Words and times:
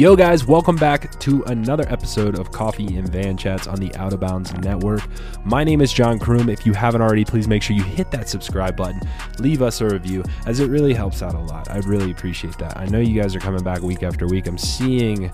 Yo, 0.00 0.16
guys, 0.16 0.46
welcome 0.46 0.76
back 0.76 1.20
to 1.20 1.42
another 1.48 1.84
episode 1.90 2.38
of 2.38 2.50
Coffee 2.50 2.96
and 2.96 3.06
Van 3.10 3.36
Chats 3.36 3.66
on 3.66 3.78
the 3.78 3.94
Out 3.96 4.14
of 4.14 4.20
Bounds 4.20 4.50
Network. 4.54 5.02
My 5.44 5.62
name 5.62 5.82
is 5.82 5.92
John 5.92 6.18
Kroom. 6.18 6.50
If 6.50 6.64
you 6.64 6.72
haven't 6.72 7.02
already, 7.02 7.22
please 7.22 7.46
make 7.46 7.62
sure 7.62 7.76
you 7.76 7.82
hit 7.82 8.10
that 8.10 8.26
subscribe 8.26 8.78
button, 8.78 8.98
leave 9.40 9.60
us 9.60 9.82
a 9.82 9.86
review, 9.86 10.24
as 10.46 10.60
it 10.60 10.70
really 10.70 10.94
helps 10.94 11.20
out 11.20 11.34
a 11.34 11.38
lot. 11.38 11.70
I 11.70 11.80
really 11.80 12.12
appreciate 12.12 12.56
that. 12.56 12.78
I 12.78 12.86
know 12.86 12.98
you 12.98 13.20
guys 13.20 13.36
are 13.36 13.40
coming 13.40 13.62
back 13.62 13.82
week 13.82 14.02
after 14.02 14.26
week. 14.26 14.46
I'm 14.46 14.56
seeing 14.56 15.30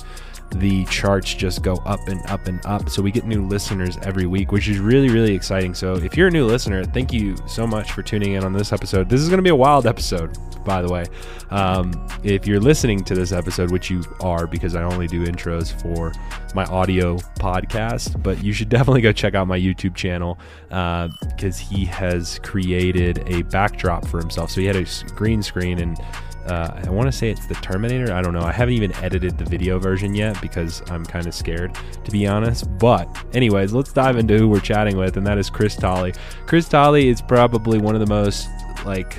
the 0.56 0.84
charts 0.86 1.32
just 1.32 1.62
go 1.62 1.74
up 1.86 2.00
and 2.08 2.20
up 2.26 2.48
and 2.48 2.58
up. 2.66 2.90
So 2.90 3.02
we 3.02 3.12
get 3.12 3.24
new 3.24 3.46
listeners 3.46 3.98
every 4.02 4.26
week, 4.26 4.50
which 4.50 4.66
is 4.66 4.80
really, 4.80 5.10
really 5.10 5.32
exciting. 5.32 5.74
So 5.74 5.94
if 5.94 6.16
you're 6.16 6.26
a 6.26 6.32
new 6.32 6.44
listener, 6.44 6.84
thank 6.84 7.12
you 7.12 7.36
so 7.46 7.68
much 7.68 7.92
for 7.92 8.02
tuning 8.02 8.32
in 8.32 8.42
on 8.42 8.52
this 8.52 8.72
episode. 8.72 9.08
This 9.08 9.20
is 9.20 9.28
going 9.28 9.38
to 9.38 9.44
be 9.44 9.50
a 9.50 9.54
wild 9.54 9.86
episode, 9.86 10.36
by 10.66 10.82
the 10.82 10.88
way. 10.92 11.06
Um, 11.50 11.92
if 12.22 12.46
you're 12.46 12.60
listening 12.60 13.04
to 13.04 13.14
this 13.14 13.32
episode, 13.32 13.70
which 13.70 13.88
you 13.88 14.02
are 14.20 14.46
because 14.46 14.74
I 14.74 14.82
only 14.82 15.06
do 15.06 15.24
intros 15.24 15.80
for 15.80 16.12
my 16.54 16.64
audio 16.64 17.16
podcast, 17.38 18.22
but 18.22 18.42
you 18.42 18.52
should 18.52 18.68
definitely 18.76 19.00
go 19.00 19.12
check 19.12 19.34
out 19.34 19.46
my 19.46 19.58
YouTube 19.58 19.94
channel 19.94 20.38
because 20.68 21.60
uh, 21.60 21.64
he 21.70 21.86
has 21.86 22.38
created 22.40 23.22
a 23.28 23.42
backdrop 23.42 24.06
for 24.06 24.18
himself. 24.18 24.50
So 24.50 24.60
he 24.60 24.66
had 24.66 24.76
a 24.76 24.84
green 25.14 25.42
screen 25.42 25.78
and 25.78 25.98
uh, 26.46 26.80
I 26.84 26.90
want 26.90 27.08
to 27.08 27.12
say 27.12 27.30
it's 27.30 27.46
the 27.46 27.54
Terminator. 27.54 28.12
I 28.12 28.22
don't 28.22 28.32
know. 28.32 28.42
I 28.42 28.52
haven't 28.52 28.74
even 28.74 28.94
edited 28.96 29.36
the 29.36 29.44
video 29.44 29.78
version 29.78 30.14
yet 30.14 30.40
because 30.40 30.80
I'm 30.90 31.04
kind 31.04 31.26
of 31.26 31.34
scared, 31.34 31.76
to 32.04 32.10
be 32.10 32.26
honest. 32.26 32.66
But, 32.78 33.08
anyways, 33.34 33.72
let's 33.72 33.92
dive 33.92 34.16
into 34.16 34.38
who 34.38 34.48
we're 34.48 34.60
chatting 34.60 34.96
with, 34.96 35.16
and 35.16 35.26
that 35.26 35.38
is 35.38 35.50
Chris 35.50 35.74
Tolley. 35.74 36.14
Chris 36.46 36.68
Tolley 36.68 37.08
is 37.08 37.20
probably 37.20 37.78
one 37.78 37.96
of 37.96 38.00
the 38.00 38.06
most 38.06 38.48
like 38.84 39.18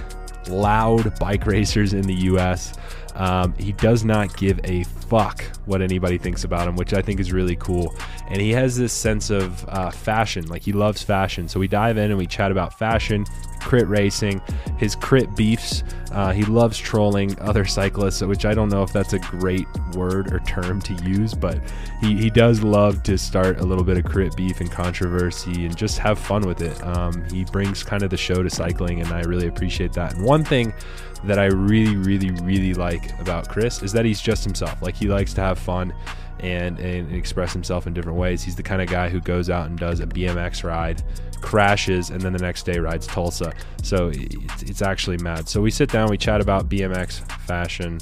loud 0.49 1.17
bike 1.19 1.45
racers 1.45 1.93
in 1.93 2.03
the 2.03 2.13
U.S. 2.13 2.73
Um, 3.17 3.53
he 3.57 3.71
does 3.73 4.05
not 4.05 4.37
give 4.37 4.59
a 4.63 4.83
fuck 4.83 5.43
what 5.65 5.81
anybody 5.81 6.17
thinks 6.17 6.43
about 6.43 6.67
him, 6.67 6.75
which 6.75 6.93
I 6.93 7.01
think 7.01 7.19
is 7.19 7.33
really 7.33 7.55
cool. 7.55 7.95
And 8.29 8.39
he 8.39 8.51
has 8.51 8.77
this 8.77 8.93
sense 8.93 9.29
of 9.29 9.67
uh, 9.69 9.89
fashion, 9.89 10.45
like 10.47 10.61
he 10.61 10.71
loves 10.71 11.01
fashion. 11.01 11.47
So 11.47 11.59
we 11.59 11.67
dive 11.67 11.97
in 11.97 12.11
and 12.11 12.17
we 12.17 12.27
chat 12.27 12.51
about 12.51 12.77
fashion, 12.77 13.25
crit 13.59 13.87
racing, 13.87 14.41
his 14.77 14.95
crit 14.95 15.35
beefs. 15.35 15.83
Uh, 16.11 16.31
he 16.31 16.43
loves 16.43 16.77
trolling 16.77 17.37
other 17.39 17.65
cyclists, 17.77 18.21
which 18.21 18.45
I 18.45 18.53
don't 18.53 18.69
know 18.69 18.83
if 18.83 18.93
that's 18.93 19.13
a 19.13 19.19
great 19.19 19.67
word 19.93 20.31
or 20.31 20.39
term 20.41 20.79
to 20.83 20.93
use, 21.03 21.33
but 21.33 21.59
he, 21.99 22.15
he 22.15 22.29
does 22.29 22.61
love 22.61 23.01
to 23.03 23.17
start 23.17 23.59
a 23.59 23.63
little 23.63 23.83
bit 23.83 23.97
of 23.97 24.05
crit 24.05 24.35
beef 24.35 24.61
and 24.61 24.71
controversy 24.71 25.65
and 25.65 25.75
just 25.75 25.97
have 25.97 26.19
fun 26.19 26.45
with 26.45 26.61
it. 26.61 26.81
Um, 26.83 27.27
he 27.29 27.45
brings 27.45 27.83
kind 27.83 28.03
of 28.03 28.09
the 28.09 28.17
show 28.17 28.43
to 28.43 28.49
cycling, 28.49 29.01
and 29.01 29.11
I 29.11 29.21
really 29.21 29.47
appreciate 29.47 29.93
that. 29.93 30.13
And 30.13 30.23
one 30.23 30.43
thing 30.43 30.73
that 31.23 31.39
I 31.39 31.45
really, 31.45 31.95
really, 31.95 32.31
really 32.43 32.73
like 32.73 33.19
about 33.19 33.49
Chris 33.49 33.81
is 33.81 33.91
that 33.93 34.05
he's 34.05 34.21
just 34.21 34.43
himself. 34.43 34.81
Like 34.81 34.95
he 34.95 35.07
likes 35.07 35.33
to 35.35 35.41
have 35.41 35.59
fun 35.59 35.93
and, 36.39 36.79
and 36.79 37.13
express 37.13 37.53
himself 37.53 37.87
in 37.87 37.93
different 37.93 38.17
ways. 38.17 38.43
He's 38.43 38.55
the 38.55 38.63
kind 38.63 38.81
of 38.81 38.87
guy 38.87 39.09
who 39.09 39.19
goes 39.19 39.49
out 39.49 39.67
and 39.67 39.77
does 39.77 39.99
a 39.99 40.07
BMX 40.07 40.63
ride, 40.63 41.03
crashes, 41.41 42.09
and 42.09 42.21
then 42.21 42.33
the 42.33 42.39
next 42.39 42.63
day 42.63 42.79
rides 42.79 43.07
Tulsa. 43.07 43.51
So 43.83 44.11
it's, 44.13 44.63
it's 44.63 44.81
actually 44.81 45.17
mad. 45.17 45.49
So 45.49 45.61
we 45.61 45.71
sit 45.71 45.91
down, 45.91 46.09
we 46.09 46.17
chat 46.17 46.41
about 46.41 46.69
BMX, 46.69 47.19
fashion, 47.41 47.99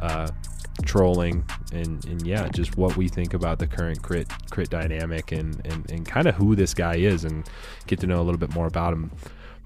uh, 0.00 0.28
trolling, 0.84 1.44
and, 1.72 2.04
and 2.06 2.26
yeah, 2.26 2.48
just 2.48 2.76
what 2.76 2.96
we 2.96 3.08
think 3.08 3.34
about 3.34 3.58
the 3.58 3.66
current 3.66 4.02
crit 4.02 4.28
crit 4.50 4.70
dynamic 4.70 5.32
and, 5.32 5.64
and, 5.66 5.90
and 5.90 6.06
kind 6.06 6.26
of 6.26 6.34
who 6.34 6.54
this 6.54 6.74
guy 6.74 6.96
is 6.96 7.24
and 7.24 7.48
get 7.86 8.00
to 8.00 8.06
know 8.06 8.20
a 8.20 8.24
little 8.24 8.38
bit 8.38 8.54
more 8.54 8.66
about 8.66 8.92
him. 8.92 9.10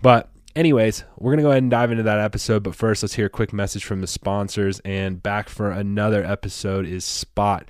But 0.02 0.30
anyways, 0.56 1.04
we're 1.16 1.32
going 1.32 1.38
to 1.38 1.42
go 1.42 1.50
ahead 1.50 1.62
and 1.62 1.70
dive 1.70 1.90
into 1.90 2.02
that 2.04 2.18
episode. 2.18 2.62
But 2.62 2.74
first, 2.74 3.02
let's 3.02 3.14
hear 3.14 3.26
a 3.26 3.30
quick 3.30 3.52
message 3.52 3.84
from 3.84 4.00
the 4.00 4.06
sponsors. 4.06 4.80
And 4.84 5.22
back 5.22 5.48
for 5.48 5.70
another 5.70 6.24
episode 6.24 6.86
is 6.86 7.04
Spot. 7.04 7.68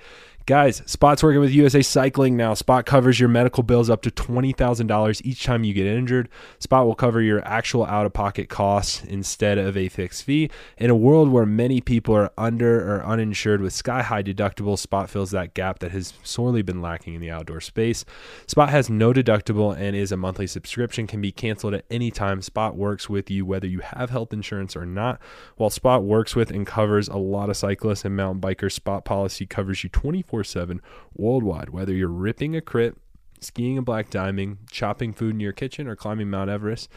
Guys, 0.51 0.81
Spot's 0.85 1.23
working 1.23 1.39
with 1.39 1.53
USA 1.53 1.81
Cycling 1.81 2.35
now. 2.35 2.53
Spot 2.53 2.85
covers 2.85 3.17
your 3.17 3.29
medical 3.29 3.63
bills 3.63 3.89
up 3.89 4.01
to 4.01 4.11
$20,000 4.11 5.21
each 5.23 5.45
time 5.45 5.63
you 5.63 5.73
get 5.73 5.87
injured. 5.87 6.27
Spot 6.59 6.85
will 6.85 6.93
cover 6.93 7.21
your 7.21 7.41
actual 7.47 7.85
out 7.85 8.05
of 8.05 8.11
pocket 8.11 8.49
costs 8.49 9.01
instead 9.05 9.57
of 9.57 9.77
a 9.77 9.87
fixed 9.87 10.25
fee. 10.25 10.49
In 10.77 10.89
a 10.89 10.93
world 10.93 11.29
where 11.29 11.45
many 11.45 11.79
people 11.79 12.13
are 12.17 12.33
under 12.37 12.81
or 12.81 13.01
uninsured 13.05 13.61
with 13.61 13.71
sky 13.71 14.01
high 14.01 14.23
deductibles, 14.23 14.79
Spot 14.79 15.09
fills 15.09 15.31
that 15.31 15.53
gap 15.53 15.79
that 15.79 15.91
has 15.91 16.15
sorely 16.21 16.61
been 16.61 16.81
lacking 16.81 17.13
in 17.13 17.21
the 17.21 17.31
outdoor 17.31 17.61
space. 17.61 18.03
Spot 18.45 18.67
has 18.67 18.89
no 18.89 19.13
deductible 19.13 19.73
and 19.73 19.95
is 19.95 20.11
a 20.11 20.17
monthly 20.17 20.47
subscription, 20.47 21.07
can 21.07 21.21
be 21.21 21.31
canceled 21.31 21.75
at 21.75 21.85
any 21.89 22.11
time. 22.11 22.41
Spot 22.41 22.75
works 22.75 23.09
with 23.09 23.31
you 23.31 23.45
whether 23.45 23.67
you 23.67 23.79
have 23.79 24.09
health 24.09 24.33
insurance 24.33 24.75
or 24.75 24.85
not. 24.85 25.21
While 25.55 25.69
Spot 25.69 26.03
works 26.03 26.35
with 26.35 26.51
and 26.51 26.67
covers 26.67 27.07
a 27.07 27.15
lot 27.15 27.49
of 27.49 27.55
cyclists 27.55 28.03
and 28.03 28.17
mountain 28.17 28.41
bikers, 28.41 28.73
Spot 28.73 29.05
policy 29.05 29.45
covers 29.45 29.81
you 29.85 29.89
24 29.89 30.40
24 30.41 30.43
7 30.43 30.81
worldwide. 31.15 31.69
Whether 31.69 31.93
you're 31.93 32.07
ripping 32.07 32.55
a 32.55 32.61
crit, 32.61 32.97
skiing 33.39 33.77
a 33.77 33.81
black 33.81 34.09
diamond, 34.09 34.57
chopping 34.69 35.13
food 35.13 35.35
in 35.35 35.39
your 35.39 35.53
kitchen, 35.53 35.87
or 35.87 35.95
climbing 35.95 36.29
Mount 36.29 36.49
Everest, 36.49 36.89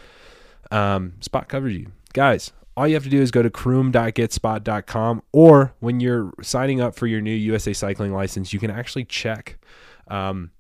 um, 0.71 1.15
Spot 1.21 1.49
covers 1.49 1.75
you. 1.75 1.93
Guys, 2.13 2.53
all 2.77 2.89
you 2.89 2.95
have 2.95 3.05
to 3.05 3.11
do 3.11 3.21
is 3.21 3.31
go 3.31 3.43
to 3.43 3.51
kroom.getspot.com 3.51 5.23
or 5.33 5.75
when 5.81 6.01
you're 6.01 6.33
signing 6.43 6.81
up 6.81 6.97
for 6.97 7.07
your 7.07 7.21
new 7.21 7.35
USA 7.35 7.73
Cycling 7.73 8.13
license, 8.13 8.53
you 8.53 8.59
can 8.59 8.71
actually 8.71 9.05
check 9.05 9.59
um, 10.09 10.51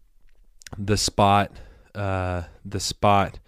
the 0.78 0.96
spot, 0.96 1.52
uh, 1.94 2.42
the 2.64 2.80
spot 2.80 3.38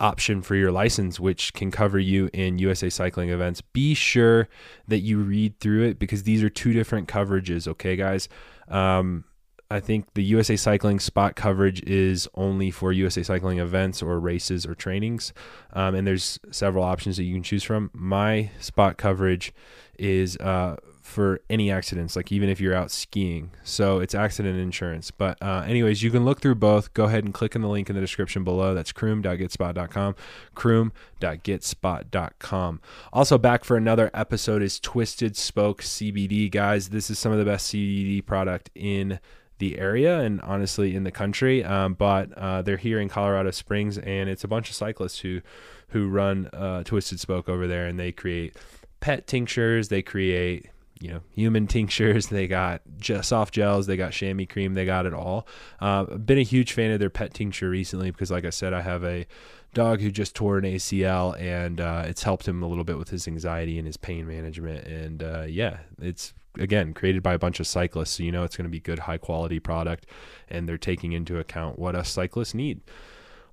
option 0.00 0.42
for 0.42 0.54
your 0.54 0.70
license, 0.70 1.18
which 1.18 1.52
can 1.54 1.70
cover 1.70 1.98
you 1.98 2.30
in 2.32 2.58
USA 2.58 2.88
Cycling 2.88 3.30
events. 3.30 3.60
Be 3.60 3.94
sure 3.94 4.48
that 4.86 4.98
you 4.98 5.18
read 5.18 5.58
through 5.60 5.84
it 5.84 5.98
because 5.98 6.22
these 6.22 6.42
are 6.42 6.50
two 6.50 6.72
different 6.72 7.08
coverages. 7.08 7.66
Okay, 7.66 7.96
guys. 7.96 8.28
Um, 8.70 9.24
I 9.70 9.80
think 9.80 10.14
the 10.14 10.24
USA 10.24 10.56
Cycling 10.56 10.98
spot 10.98 11.36
coverage 11.36 11.82
is 11.82 12.26
only 12.34 12.70
for 12.70 12.90
USA 12.90 13.22
Cycling 13.22 13.58
events 13.58 14.02
or 14.02 14.18
races 14.18 14.64
or 14.64 14.74
trainings. 14.74 15.34
Um, 15.74 15.94
and 15.94 16.06
there's 16.06 16.38
several 16.50 16.84
options 16.84 17.18
that 17.18 17.24
you 17.24 17.34
can 17.34 17.42
choose 17.42 17.62
from. 17.62 17.90
My 17.92 18.50
spot 18.60 18.96
coverage 18.96 19.52
is 19.98 20.38
uh, 20.38 20.76
for 21.08 21.40
any 21.48 21.70
accidents, 21.70 22.14
like 22.14 22.30
even 22.30 22.50
if 22.50 22.60
you're 22.60 22.74
out 22.74 22.90
skiing. 22.90 23.50
So 23.64 23.98
it's 23.98 24.14
accident 24.14 24.58
insurance. 24.58 25.10
But, 25.10 25.42
uh, 25.42 25.64
anyways, 25.66 26.02
you 26.02 26.10
can 26.10 26.24
look 26.24 26.40
through 26.40 26.56
both. 26.56 26.92
Go 26.94 27.04
ahead 27.04 27.24
and 27.24 27.32
click 27.32 27.56
on 27.56 27.62
the 27.62 27.68
link 27.68 27.88
in 27.88 27.94
the 27.94 28.00
description 28.00 28.44
below. 28.44 28.74
That's 28.74 28.92
kroom.getspot.com. 28.92 30.14
Kroom.getspot.com. 30.54 32.80
Also, 33.12 33.38
back 33.38 33.64
for 33.64 33.76
another 33.76 34.10
episode 34.12 34.62
is 34.62 34.78
Twisted 34.78 35.36
Spoke 35.36 35.82
CBD. 35.82 36.50
Guys, 36.50 36.90
this 36.90 37.10
is 37.10 37.18
some 37.18 37.32
of 37.32 37.38
the 37.38 37.44
best 37.44 37.72
CBD 37.72 38.24
product 38.24 38.70
in 38.74 39.18
the 39.58 39.78
area 39.78 40.20
and 40.20 40.40
honestly 40.42 40.94
in 40.94 41.04
the 41.04 41.10
country. 41.10 41.64
Um, 41.64 41.94
but 41.94 42.32
uh, 42.36 42.62
they're 42.62 42.76
here 42.76 43.00
in 43.00 43.08
Colorado 43.08 43.50
Springs, 43.50 43.98
and 43.98 44.28
it's 44.28 44.44
a 44.44 44.48
bunch 44.48 44.68
of 44.68 44.76
cyclists 44.76 45.20
who 45.20 45.40
who 45.88 46.08
run 46.08 46.48
uh, 46.52 46.84
Twisted 46.84 47.18
Spoke 47.18 47.48
over 47.48 47.66
there, 47.66 47.86
and 47.86 47.98
they 47.98 48.12
create 48.12 48.54
pet 49.00 49.26
tinctures. 49.26 49.88
They 49.88 50.02
create 50.02 50.68
you 51.00 51.10
know, 51.10 51.20
human 51.34 51.66
tinctures. 51.68 52.28
They 52.28 52.46
got 52.46 52.82
soft 53.22 53.54
gels. 53.54 53.86
They 53.86 53.96
got 53.96 54.12
chamois 54.12 54.46
cream. 54.46 54.74
They 54.74 54.84
got 54.84 55.06
it 55.06 55.14
all. 55.14 55.46
Uh, 55.80 56.04
been 56.04 56.38
a 56.38 56.42
huge 56.42 56.72
fan 56.72 56.90
of 56.90 57.00
their 57.00 57.10
pet 57.10 57.34
tincture 57.34 57.70
recently 57.70 58.10
because, 58.10 58.30
like 58.30 58.44
I 58.44 58.50
said, 58.50 58.72
I 58.72 58.82
have 58.82 59.04
a 59.04 59.26
dog 59.74 60.00
who 60.00 60.10
just 60.10 60.34
tore 60.34 60.58
an 60.58 60.64
ACL, 60.64 61.38
and 61.40 61.80
uh, 61.80 62.04
it's 62.06 62.22
helped 62.22 62.48
him 62.48 62.62
a 62.62 62.66
little 62.66 62.84
bit 62.84 62.98
with 62.98 63.10
his 63.10 63.28
anxiety 63.28 63.78
and 63.78 63.86
his 63.86 63.96
pain 63.96 64.26
management. 64.26 64.86
And 64.86 65.22
uh, 65.22 65.44
yeah, 65.48 65.78
it's 66.00 66.34
again 66.58 66.94
created 66.94 67.22
by 67.22 67.34
a 67.34 67.38
bunch 67.38 67.60
of 67.60 67.66
cyclists, 67.66 68.10
so 68.10 68.22
you 68.22 68.32
know 68.32 68.44
it's 68.44 68.56
going 68.56 68.64
to 68.64 68.70
be 68.70 68.80
good, 68.80 69.00
high 69.00 69.18
quality 69.18 69.60
product, 69.60 70.06
and 70.48 70.68
they're 70.68 70.78
taking 70.78 71.12
into 71.12 71.38
account 71.38 71.78
what 71.78 71.94
us 71.94 72.10
cyclists 72.10 72.54
need. 72.54 72.80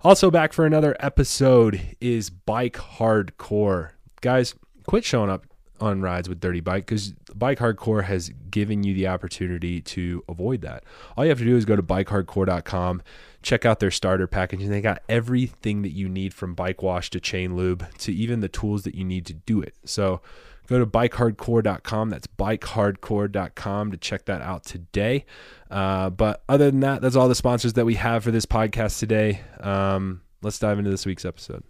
Also, 0.02 0.30
back 0.30 0.54
for 0.54 0.66
another 0.66 0.96
episode 1.00 1.82
is 2.00 2.30
Bike 2.30 2.76
Hardcore. 2.76 3.92
Guys, 4.22 4.54
quit 4.86 5.04
showing 5.04 5.30
up 5.30 5.46
on 5.80 6.02
rides 6.02 6.30
with 6.30 6.40
Dirty 6.40 6.60
Bike 6.60 6.86
because 6.86 7.14
Bike 7.34 7.60
Hardcore 7.60 8.04
has 8.06 8.30
given 8.50 8.84
you 8.84 8.94
the 8.94 9.08
opportunity 9.08 9.82
to 9.82 10.24
avoid 10.30 10.62
that. 10.62 10.84
All 11.16 11.26
you 11.26 11.30
have 11.30 11.40
to 11.40 11.46
do 11.46 11.56
is 11.56 11.66
go 11.66 11.76
to 11.76 11.84
bikehardcore.com, 11.84 13.02
check 13.42 13.66
out 13.66 13.80
their 13.80 13.92
starter 13.92 14.28
package, 14.28 14.64
and 14.64 14.72
they 14.72 14.82
got 14.82 15.02
everything 15.10 15.82
that 15.82 15.92
you 15.92 16.08
need 16.08 16.34
from 16.34 16.56
bike 16.56 16.82
wash 16.82 17.10
to 17.12 17.20
chain 17.20 17.56
lube 17.56 17.86
to 18.00 18.14
even 18.14 18.40
the 18.40 18.50
tools 18.50 18.84
that 18.84 18.96
you 18.96 19.04
need 19.04 19.26
to 19.26 19.34
do 19.34 19.62
it. 19.62 19.76
So 19.86 20.22
go 20.68 20.80
to 20.80 20.86
bikehardcore.com. 20.86 22.10
That's 22.10 22.28
bikehardcore.com 22.28 23.92
to 23.92 23.98
check 23.98 24.26
that 24.26 24.42
out 24.42 24.64
today. 24.64 25.26
Uh, 25.70 26.10
but 26.10 26.44
other 26.48 26.72
than 26.72 26.80
that, 26.82 27.02
that's 27.02 27.16
all 27.16 27.28
the 27.28 27.36
sponsors 27.36 27.74
that 27.74 27.86
we 27.86 27.96
have 27.96 28.24
for 28.24 28.32
this 28.32 28.46
podcast 28.46 29.00
today. 29.00 29.42
Um, 29.60 30.22
let's 30.42 30.60
dive 30.60 30.80
into 30.80 30.92
this 30.92 31.06
week's 31.06 31.26
episode. 31.26 31.64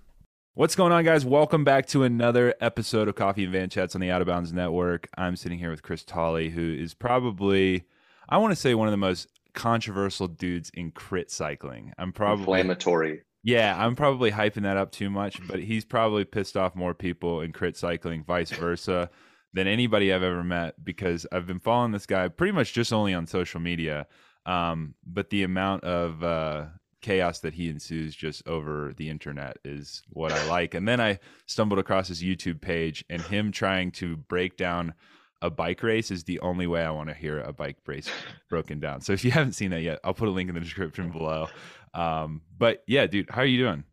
What's 0.57 0.73
going 0.73 0.93
on, 0.93 1.03
guys? 1.03 1.25
Welcome 1.25 1.65
back 1.65 1.85
to 1.87 2.03
another 2.03 2.55
episode 2.61 3.09
of 3.09 3.15
Coffee 3.15 3.43
and 3.43 3.51
Van 3.51 3.69
Chats 3.69 3.93
on 3.93 3.99
the 3.99 4.09
Out 4.09 4.21
of 4.21 4.27
Bounds 4.27 4.53
Network. 4.53 5.09
I'm 5.17 5.35
sitting 5.35 5.59
here 5.59 5.69
with 5.69 5.83
Chris 5.83 6.05
Tolley, 6.05 6.49
who 6.49 6.73
is 6.73 6.93
probably, 6.93 7.83
I 8.29 8.37
want 8.37 8.53
to 8.53 8.55
say, 8.55 8.73
one 8.73 8.87
of 8.87 8.93
the 8.93 8.97
most 8.97 9.27
controversial 9.53 10.29
dudes 10.29 10.71
in 10.73 10.91
crit 10.91 11.29
cycling. 11.29 11.91
I'm 11.97 12.13
probably 12.13 12.61
inflammatory. 12.61 13.23
Yeah, 13.43 13.75
I'm 13.77 13.97
probably 13.97 14.31
hyping 14.31 14.61
that 14.61 14.77
up 14.77 14.93
too 14.93 15.09
much, 15.09 15.45
but 15.45 15.59
he's 15.59 15.83
probably 15.83 16.23
pissed 16.23 16.55
off 16.55 16.73
more 16.73 16.93
people 16.93 17.41
in 17.41 17.51
crit 17.51 17.75
cycling, 17.75 18.23
vice 18.23 18.51
versa. 18.51 19.09
than 19.51 19.67
anybody 19.67 20.13
I've 20.13 20.23
ever 20.23 20.43
met 20.43 20.85
because 20.85 21.27
I've 21.33 21.47
been 21.47 21.59
following 21.59 21.91
this 21.91 22.05
guy 22.05 22.29
pretty 22.29 22.53
much 22.53 22.71
just 22.71 22.93
only 22.93 23.13
on 23.13 23.27
social 23.27 23.59
media. 23.59 24.07
Um, 24.45 24.95
but 25.05 25.31
the 25.31 25.43
amount 25.43 25.83
of 25.83 26.23
uh, 26.23 26.65
chaos 27.05 27.37
that 27.39 27.53
he 27.53 27.69
ensues 27.69 28.15
just 28.15 28.45
over 28.47 28.91
the 28.97 29.11
internet 29.11 29.59
is 29.63 30.01
what 30.09 30.31
I 30.31 30.49
like. 30.49 30.73
And 30.73 30.87
then 30.87 30.99
I 30.99 31.19
stumbled 31.45 31.77
across 31.77 32.07
his 32.07 32.23
YouTube 32.23 32.61
page 32.61 33.05
and 33.11 33.21
him 33.21 33.51
trying 33.51 33.91
to 33.91 34.17
break 34.17 34.57
down 34.57 34.95
a 35.39 35.51
bike 35.51 35.83
race 35.83 36.09
is 36.09 36.23
the 36.23 36.39
only 36.39 36.65
way 36.65 36.83
I 36.83 36.89
want 36.89 37.09
to 37.09 37.13
hear 37.13 37.41
a 37.41 37.53
bike 37.53 37.77
race 37.85 38.09
broken 38.49 38.79
down. 38.79 39.01
So 39.01 39.13
if 39.13 39.23
you 39.23 39.29
haven't 39.29 39.53
seen 39.53 39.69
that 39.69 39.83
yet, 39.83 39.99
I'll 40.03 40.15
put 40.15 40.27
a 40.27 40.31
link 40.31 40.49
in 40.49 40.55
the 40.55 40.61
description 40.61 41.11
below. 41.11 41.47
Um, 41.93 42.41
but 42.57 42.83
yeah, 42.87 43.05
dude, 43.05 43.29
how 43.29 43.41
are 43.41 43.45
you 43.45 43.59
doing? 43.59 43.83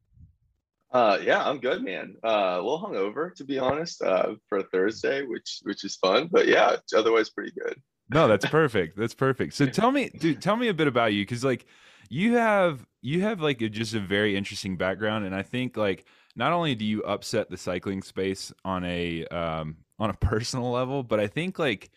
Uh, 0.90 1.18
yeah, 1.22 1.46
I'm 1.46 1.58
good, 1.58 1.82
man. 1.82 2.16
Uh, 2.24 2.56
a 2.58 2.62
little 2.62 2.80
hungover, 2.80 3.34
to 3.34 3.44
be 3.44 3.58
honest, 3.58 4.00
uh, 4.00 4.34
for 4.48 4.62
Thursday, 4.62 5.22
which 5.22 5.60
which 5.62 5.84
is 5.84 5.96
fun. 5.96 6.28
But 6.30 6.46
yeah, 6.48 6.76
otherwise 6.96 7.30
pretty 7.30 7.52
good. 7.52 7.80
No, 8.10 8.28
that's 8.28 8.46
perfect. 8.46 8.96
That's 8.96 9.14
perfect. 9.14 9.54
So 9.54 9.66
tell 9.80 9.90
me, 9.90 10.10
dude, 10.18 10.42
tell 10.42 10.56
me 10.56 10.68
a 10.68 10.74
bit 10.74 10.86
about 10.86 11.14
you, 11.14 11.22
because 11.22 11.44
like 11.44 11.64
you 12.10 12.34
have 12.34 12.84
you 13.02 13.22
have 13.22 13.40
like 13.40 13.60
a, 13.60 13.68
just 13.68 13.94
a 13.94 14.00
very 14.00 14.36
interesting 14.36 14.76
background, 14.76 15.26
and 15.26 15.34
I 15.34 15.42
think 15.42 15.76
like 15.76 16.06
not 16.36 16.52
only 16.52 16.74
do 16.74 16.84
you 16.84 17.02
upset 17.02 17.50
the 17.50 17.56
cycling 17.56 18.02
space 18.02 18.52
on 18.64 18.84
a 18.84 19.26
um, 19.26 19.76
on 19.98 20.08
a 20.10 20.14
personal 20.20 20.70
level, 20.70 21.02
but 21.02 21.20
I 21.20 21.26
think 21.26 21.58
like 21.58 21.90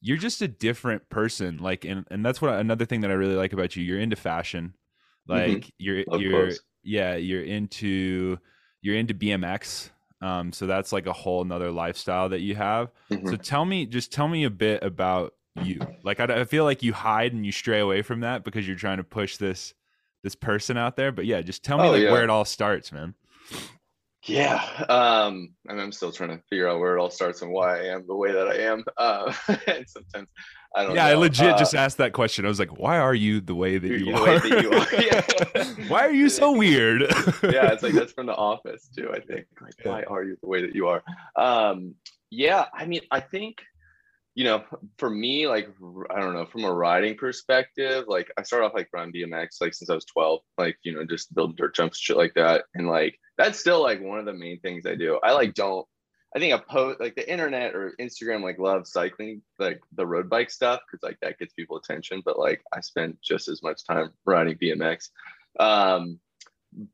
you're 0.00 0.18
just 0.18 0.42
a 0.42 0.48
different 0.48 1.08
person. 1.08 1.56
Like, 1.58 1.84
and 1.84 2.06
and 2.10 2.24
that's 2.24 2.40
what 2.40 2.54
another 2.54 2.84
thing 2.84 3.00
that 3.00 3.10
I 3.10 3.14
really 3.14 3.34
like 3.34 3.52
about 3.52 3.74
you. 3.74 3.82
You're 3.82 3.98
into 3.98 4.16
fashion, 4.16 4.74
mm-hmm. 5.28 5.32
like 5.32 5.62
mm-hmm. 5.62 5.68
you're 5.78 6.04
of 6.08 6.20
you're 6.20 6.32
course. 6.32 6.60
yeah 6.84 7.16
you're 7.16 7.42
into 7.42 8.38
you're 8.82 8.96
into 8.96 9.14
BMX. 9.14 9.90
Um, 10.20 10.52
so 10.52 10.66
that's 10.68 10.92
like 10.92 11.06
a 11.06 11.12
whole 11.12 11.42
another 11.42 11.72
lifestyle 11.72 12.28
that 12.28 12.40
you 12.40 12.54
have. 12.54 12.92
Mm-hmm. 13.10 13.28
So 13.28 13.36
tell 13.36 13.64
me, 13.64 13.86
just 13.86 14.12
tell 14.12 14.28
me 14.28 14.44
a 14.44 14.50
bit 14.50 14.84
about 14.84 15.34
you. 15.62 15.80
Like 16.04 16.20
I, 16.20 16.42
I 16.42 16.44
feel 16.44 16.62
like 16.62 16.82
you 16.82 16.92
hide 16.92 17.32
and 17.32 17.44
you 17.44 17.50
stray 17.50 17.80
away 17.80 18.02
from 18.02 18.20
that 18.20 18.44
because 18.44 18.66
you're 18.66 18.76
trying 18.76 18.98
to 18.98 19.04
push 19.04 19.36
this 19.38 19.74
this 20.22 20.34
person 20.34 20.76
out 20.76 20.96
there. 20.96 21.12
But 21.12 21.26
yeah, 21.26 21.40
just 21.42 21.64
tell 21.64 21.78
me 21.78 21.88
oh, 21.88 21.92
like 21.92 22.02
yeah. 22.02 22.12
where 22.12 22.24
it 22.24 22.30
all 22.30 22.44
starts, 22.44 22.92
man. 22.92 23.14
Yeah, 24.24 24.62
um, 24.88 25.52
and 25.68 25.80
I'm 25.80 25.90
still 25.90 26.12
trying 26.12 26.30
to 26.30 26.40
figure 26.48 26.68
out 26.68 26.78
where 26.78 26.96
it 26.96 27.00
all 27.00 27.10
starts 27.10 27.42
and 27.42 27.50
why 27.50 27.80
I 27.80 27.84
am 27.86 28.06
the 28.06 28.14
way 28.14 28.30
that 28.30 28.46
I 28.46 28.56
am. 28.58 28.84
Uh, 28.96 29.32
and 29.66 29.88
sometimes 29.88 30.28
I 30.76 30.84
don't. 30.84 30.94
Yeah, 30.94 31.06
know. 31.06 31.10
I 31.10 31.14
legit 31.14 31.54
uh, 31.54 31.58
just 31.58 31.74
asked 31.74 31.98
that 31.98 32.12
question. 32.12 32.44
I 32.44 32.48
was 32.48 32.60
like, 32.60 32.78
"Why 32.78 32.98
are 32.98 33.14
you 33.14 33.40
the 33.40 33.54
way 33.56 33.78
that 33.78 33.88
you 33.88 34.14
are? 34.14 34.38
That 34.38 34.62
you 34.62 34.70
are. 34.72 35.02
Yeah. 35.02 35.88
why 35.88 36.06
are 36.06 36.12
you 36.12 36.28
so 36.28 36.52
weird?" 36.56 37.00
yeah, 37.42 37.72
it's 37.72 37.82
like 37.82 37.94
that's 37.94 38.12
from 38.12 38.26
The 38.26 38.36
Office 38.36 38.88
too. 38.96 39.10
I 39.12 39.18
think 39.18 39.46
like, 39.60 39.74
why 39.82 40.02
are 40.04 40.22
you 40.22 40.36
the 40.40 40.48
way 40.48 40.62
that 40.62 40.74
you 40.74 40.86
are? 40.86 41.02
Um, 41.34 41.96
yeah, 42.30 42.66
I 42.72 42.86
mean, 42.86 43.00
I 43.10 43.18
think 43.18 43.62
you 44.34 44.44
know, 44.44 44.64
for 44.98 45.10
me, 45.10 45.46
like 45.46 45.68
I 46.10 46.20
don't 46.20 46.34
know, 46.34 46.46
from 46.46 46.64
a 46.64 46.72
riding 46.72 47.16
perspective, 47.16 48.04
like 48.08 48.30
I 48.38 48.42
started 48.42 48.66
off 48.66 48.74
like 48.74 48.88
riding 48.92 49.12
BMX 49.12 49.60
like 49.60 49.74
since 49.74 49.90
I 49.90 49.94
was 49.94 50.06
12, 50.06 50.40
like 50.58 50.76
you 50.82 50.94
know, 50.94 51.04
just 51.04 51.34
building 51.34 51.56
dirt 51.56 51.74
jumps, 51.74 51.98
shit 51.98 52.16
like 52.16 52.34
that. 52.34 52.64
And 52.74 52.88
like 52.88 53.18
that's 53.36 53.58
still 53.58 53.82
like 53.82 54.00
one 54.00 54.18
of 54.18 54.24
the 54.24 54.32
main 54.32 54.60
things 54.60 54.86
I 54.86 54.94
do. 54.94 55.18
I 55.22 55.32
like 55.32 55.54
don't 55.54 55.86
I 56.34 56.38
think 56.38 56.54
a 56.54 56.58
post 56.58 56.98
like 56.98 57.14
the 57.14 57.30
internet 57.30 57.74
or 57.74 57.92
Instagram 58.00 58.42
like 58.42 58.58
love 58.58 58.86
cycling, 58.86 59.42
like 59.58 59.80
the 59.94 60.06
road 60.06 60.30
bike 60.30 60.50
stuff, 60.50 60.80
because 60.86 61.02
like 61.02 61.18
that 61.20 61.38
gets 61.38 61.52
people 61.52 61.76
attention. 61.76 62.22
But 62.24 62.38
like 62.38 62.62
I 62.72 62.80
spend 62.80 63.18
just 63.22 63.48
as 63.48 63.62
much 63.62 63.86
time 63.86 64.12
riding 64.24 64.56
BMX. 64.56 65.10
Um, 65.60 66.18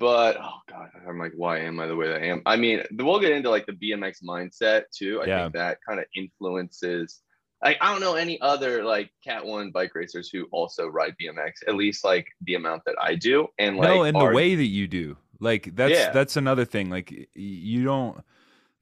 but 0.01 0.39
oh 0.43 0.59
god, 0.69 0.91
I'm 1.09 1.21
like, 1.21 1.35
why 1.37 1.61
am 1.61 1.79
I 1.79 1.87
the 1.87 1.95
way 1.95 2.09
that 2.09 2.21
I 2.21 2.27
am? 2.27 2.43
I 2.47 2.57
mean, 2.57 2.83
we'll 2.91 3.21
get 3.21 3.31
into 3.31 3.49
like 3.49 3.67
the 3.67 3.73
BMX 3.73 4.25
mindset 4.25 4.85
too. 4.93 5.21
I 5.23 5.27
yeah. 5.27 5.43
think 5.43 5.55
that 5.55 5.79
kind 5.89 6.01
of 6.01 6.07
influences 6.17 7.21
like 7.63 7.77
I 7.81 7.91
don't 7.91 8.01
know 8.01 8.15
any 8.15 8.41
other 8.41 8.85
like 8.85 9.11
Cat 9.25 9.45
One 9.45 9.71
bike 9.71 9.95
racers 9.95 10.31
who 10.31 10.47
also 10.53 10.87
ride 10.87 11.15
BMX, 11.21 11.67
at 11.67 11.75
least 11.75 12.05
like 12.05 12.29
the 12.43 12.55
amount 12.55 12.83
that 12.87 12.97
I 13.01 13.15
do, 13.15 13.49
and 13.59 13.77
like 13.77 13.89
no, 13.89 14.03
and 14.05 14.17
are... 14.17 14.31
the 14.31 14.37
way 14.37 14.55
that 14.55 14.65
you 14.65 14.87
do. 14.87 15.17
Like 15.41 15.75
that's 15.75 15.93
yeah. 15.93 16.11
that's 16.11 16.37
another 16.37 16.65
thing. 16.65 16.91
Like 16.91 17.29
you 17.35 17.85
don't 17.85 18.23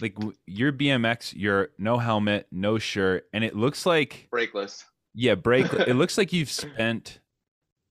like 0.01 0.17
your 0.47 0.73
BMX, 0.73 1.33
you're 1.35 1.71
no 1.79 1.99
helmet, 1.99 2.47
no 2.51 2.79
shirt, 2.79 3.27
and 3.33 3.43
it 3.45 3.57
looks 3.57 3.87
like 3.87 4.29
brakeless. 4.33 4.85
Yeah, 5.15 5.35
brake. 5.35 5.73
it 5.73 5.97
looks 5.97 6.19
like 6.19 6.33
you've 6.33 6.51
spent 6.51 7.21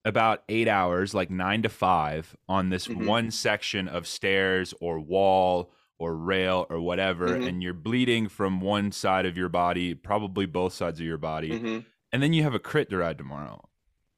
about 0.04 0.44
eight 0.50 0.68
hours, 0.68 1.16
like 1.16 1.32
nine 1.32 1.64
to 1.64 1.70
five, 1.70 2.36
on 2.48 2.70
this 2.70 2.88
mm-hmm. 2.88 3.08
one 3.08 3.32
section 3.32 3.88
of 3.88 4.06
stairs 4.06 4.74
or 4.80 5.00
wall 5.00 5.72
or 5.98 6.16
rail 6.16 6.66
or 6.70 6.80
whatever 6.80 7.30
mm-hmm. 7.30 7.48
and 7.48 7.64
you're 7.64 7.74
bleeding 7.74 8.28
from 8.28 8.62
one 8.62 8.92
side 8.92 9.26
of 9.26 9.38
your 9.38 9.50
body 9.50 9.94
probably 9.94 10.46
both 10.46 10.74
sides 10.74 11.00
of 11.00 11.06
your 11.06 11.18
body 11.18 11.52
mm-hmm. 11.52 11.80
and 12.12 12.24
then 12.24 12.34
you 12.34 12.44
have 12.44 12.54
a 12.54 12.60
crit 12.60 12.90
to 12.90 12.98
ride 12.98 13.18
tomorrow 13.18 13.62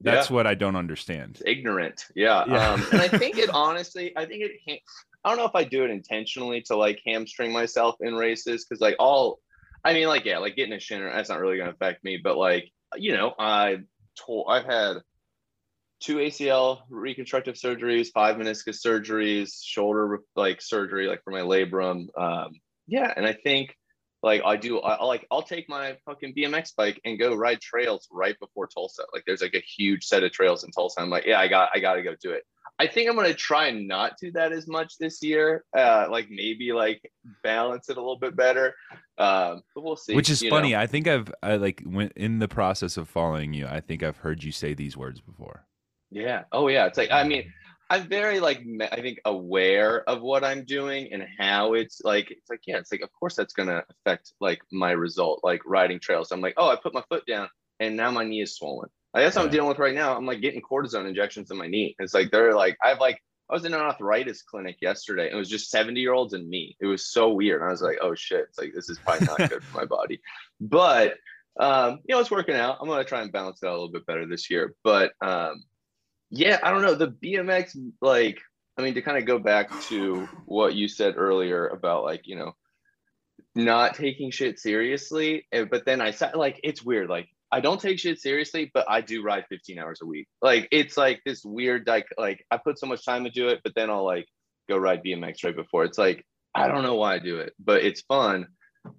that's 0.02 0.30
yeah. 0.30 0.36
what 0.36 0.48
i 0.48 0.54
don't 0.54 0.76
understand 0.76 1.38
it's 1.40 1.44
ignorant 1.46 2.06
yeah, 2.16 2.44
yeah. 2.48 2.72
Um, 2.72 2.86
and 2.92 3.02
i 3.02 3.08
think 3.08 3.38
it 3.38 3.50
honestly 3.54 4.16
i 4.16 4.26
think 4.26 4.44
it 4.44 4.82
i 5.24 5.30
don't 5.30 5.38
know 5.38 5.46
if 5.46 5.56
i 5.56 5.64
do 5.64 5.84
it 5.84 5.92
intentionally 5.92 6.62
to 6.64 6.76
like 6.76 7.00
hamstring 7.06 7.52
myself 7.52 7.96
in 8.02 8.16
races 8.16 8.66
because 8.66 8.82
like 8.82 8.96
all 9.00 9.40
i 9.84 9.94
mean 9.94 10.08
like 10.08 10.26
yeah 10.26 10.38
like 10.38 10.56
getting 10.56 10.74
a 10.74 10.80
shinner 10.80 11.12
that's 11.12 11.30
not 11.30 11.40
really 11.40 11.58
going 11.58 11.70
to 11.70 11.76
affect 11.76 12.04
me 12.04 12.20
but 12.24 12.38
like 12.38 12.72
you 12.96 13.16
know 13.16 13.34
i 13.40 13.78
told 14.18 14.48
i've 14.50 14.66
had 14.66 14.98
two 16.00 16.18
ACL 16.18 16.80
reconstructive 16.90 17.56
surgeries, 17.56 18.08
five 18.14 18.36
meniscus 18.36 18.80
surgeries, 18.86 19.64
shoulder 19.64 20.20
like 20.36 20.62
surgery, 20.62 21.08
like 21.08 21.24
for 21.24 21.32
my 21.32 21.42
labrum. 21.42 22.08
Um, 22.18 22.54
yeah, 22.88 23.14
and 23.16 23.26
I 23.26 23.34
think 23.34 23.76
like 24.24 24.42
I 24.46 24.56
do, 24.56 24.80
I, 24.80 25.04
like 25.04 25.28
I'll 25.32 25.42
take 25.42 25.70
my 25.70 25.98
fucking 26.06 26.34
BMX 26.36 26.76
bike 26.76 27.00
and 27.06 27.20
go 27.20 27.36
ride 27.36 27.62
trails 27.62 28.08
right 28.12 28.38
before 28.40 28.68
Tulsa. 28.68 29.04
Like 29.14 29.24
there's 29.26 29.42
like 29.42 29.56
a 29.56 29.62
huge 29.62 30.06
set 30.06 30.24
of 30.24 30.32
trails 30.32 30.64
in 30.64 30.72
Tulsa. 30.72 31.02
I'm 31.02 31.10
like, 31.10 31.26
yeah, 31.26 31.40
I 31.40 31.48
got, 31.48 31.70
I 31.74 31.80
got 31.80 31.96
to 31.96 32.02
go 32.02 32.16
do 32.22 32.32
it. 32.32 32.44
I 32.80 32.86
think 32.86 33.10
I'm 33.10 33.16
gonna 33.16 33.34
try 33.34 33.68
and 33.68 33.88
not 33.88 34.14
do 34.22 34.32
that 34.34 34.52
as 34.52 34.68
much 34.68 34.98
this 35.00 35.24
year. 35.24 35.66
Uh, 35.76 36.08
like 36.12 36.28
maybe 36.30 36.74
like 36.74 37.02
balance 37.44 37.90
it 37.90 37.98
a 37.98 38.00
little 38.00 38.20
bit 38.20 38.36
better. 38.36 38.76
Um, 39.18 39.64
but 39.74 39.84
we'll 39.84 39.96
see. 39.96 40.16
Which 40.16 40.30
is 40.30 40.44
funny. 40.44 40.74
Know. 40.74 40.80
I 40.80 40.86
think 40.88 41.08
I've 41.08 41.34
I 41.42 41.56
like 41.56 41.82
went 41.86 42.14
in 42.16 42.38
the 42.38 42.48
process 42.48 42.96
of 42.98 43.10
following 43.10 43.54
you. 43.54 43.66
I 43.66 43.80
think 43.80 44.04
I've 44.04 44.18
heard 44.18 44.44
you 44.44 44.52
say 44.52 44.76
these 44.76 44.96
words 44.96 45.22
before. 45.22 45.66
Yeah. 46.12 46.44
Oh 46.52 46.68
yeah. 46.68 46.86
It's 46.86 46.98
like 46.98 47.12
I 47.12 47.24
mean, 47.24 47.52
I'm 47.90 48.08
very 48.08 48.40
like 48.40 48.62
I 48.92 49.02
think 49.02 49.20
aware 49.26 50.08
of 50.10 50.22
what 50.22 50.44
I'm 50.44 50.66
doing 50.66 51.10
and 51.12 51.26
how 51.38 51.74
it's 51.74 52.02
like 52.04 52.32
it's 52.32 52.50
like 52.50 52.62
yeah 52.68 52.78
it's 52.78 52.92
like 52.92 53.02
of 53.02 53.10
course 53.14 53.36
that's 53.36 53.54
gonna 53.54 53.84
affect 53.90 54.34
like 54.42 54.62
my 54.72 54.92
result 54.92 55.42
like 55.44 55.62
riding 55.66 56.00
trails. 56.00 56.32
I'm 56.32 56.42
like 56.42 56.56
oh 56.58 56.70
I 56.70 56.76
put 56.76 56.94
my 56.94 57.04
foot 57.10 57.24
down 57.28 57.50
and 57.80 57.96
now 57.96 58.12
my 58.12 58.24
knee 58.24 58.42
is 58.42 58.56
swollen. 58.56 58.90
Like, 59.14 59.24
that's 59.24 59.36
what 59.36 59.46
I'm 59.46 59.52
dealing 59.52 59.70
with 59.70 59.80
right 59.80 59.96
now. 59.96 60.16
I'm 60.16 60.26
like 60.26 60.42
getting 60.42 60.62
cortisone 60.62 61.08
injections 61.08 61.50
in 61.50 61.58
my 61.58 61.68
knee. 61.68 61.96
It's 62.00 62.14
like 62.14 62.30
they're 62.32 62.54
like 62.54 62.78
I've 62.84 63.00
like 63.00 63.22
I 63.50 63.54
was 63.54 63.64
in 63.64 63.74
an 63.74 63.80
arthritis 63.80 64.44
clinic 64.44 64.78
yesterday. 64.82 65.32
It 65.32 65.36
was 65.36 65.50
just 65.50 65.72
70 65.72 66.00
year 66.00 66.14
olds 66.14 66.34
and 66.34 66.48
me. 66.48 66.76
It 66.82 66.86
was 66.86 67.08
so 67.08 67.32
weird. 67.32 67.64
I 67.64 67.70
was 67.70 67.82
like 67.82 68.00
oh 68.02 68.16
shit. 68.16 68.48
It's 68.50 68.60
like 68.60 68.74
this 68.74 68.90
is 68.90 69.00
probably 69.00 69.28
not 69.28 69.50
good 69.50 69.64
for 69.64 69.78
my 69.78 69.86
body, 69.98 70.20
but 70.60 71.16
um, 71.60 72.00
you 72.06 72.14
know 72.14 72.20
it's 72.20 72.30
working 72.30 72.56
out. 72.56 72.78
I'm 72.82 72.88
gonna 72.88 73.06
try 73.06 73.22
and 73.22 73.32
balance 73.32 73.64
it 73.64 73.68
out 73.68 73.72
a 73.72 73.80
little 73.80 73.92
bit 73.92 74.06
better 74.06 74.26
this 74.26 74.50
year, 74.50 74.76
but 74.84 75.14
um 75.22 75.64
yeah, 76.30 76.60
I 76.62 76.72
don't 76.72 76.82
know. 76.82 76.96
The 76.96 77.08
BMX, 77.08 77.76
like, 78.02 78.40
I 78.78 78.82
mean, 78.82 78.94
to 78.96 79.02
kind 79.02 79.18
of 79.18 79.26
go 79.26 79.40
back 79.40 79.70
to 79.84 80.28
what 80.46 80.76
you 80.76 80.88
said 80.88 81.16
earlier 81.18 81.68
about 81.68 82.04
like, 82.04 82.22
you 82.26 82.36
know, 82.36 82.54
not 83.56 83.96
taking 83.96 84.32
shit 84.32 84.60
seriously. 84.60 85.48
But 85.52 85.86
then 85.86 86.02
I 86.02 86.12
said, 86.12 86.36
like, 86.36 86.60
it's 86.64 86.84
weird. 86.84 87.10
Like, 87.10 87.28
I 87.52 87.62
don't 87.62 87.80
take 87.80 87.98
shit 87.98 88.20
seriously, 88.20 88.70
but 88.74 88.86
I 88.90 89.02
do 89.02 89.24
ride 89.24 89.46
15 89.50 89.80
hours 89.80 90.00
a 90.02 90.06
week. 90.06 90.28
Like, 90.42 90.68
it's 90.72 90.98
like 90.98 91.22
this 91.26 91.44
weird, 91.46 91.88
like, 91.88 92.08
like 92.18 92.46
I 92.52 92.58
put 92.58 92.78
so 92.78 92.88
much 92.88 93.06
time 93.06 93.26
into 93.26 93.48
it, 93.48 93.62
but 93.64 93.74
then 93.76 93.90
I'll 93.90 94.06
like 94.06 94.28
go 94.70 94.78
ride 94.78 95.04
BMX 95.04 95.44
right 95.44 95.56
before. 95.56 95.86
It's 95.86 95.98
like, 95.98 96.26
I 96.54 96.68
don't 96.68 96.84
know 96.84 96.96
why 96.96 97.16
I 97.16 97.20
do 97.20 97.38
it, 97.38 97.54
but 97.58 97.84
it's 97.84 98.02
fun. 98.02 98.48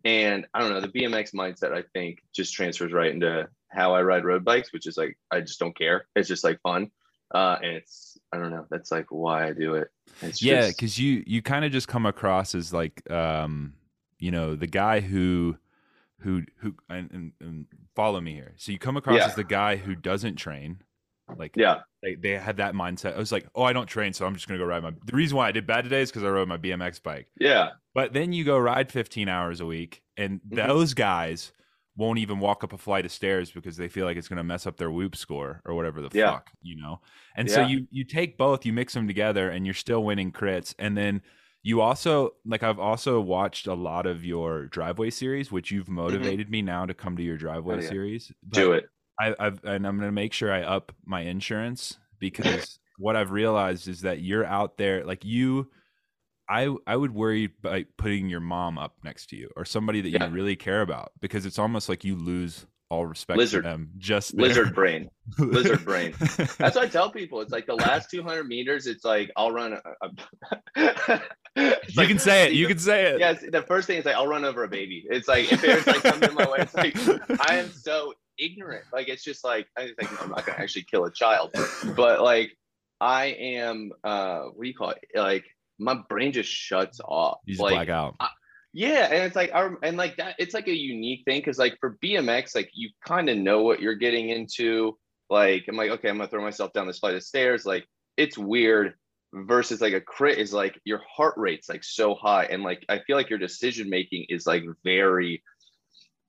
And 0.05 0.47
I 0.55 0.61
don't 0.61 0.71
know, 0.71 0.81
the 0.81 0.89
BMX 0.89 1.35
mindset, 1.35 1.73
I 1.73 1.83
think, 1.93 2.19
just 2.35 2.55
transfers 2.55 2.93
right 2.93 3.13
into 3.13 3.49
how 3.71 3.95
I 3.95 4.03
ride 4.03 4.25
road 4.25 4.45
bikes, 4.45 4.73
which 4.73 4.87
is 4.87 4.97
like, 4.97 5.17
I 5.31 5.41
just 5.41 5.59
don't 5.59 5.77
care. 5.77 6.07
It's 6.17 6.29
just 6.29 6.45
like 6.45 6.61
fun 6.63 6.91
uh 7.33 7.57
and 7.63 7.73
it's 7.73 8.19
i 8.33 8.39
don't 8.39 8.51
know 8.51 8.67
that's 8.71 8.91
like 8.91 9.07
why 9.11 9.49
i 9.49 9.53
do 9.53 9.75
it. 9.75 9.91
It's 10.23 10.43
yeah 10.43 10.69
because 10.69 10.93
just... 10.93 10.99
you 10.99 11.23
you 11.27 11.43
kind 11.43 11.65
of 11.65 11.73
just 11.73 11.89
come 11.89 12.07
across 12.07 12.55
as 12.55 12.73
like 12.73 13.09
um 13.11 13.75
you 14.19 14.31
know 14.31 14.57
the 14.57 14.67
guy 14.67 15.01
who 15.01 15.57
who 16.21 16.43
who 16.59 16.75
and, 16.89 17.11
and, 17.13 17.33
and 17.41 17.67
follow 17.95 18.21
me 18.21 18.33
here. 18.33 18.55
So 18.57 18.73
you 18.73 18.79
come 18.79 18.97
across 18.97 19.19
yeah. 19.19 19.27
as 19.27 19.35
the 19.35 19.45
guy 19.45 19.77
who 19.77 19.95
doesn't 19.95 20.37
train 20.37 20.83
like 21.37 21.53
yeah. 21.57 21.81
they, 22.03 22.15
they 22.15 22.31
had 22.31 22.57
that 22.57 22.75
mindset. 22.75 23.15
I 23.15 23.19
was 23.19 23.33
like 23.33 23.47
oh 23.55 23.63
i 23.63 23.73
don't 23.73 23.87
train 23.87 24.13
so 24.13 24.25
i'm 24.25 24.35
just 24.35 24.49
gonna 24.49 24.59
go 24.59 24.65
ride 24.65 24.83
my 24.83 24.93
the 25.05 25.17
reason 25.17 25.37
why 25.37 25.49
i 25.49 25.53
did 25.53 25.67
bad 25.67 25.83
today 25.85 26.01
is 26.01 26.11
because 26.11 26.25
i 26.25 26.29
rode 26.29 26.49
my 26.49 26.57
bmx 26.57 27.03
bike. 27.03 27.29
Yeah. 27.39 27.71
But 27.95 28.13
then 28.13 28.33
you 28.33 28.45
go 28.45 28.59
ride 28.59 28.91
15 28.91 29.29
hours 29.29 29.61
a 29.61 29.67
week 29.67 30.03
and 30.17 30.41
mm-hmm. 30.41 30.67
those 30.67 30.95
guys 30.95 31.53
won't 31.99 32.19
even 32.21 32.39
walk 32.39 32.65
up 32.65 32.73
a 32.73 32.79
flight 32.79 33.05
of 33.05 33.13
stairs 33.13 33.51
because 33.51 33.77
they 33.77 33.89
feel 33.89 34.07
like 34.07 34.17
it's 34.17 34.29
going 34.29 34.39
to 34.39 34.45
mess 34.45 34.67
up 34.67 34.79
their 34.79 34.91
whoop 34.91 35.17
score 35.17 35.61
or 35.67 35.75
whatever 35.75 36.01
the 36.01 36.11
yeah. 36.13 36.31
fuck, 36.33 36.51
you 36.63 36.77
know. 36.77 37.01
And 37.37 37.49
yeah. 37.49 37.55
so 37.57 37.61
you 37.63 37.87
you 37.91 38.05
take 38.05 38.39
both, 38.39 38.65
you 38.65 38.73
mix 38.73 38.95
them 38.95 39.07
together, 39.09 39.51
and 39.51 39.67
you're 39.67 39.75
still 39.75 40.05
winning 40.05 40.33
crits. 40.33 40.75
And 40.79 40.97
then 40.97 41.23
You 41.63 41.81
also 41.83 42.35
like 42.47 42.63
I've 42.63 42.79
also 42.79 43.21
watched 43.21 43.67
a 43.67 43.75
lot 43.75 44.07
of 44.07 44.25
your 44.25 44.67
driveway 44.69 45.11
series, 45.11 45.51
which 45.53 45.71
you've 45.73 45.89
Mm-hmm. 46.07 46.23
motivated 46.23 46.51
me 46.51 46.63
now 46.63 46.87
to 46.87 46.95
come 46.95 47.17
to 47.17 47.23
your 47.23 47.37
driveway 47.37 47.77
Oh, 47.77 47.81
yeah. 47.81 47.89
series. 47.89 48.33
Do 48.49 48.73
it. 48.73 48.89
I, 49.21 49.35
I've 49.39 49.63
and 49.65 49.87
I'm 49.87 49.99
gonna 49.99 50.13
make 50.13 50.33
sure 50.33 50.53
I 50.53 50.63
up 50.63 50.93
my 51.05 51.23
insurance 51.23 51.99
because 52.21 52.79
what 52.99 53.17
I've 53.17 53.33
realized 53.33 53.89
is 53.89 54.03
that 54.03 54.21
you're 54.21 54.45
out 54.47 54.77
there 54.79 55.05
like 55.05 55.25
you. 55.25 55.71
I 56.49 56.75
I 56.87 56.97
would 56.97 57.15
worry 57.15 57.49
by 57.49 57.85
putting 57.97 58.29
your 58.29 58.41
mom 58.41 58.79
up 58.79 58.95
next 59.05 59.27
to 59.31 59.37
you 59.37 59.51
or 59.57 59.65
somebody 59.65 60.01
that 60.01 60.09
Yeah. 60.11 60.27
you 60.27 60.33
really 60.33 60.57
care 60.57 60.81
about 60.83 61.13
because 61.21 61.45
it's 61.47 61.59
almost 61.59 61.89
like 61.89 62.05
you 62.05 62.17
lose 62.17 62.67
all 62.91 63.05
respect 63.05 63.37
Lizard. 63.37 63.65
for 63.65 63.69
them. 63.71 63.91
Just 63.99 64.35
there. 64.35 64.47
Lizard 64.47 64.75
brain. 64.75 65.11
Lizard 65.39 65.85
brain. 65.85 66.15
That's 66.19 66.59
what 66.59 66.79
I 66.79 66.87
tell 66.89 67.11
people. 67.11 67.43
It's 67.43 67.53
like 67.53 67.67
the 67.67 67.75
last 67.75 68.11
200 68.11 68.45
meters. 68.45 68.87
It's 68.87 69.05
like 69.05 69.31
I'll 69.37 69.53
run. 69.53 69.75
A, 69.75 70.07
a- 70.07 71.21
you 71.57 71.73
like- 71.97 72.09
can 72.09 72.19
say 72.19 72.47
it. 72.47 72.53
You 72.55 72.67
can 72.67 72.79
say 72.79 73.07
it. 73.11 73.21
Yes, 73.21 73.45
the 73.51 73.63
first 73.63 73.87
thing 73.87 73.99
is 73.99 74.05
like 74.07 74.15
I'll 74.15 74.27
run 74.27 74.45
over 74.45 74.65
a 74.65 74.69
baby. 74.69 75.05
It's 75.11 75.29
like 75.29 75.53
if 75.53 75.61
there's 75.61 75.87
like 75.87 76.01
something 76.01 76.31
in 76.31 76.35
my 76.35 76.49
way, 76.49 76.59
it's 76.61 76.75
like 76.75 76.97
I 77.51 77.57
am 77.57 77.71
so 77.73 78.15
ignorant. 78.39 78.85
Like 78.93 79.09
it's 79.09 79.23
just 79.25 79.45
like 79.45 79.67
I 79.77 79.89
just 79.89 80.01
like 80.01 80.23
I'm 80.23 80.31
not 80.31 80.47
gonna 80.47 80.59
actually 80.59 80.85
kill 80.91 81.05
a 81.05 81.13
child, 81.13 81.51
but 81.95 82.23
like 82.23 82.53
I 83.01 83.27
am. 83.39 83.93
uh 84.03 84.45
What 84.45 84.63
do 84.63 84.69
you 84.69 84.75
call 84.75 84.91
it? 84.91 85.05
Like 85.15 85.45
my 85.79 85.95
brain 86.09 86.33
just 86.33 86.51
shuts 86.51 87.01
off. 87.05 87.39
You 87.45 87.55
just 87.55 87.63
like 87.63 87.75
black 87.75 87.89
out. 87.89 88.17
yeah, 88.73 89.07
and 89.07 89.25
it's 89.25 89.37
like 89.37 89.53
I 89.55 89.63
rem- 89.63 89.79
and 89.83 89.97
like 89.97 90.17
that. 90.17 90.35
It's 90.39 90.55
like 90.55 90.69
a 90.69 90.77
unique 90.77 91.25
thing 91.25 91.41
because 91.41 91.59
like 91.59 91.79
for 91.81 91.97
BMX, 92.03 92.55
like 92.55 92.71
you 92.75 92.91
kind 93.07 93.29
of 93.29 93.37
know 93.37 93.63
what 93.63 93.81
you're 93.81 93.95
getting 93.95 94.29
into. 94.31 94.99
Like 95.31 95.67
I'm 95.69 95.77
like, 95.77 95.91
okay, 95.91 96.09
I'm 96.09 96.17
gonna 96.19 96.29
throw 96.29 96.43
myself 96.43 96.73
down 96.73 96.87
this 96.87 96.99
flight 96.99 97.15
of 97.15 97.23
stairs. 97.23 97.65
Like 97.65 97.87
it's 98.17 98.39
weird. 98.39 98.95
Versus 99.35 99.83
like 99.83 99.93
a 99.93 100.01
crit 100.01 100.39
is 100.39 100.55
like 100.55 100.81
your 100.85 101.03
heart 101.07 101.35
rate's 101.37 101.69
like 101.69 101.85
so 101.85 102.15
high, 102.15 102.45
and 102.45 102.63
like 102.63 102.83
I 102.89 103.01
feel 103.01 103.15
like 103.15 103.29
your 103.29 103.39
decision 103.39 103.91
making 103.91 104.25
is 104.31 104.47
like 104.47 104.65
very. 104.85 105.43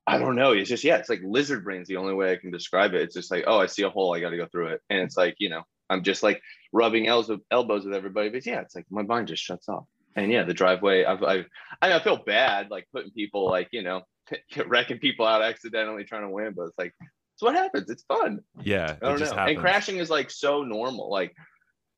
I 0.06 0.18
don't 0.18 0.36
know. 0.36 0.52
It's 0.52 0.68
just 0.68 0.84
yeah. 0.84 0.98
It's 0.98 1.08
like 1.08 1.22
lizard 1.24 1.64
brain's 1.64 1.88
the 1.88 1.96
only 1.96 2.14
way 2.14 2.34
I 2.34 2.36
can 2.36 2.52
describe 2.52 2.94
it. 2.94 3.02
It's 3.02 3.14
just 3.14 3.32
like 3.32 3.46
oh, 3.48 3.60
I 3.60 3.68
see 3.68 3.84
a 3.84 3.90
hole, 3.90 4.14
I 4.14 4.20
got 4.20 4.32
to 4.32 4.38
go 4.38 4.48
through 4.48 4.70
it, 4.70 4.82
and 4.90 5.00
it's 5.00 5.16
like 5.16 5.36
you 5.38 5.50
know 5.50 5.64
I'm 5.90 6.04
just 6.04 6.24
like 6.24 6.42
rubbing 6.72 7.08
elbows 7.08 7.30
with, 7.30 7.40
elbows 7.52 7.86
with 7.86 7.94
everybody, 7.94 8.30
but 8.30 8.46
yeah, 8.46 8.62
it's 8.62 8.76
like 8.76 8.86
my 8.90 9.02
mind 9.02 9.28
just 9.28 9.44
shuts 9.44 9.68
off. 9.70 9.86
And 10.16 10.32
yeah, 10.32 10.44
the 10.44 10.54
driveway. 10.54 11.06
I've, 11.06 11.24
I've 11.24 11.46
I, 11.82 11.94
I 11.94 12.00
feel 12.04 12.18
bad 12.26 12.70
like 12.70 12.88
putting 12.94 13.12
people 13.12 13.48
like 13.48 13.70
you 13.72 13.84
know 13.84 14.02
wrecking 14.68 14.98
people 15.00 15.26
out 15.26 15.42
accidentally 15.42 16.04
trying 16.04 16.24
to 16.24 16.30
win, 16.30 16.54
but 16.56 16.64
it's 16.64 16.78
like 16.78 16.94
it's 17.02 17.42
what 17.42 17.56
happens. 17.56 17.90
It's 17.90 18.04
fun. 18.04 18.40
Yeah, 18.62 18.96
I 19.02 19.06
don't 19.06 19.22
it 19.22 19.26
know. 19.26 19.36
happens. 19.36 19.50
And 19.52 19.60
crashing 19.60 19.98
is 19.98 20.10
like 20.10 20.30
so 20.32 20.64
normal. 20.64 21.10
Like 21.10 21.34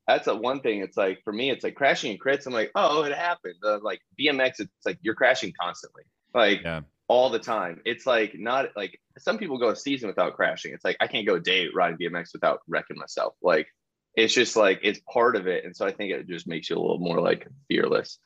that's 0.06 0.26
a 0.26 0.34
one 0.36 0.60
thing. 0.60 0.80
It's 0.82 0.96
like 0.96 1.20
for 1.24 1.32
me, 1.32 1.50
it's 1.50 1.64
like 1.64 1.74
crashing 1.74 2.10
and 2.12 2.20
crits. 2.20 2.46
I'm 2.46 2.52
like, 2.52 2.70
oh, 2.74 3.02
it 3.02 3.14
happened. 3.16 3.54
Uh, 3.64 3.78
like 3.82 4.00
BMX, 4.20 4.60
it's 4.60 4.70
like 4.84 4.98
you're 5.02 5.14
crashing 5.14 5.52
constantly, 5.60 6.02
like 6.34 6.60
Yeah. 6.62 6.80
all 7.08 7.30
the 7.30 7.38
time. 7.38 7.80
It's 7.84 8.06
like 8.06 8.34
not 8.34 8.66
like 8.76 8.98
some 9.18 9.38
people 9.38 9.58
go 9.58 9.70
a 9.70 9.76
season 9.76 10.08
without 10.08 10.34
crashing. 10.34 10.74
It's 10.74 10.84
like 10.84 10.96
I 11.00 11.06
can't 11.06 11.26
go 11.26 11.36
a 11.36 11.40
day 11.40 11.68
riding 11.74 11.98
BMX 11.98 12.28
without 12.34 12.60
wrecking 12.68 12.98
myself. 12.98 13.34
Like 13.42 13.66
it's 14.14 14.34
just 14.34 14.56
like 14.56 14.80
it's 14.82 15.00
part 15.12 15.36
of 15.36 15.46
it, 15.46 15.64
and 15.64 15.74
so 15.74 15.86
I 15.86 15.92
think 15.92 16.12
it 16.12 16.26
just 16.28 16.46
makes 16.46 16.68
you 16.70 16.76
a 16.76 16.80
little 16.80 16.98
more 16.98 17.20
like 17.20 17.46
fearless. 17.68 18.18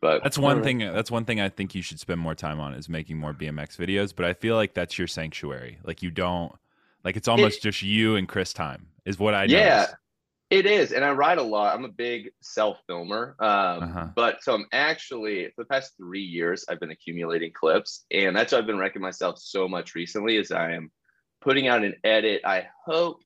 But 0.00 0.22
That's 0.22 0.36
one 0.38 0.62
thing. 0.62 0.78
That's 0.78 1.10
one 1.10 1.24
thing 1.24 1.40
I 1.40 1.48
think 1.48 1.74
you 1.74 1.80
should 1.80 1.98
spend 1.98 2.20
more 2.20 2.34
time 2.34 2.60
on 2.60 2.74
is 2.74 2.88
making 2.90 3.16
more 3.16 3.32
BMX 3.32 3.76
videos. 3.78 4.14
But 4.14 4.26
I 4.26 4.34
feel 4.34 4.54
like 4.54 4.74
that's 4.74 4.98
your 4.98 5.06
sanctuary. 5.06 5.78
Like 5.82 6.02
you 6.02 6.10
don't 6.10 6.52
like 7.04 7.16
it's 7.16 7.28
almost 7.28 7.62
just 7.62 7.80
you 7.82 8.16
and 8.16 8.28
Chris 8.28 8.52
time 8.52 8.88
is 9.06 9.18
what 9.18 9.34
I 9.34 9.46
do. 9.46 9.54
Yeah, 9.54 9.76
noticed. 9.76 9.94
It 10.50 10.66
is, 10.66 10.92
and 10.92 11.04
I 11.04 11.10
ride 11.12 11.38
a 11.38 11.42
lot. 11.42 11.74
I'm 11.74 11.84
a 11.86 11.88
big 11.88 12.30
self 12.42 12.78
filmer, 12.86 13.34
um, 13.40 13.82
Uh-huh. 13.82 14.06
but 14.14 14.42
so 14.42 14.54
I'm 14.54 14.66
actually 14.72 15.46
for 15.56 15.62
the 15.64 15.68
past 15.68 15.92
three 15.96 16.22
years 16.22 16.66
I've 16.68 16.80
been 16.80 16.90
accumulating 16.90 17.52
clips, 17.52 18.04
and 18.10 18.36
that's 18.36 18.52
what 18.52 18.58
I've 18.58 18.66
been 18.66 18.78
wrecking 18.78 19.00
myself 19.02 19.38
so 19.38 19.66
much 19.66 19.94
recently. 19.94 20.36
Is 20.36 20.52
I 20.52 20.72
am 20.72 20.90
putting 21.40 21.66
out 21.66 21.82
an 21.82 21.94
edit. 22.04 22.42
I 22.44 22.66
hope 22.86 23.22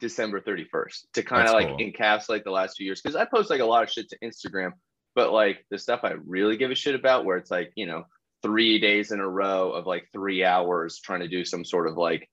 December 0.00 0.40
31st 0.40 1.04
to 1.14 1.22
kind 1.22 1.46
of 1.46 1.54
like 1.54 1.68
cool. 1.68 1.78
encapsulate 1.78 2.44
the 2.44 2.50
last 2.50 2.76
few 2.76 2.86
years 2.86 3.00
because 3.00 3.16
I 3.16 3.24
post 3.24 3.50
like 3.50 3.60
a 3.60 3.66
lot 3.66 3.82
of 3.82 3.90
shit 3.90 4.08
to 4.10 4.18
Instagram, 4.18 4.72
but 5.14 5.32
like 5.32 5.64
the 5.70 5.78
stuff 5.78 6.00
I 6.02 6.12
really 6.26 6.56
give 6.56 6.70
a 6.70 6.74
shit 6.74 6.94
about, 6.94 7.24
where 7.24 7.36
it's 7.36 7.50
like 7.50 7.72
you 7.76 7.86
know 7.86 8.04
three 8.42 8.80
days 8.80 9.12
in 9.12 9.20
a 9.20 9.28
row 9.28 9.72
of 9.72 9.86
like 9.86 10.08
three 10.12 10.44
hours 10.44 10.98
trying 10.98 11.20
to 11.20 11.28
do 11.28 11.44
some 11.44 11.64
sort 11.64 11.86
of 11.86 11.96
like 11.96 12.28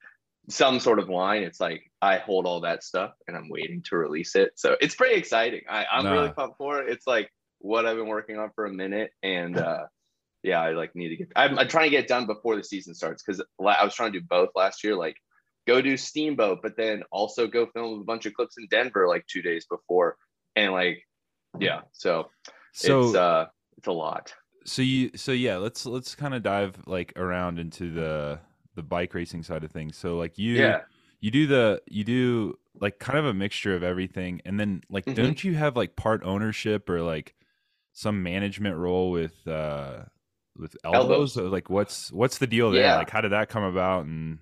some 0.50 0.80
sort 0.80 1.00
of 1.00 1.10
line. 1.10 1.44
It's 1.44 1.60
like 1.60 1.92
I 2.02 2.18
hold 2.18 2.46
all 2.46 2.62
that 2.62 2.84
stuff 2.84 3.12
and 3.28 3.36
I'm 3.36 3.50
waiting 3.50 3.84
to 3.90 3.98
release 3.98 4.36
it. 4.36 4.52
So 4.56 4.78
it's 4.80 4.96
pretty 4.96 5.16
exciting. 5.16 5.62
I, 5.70 5.86
I'm 5.92 6.06
really 6.06 6.32
pumped 6.32 6.58
for 6.58 6.82
it. 6.82 6.90
It's 6.90 7.06
like 7.06 7.30
what 7.60 7.86
I've 7.86 7.98
been 7.98 8.08
working 8.08 8.38
on 8.38 8.52
for 8.56 8.66
a 8.66 8.72
minute. 8.72 9.12
And 9.22 9.58
uh 9.58 9.86
yeah, 10.44 10.62
I 10.62 10.72
like 10.72 10.96
need 10.96 11.10
to 11.10 11.18
get 11.18 11.32
I'm, 11.36 11.60
I'm 11.60 11.68
trying 11.68 11.86
to 11.86 11.98
get 11.98 12.08
done 12.08 12.26
before 12.26 12.56
the 12.56 12.64
season 12.64 12.96
starts 12.96 13.24
because 13.24 13.42
I 13.60 13.84
was 13.84 13.94
trying 13.94 14.14
to 14.14 14.20
do 14.20 14.26
both 14.26 14.50
last 14.56 14.84
year, 14.84 14.96
like 14.96 15.18
go 15.68 15.82
do 15.82 15.98
Steamboat, 15.98 16.60
but 16.64 16.78
then 16.78 17.04
also 17.12 17.46
go 17.46 17.68
film 17.68 18.00
a 18.02 18.04
bunch 18.04 18.26
of 18.26 18.34
clips 18.34 18.58
in 18.58 18.68
Denver 18.72 19.08
like 19.08 19.28
two 19.28 19.42
days 19.42 19.66
before. 19.70 20.16
And 20.56 20.72
like, 20.72 21.04
yeah, 21.60 21.82
so, 21.92 22.30
So 22.72 23.02
it's 23.02 23.16
uh 23.16 23.46
it's 23.78 23.88
a 23.88 23.92
lot. 23.92 24.34
so 24.66 24.82
you 24.82 25.12
so 25.16 25.32
yeah, 25.32 25.58
let's 25.58 25.86
let's 25.86 26.16
kind 26.16 26.34
of 26.34 26.42
dive 26.42 26.76
like 26.88 27.14
around 27.16 27.60
into 27.60 27.92
the 27.94 28.40
the 28.76 28.84
bike 28.84 29.14
racing 29.14 29.44
side 29.44 29.64
of 29.64 29.72
things. 29.72 29.98
So 29.98 30.18
like 30.18 30.40
you 30.40 30.56
Yeah. 30.56 30.82
you 31.20 31.30
do 31.32 31.46
the 31.48 31.82
you 31.88 32.04
do 32.04 32.58
like 32.80 33.00
kind 33.00 33.18
of 33.18 33.26
a 33.26 33.34
mixture 33.34 33.76
of 33.76 33.84
everything 33.84 34.40
and 34.46 34.60
then 34.60 34.82
like 34.90 35.06
Mhm. 35.06 35.16
don't 35.16 35.44
you 35.44 35.56
have 35.56 35.76
like 35.76 35.96
part 35.96 36.22
ownership 36.24 36.90
or 36.90 37.02
like 37.02 37.34
some 37.94 38.22
management 38.22 38.78
role 38.78 39.10
with 39.10 39.48
uh 39.48 40.04
with 40.56 40.76
Elbowz, 40.84 41.08
Elbowz. 41.08 41.30
So, 41.30 41.44
like 41.48 41.70
what's 41.70 42.12
what's 42.12 42.38
the 42.38 42.48
deal 42.48 42.72
there 42.72 42.84
Yeah. 42.84 42.96
like 42.98 43.10
how 43.10 43.22
did 43.22 43.32
that 43.32 43.50
come 43.50 43.64
about 43.64 44.06
and 44.06 44.40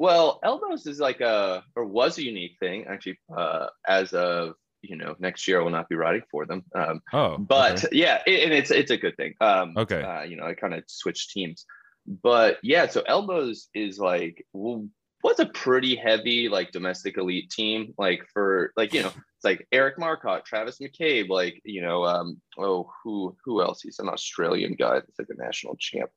Well, 0.00 0.40
Elbowz 0.42 0.86
is 0.86 0.98
like 0.98 1.20
a 1.20 1.62
or 1.76 1.84
was 1.84 2.16
a 2.16 2.24
unique 2.24 2.56
thing 2.58 2.86
actually. 2.88 3.18
Uh, 3.36 3.66
as 3.86 4.14
of 4.14 4.54
you 4.80 4.96
know, 4.96 5.14
next 5.18 5.46
year 5.46 5.60
I 5.60 5.62
will 5.62 5.70
not 5.70 5.90
be 5.90 5.94
riding 5.94 6.22
for 6.30 6.46
them. 6.46 6.64
Um, 6.74 7.02
oh 7.12 7.36
but 7.36 7.84
okay. 7.84 7.98
yeah, 7.98 8.22
it, 8.26 8.44
and 8.44 8.52
it's 8.54 8.70
it's 8.70 8.90
a 8.90 8.96
good 8.96 9.14
thing. 9.18 9.34
Um, 9.42 9.74
Okay. 9.76 10.02
Uh, 10.02 10.22
you 10.22 10.36
know, 10.36 10.46
I 10.46 10.54
kind 10.54 10.72
of 10.72 10.84
switched 10.86 11.32
teams, 11.32 11.66
but 12.06 12.56
yeah. 12.62 12.86
So 12.86 13.02
Elbowz 13.02 13.66
is 13.74 13.98
like 13.98 14.46
well, 14.54 14.88
was 15.22 15.38
a 15.38 15.44
pretty 15.44 15.96
heavy 15.96 16.48
like 16.48 16.72
domestic 16.72 17.18
elite 17.18 17.50
team. 17.50 17.92
Like 17.98 18.26
for 18.32 18.72
like 18.78 18.94
you 18.94 19.02
know, 19.02 19.08
it's 19.08 19.44
like 19.44 19.68
Eric 19.70 19.98
Marcotte, 19.98 20.46
Travis 20.46 20.78
McCabe, 20.78 21.28
like 21.28 21.60
you 21.62 21.82
know, 21.82 22.06
um, 22.06 22.40
oh 22.56 22.90
who 23.04 23.36
who 23.44 23.60
else? 23.60 23.82
He's 23.82 23.98
an 23.98 24.08
Australian 24.08 24.76
guy 24.76 24.94
that's 24.94 25.18
like 25.18 25.28
a 25.28 25.42
national 25.42 25.76
champ. 25.78 26.08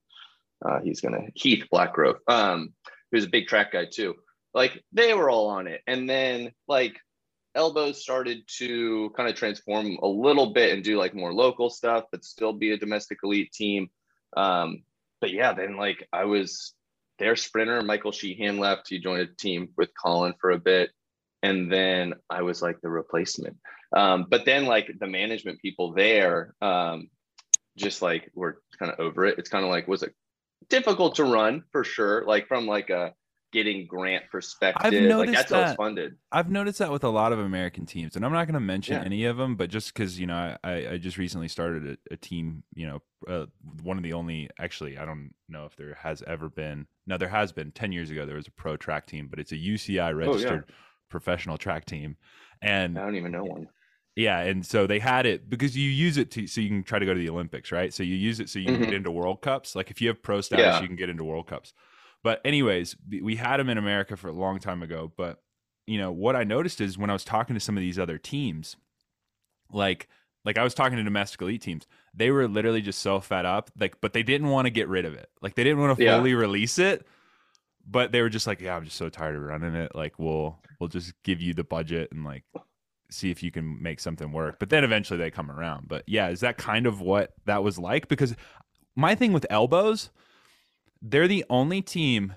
Uh, 0.64 0.80
he's 0.80 1.02
gonna 1.02 1.28
Heath 1.36 1.66
Blackgrove, 1.70 2.20
um, 2.30 2.72
who's 3.14 3.24
a 3.24 3.30
big 3.30 3.48
track 3.48 3.72
guy 3.72 3.86
too. 3.86 4.16
Like 4.54 4.84
they 4.92 5.14
were 5.14 5.30
all 5.30 5.48
on 5.48 5.68
it, 5.68 5.80
and 5.88 6.10
then 6.10 6.52
like 6.68 7.00
Elbowz 7.56 7.96
started 7.96 8.40
to 8.58 9.12
kind 9.16 9.30
of 9.30 9.36
transform 9.36 9.98
a 10.02 10.08
little 10.08 10.52
bit 10.52 10.74
and 10.74 10.84
do 10.84 10.98
like 10.98 11.16
more 11.16 11.34
local 11.34 11.70
stuff, 11.70 12.04
but 12.12 12.26
still 12.26 12.52
be 12.52 12.72
a 12.72 12.78
domestic 12.78 13.20
elite 13.24 13.54
team. 13.54 13.90
Um, 14.36 14.84
but 15.22 15.32
yeah, 15.32 15.54
then 15.54 15.78
like 15.78 16.06
I 16.12 16.26
was 16.26 16.74
their 17.20 17.36
sprinter, 17.36 17.82
Michael 17.82 18.12
Sheehan 18.12 18.58
left. 18.58 18.90
He 18.90 19.00
joined 19.00 19.22
a 19.22 19.28
team 19.28 19.70
with 19.78 19.90
Colin 20.02 20.34
for 20.42 20.52
a 20.52 20.60
bit. 20.60 20.92
And 21.42 21.72
then 21.72 22.16
I 22.30 22.42
was 22.42 22.62
like 22.62 22.82
the 22.82 22.90
replacement. 22.90 23.58
Um, 23.96 24.26
but 24.30 24.46
then 24.46 24.66
like 24.66 24.90
the 25.00 25.08
management 25.08 25.62
people 25.62 25.94
there, 25.94 26.56
um, 26.62 27.10
just 27.78 28.02
like 28.02 28.32
were 28.34 28.62
kind 28.80 28.92
of 28.92 29.00
over 29.00 29.26
it. 29.26 29.38
It's 29.38 29.50
kind 29.50 29.64
of 29.64 29.70
like, 29.70 29.88
was 29.88 30.04
it 30.04 30.14
difficult 30.70 31.16
to 31.16 31.24
run 31.24 31.64
for 31.72 31.84
sure? 31.84 32.26
Like 32.26 32.48
from 32.48 32.66
like 32.66 32.90
a 32.90 33.14
getting 33.52 33.86
grant 33.86 34.24
perspective, 34.32 34.92
like 34.94 35.04
noticed 35.04 35.34
that's 35.34 35.52
how 35.52 35.62
it's 35.62 35.76
funded. 35.76 36.16
I've 36.32 36.50
noticed 36.50 36.80
that 36.80 36.92
with 36.92 37.04
a 37.04 37.10
lot 37.10 37.32
of 37.32 37.40
American 37.40 37.86
teams, 37.86 38.16
and 38.16 38.26
I'm 38.26 38.34
not 38.34 38.46
going 38.46 38.56
to 38.56 38.60
mention 38.60 38.96
Yeah. 38.96 39.04
any 39.06 39.26
of 39.26 39.38
them, 39.38 39.56
but 39.56 39.70
just 39.70 39.94
because 39.94 40.20
you 40.20 40.26
know, 40.26 40.58
I, 40.64 40.88
I 40.88 40.98
just 40.98 41.18
recently 41.18 41.48
started 41.48 41.98
a, 42.12 42.14
a 42.14 42.18
team. 42.18 42.64
You 42.74 42.88
know, 42.88 43.02
uh, 43.28 43.46
one 43.84 43.98
of 43.98 44.04
the 44.04 44.14
only 44.14 44.50
actually, 44.60 44.98
I 44.98 45.06
don't 45.06 45.34
know 45.48 45.66
if 45.66 45.76
there 45.76 45.96
has 46.02 46.24
ever 46.24 46.50
been. 46.50 46.88
No, 47.06 47.18
there 47.18 47.30
has 47.30 47.52
been. 47.52 47.72
Ten 47.72 47.92
years 47.92 48.10
ago, 48.10 48.26
there 48.26 48.36
was 48.36 48.48
a 48.48 48.52
pro 48.52 48.76
track 48.76 49.06
team, 49.06 49.28
but 49.30 49.40
it's 49.40 49.52
a 49.52 49.58
UCI 49.58 50.16
registered 50.18 50.66
professional 51.10 51.58
track 51.60 51.86
team, 51.86 52.18
and 52.62 52.98
I 52.98 53.04
don't 53.04 53.16
even 53.16 53.32
know 53.32 53.44
one. 53.44 53.68
Yeah, 54.16 54.40
and 54.40 54.66
so 54.66 54.86
they 54.88 55.00
had 55.00 55.26
it 55.26 55.50
because 55.50 55.76
you 55.78 55.90
use 55.90 56.18
it 56.18 56.30
to 56.32 56.48
so 56.48 56.62
you 56.62 56.70
can 56.70 56.84
try 56.84 57.00
to 57.00 57.06
go 57.06 57.14
to 57.14 57.20
the 57.20 57.30
Olympics, 57.30 57.72
right? 57.72 57.94
So 57.94 58.04
you 58.04 58.16
use 58.16 58.40
it 58.40 58.50
so 58.50 58.60
you 58.60 58.66
can 58.66 58.78
Mhm. 58.78 58.86
get 58.86 58.94
into 58.94 59.12
World 59.12 59.42
Cups. 59.42 59.76
Like 59.76 59.90
if 59.92 60.02
you 60.02 60.08
have 60.10 60.22
pro 60.22 60.42
status, 60.42 60.66
Yeah. 60.66 60.82
you 60.82 60.88
can 60.88 60.96
get 60.96 61.10
into 61.10 61.24
World 61.24 61.48
Cups. 61.48 61.74
But 62.24 62.40
anyways, 62.46 62.96
we- 63.22 63.36
had 63.36 63.58
them 63.58 63.70
in 63.70 63.78
America 63.78 64.16
for 64.16 64.30
a 64.30 64.34
long 64.34 64.60
time 64.60 64.82
ago. 64.84 65.12
But 65.18 65.42
you 65.88 65.98
know 65.98 66.12
what 66.12 66.36
I 66.36 66.44
noticed 66.44 66.80
is 66.80 66.98
when 66.98 67.10
I 67.10 67.14
was 67.14 67.26
talking 67.26 67.54
to 67.56 67.60
some 67.60 67.76
of 67.76 67.82
these 67.82 68.00
other 68.00 68.18
teams, 68.18 68.76
like 69.72 70.08
like 70.46 70.58
I 70.58 70.64
was 70.64 70.74
talking 70.74 70.98
to 70.98 71.04
domestic 71.04 71.42
elite 71.42 71.62
teams, 71.62 71.88
they 72.14 72.30
were 72.30 72.48
literally 72.50 72.82
just 72.82 73.00
so 73.00 73.22
fed 73.22 73.46
up, 73.46 73.72
like, 73.80 74.02
but 74.02 74.12
they 74.12 74.24
didn't 74.24 74.50
want 74.50 74.66
to 74.66 74.70
get 74.72 74.90
rid 74.90 75.06
of 75.06 75.14
it. 75.14 75.30
Like 75.42 75.56
they 75.56 75.64
didn't 75.64 75.80
want 75.80 75.98
to 75.98 76.04
Yeah. 76.04 76.18
fully 76.18 76.34
release 76.34 76.78
it, 76.80 77.08
but 77.88 78.12
they 78.12 78.22
were 78.22 78.28
just 78.30 78.46
like, 78.46 78.60
yeah, 78.60 78.76
I'm 78.76 78.84
just 78.84 78.98
so 78.98 79.08
tired 79.08 79.38
of 79.38 79.42
running 79.42 79.74
it. 79.74 79.96
Like 79.96 80.20
we'll 80.20 80.62
we'll 80.80 80.90
just 80.90 81.14
give 81.24 81.42
you 81.42 81.54
the 81.54 81.64
budget 81.64 82.12
and 82.12 82.24
like 82.26 82.44
see 83.14 83.32
if 83.32 83.42
you 83.44 83.52
can 83.52 83.82
make 83.82 84.00
something 84.00 84.32
work. 84.32 84.58
But 84.60 84.70
then 84.70 84.84
eventually 84.84 85.18
they 85.20 85.32
come 85.32 85.50
around. 85.52 85.88
But 85.88 86.04
yeah, 86.08 86.30
is 86.30 86.42
that 86.42 86.58
kind 86.58 86.86
of 86.86 87.02
what 87.02 87.34
that 87.46 87.64
was 87.64 87.78
like? 87.80 88.08
Because 88.08 88.36
my 88.96 89.16
thing 89.16 89.34
with 89.34 89.46
Elbowz, 89.50 90.10
they're 91.02 91.28
the 91.28 91.46
only 91.50 91.82
team 91.82 92.36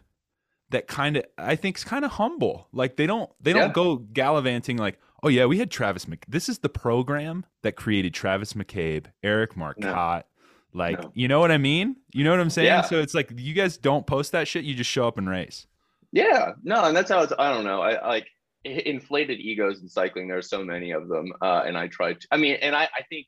that 0.71 0.89
kind 0.89 1.17
of 1.17 1.25
I 1.39 1.57
think 1.57 1.77
is 1.79 1.85
kind 1.85 2.05
of 2.05 2.13
humble. 2.13 2.69
Like 2.73 2.97
they 2.97 3.07
don't 3.07 3.31
they 3.41 3.53
don't 3.53 3.73
go 3.73 3.97
gallivanting 3.97 4.77
like, 4.77 4.99
oh 5.23 5.29
yeah, 5.29 5.45
we 5.47 5.59
had 5.59 5.71
Travis 5.71 6.07
Mc 6.09 6.25
this 6.29 6.49
is 6.49 6.59
the 6.59 6.69
program 6.69 7.45
that 7.63 7.77
created 7.77 8.15
Travis 8.15 8.53
McCabe, 8.55 9.07
Eric 9.23 9.57
Marcotte. 9.57 10.27
Like, 10.73 11.01
No. 11.01 11.11
you 11.15 11.27
know 11.27 11.41
what 11.41 11.51
I 11.51 11.57
mean? 11.57 11.97
You 12.13 12.23
know 12.25 12.31
what 12.33 12.41
I'm 12.41 12.51
saying? 12.51 12.67
Yeah. 12.67 12.83
So 12.83 13.01
it's 13.01 13.15
like 13.15 13.33
you 13.37 13.55
guys 13.55 13.79
don't 13.79 14.07
post 14.07 14.33
that 14.33 14.47
shit, 14.47 14.65
you 14.65 14.75
just 14.75 14.91
show 14.91 15.09
up 15.09 15.17
and 15.17 15.29
race. 15.29 15.67
Yeah, 16.13 16.53
no, 16.63 16.85
and 16.85 16.97
that's 16.97 17.11
how 17.11 17.21
it's. 17.23 17.33
I 17.39 17.53
don't 17.53 17.65
know. 17.65 17.81
I 17.83 18.07
like 18.07 18.27
inflated 18.67 19.41
egos 19.41 19.81
in 19.81 19.89
cycling. 19.89 20.29
There 20.29 20.39
are 20.39 20.43
so 20.43 20.65
many 20.65 20.91
of 20.93 21.09
them, 21.09 21.33
uh, 21.41 21.63
and 21.67 21.77
I 21.77 21.89
try 21.89 22.15
to. 22.15 22.29
I 22.31 22.37
mean, 22.37 22.57
and 22.61 22.75
I, 22.75 22.85
I 22.85 23.03
think 23.09 23.27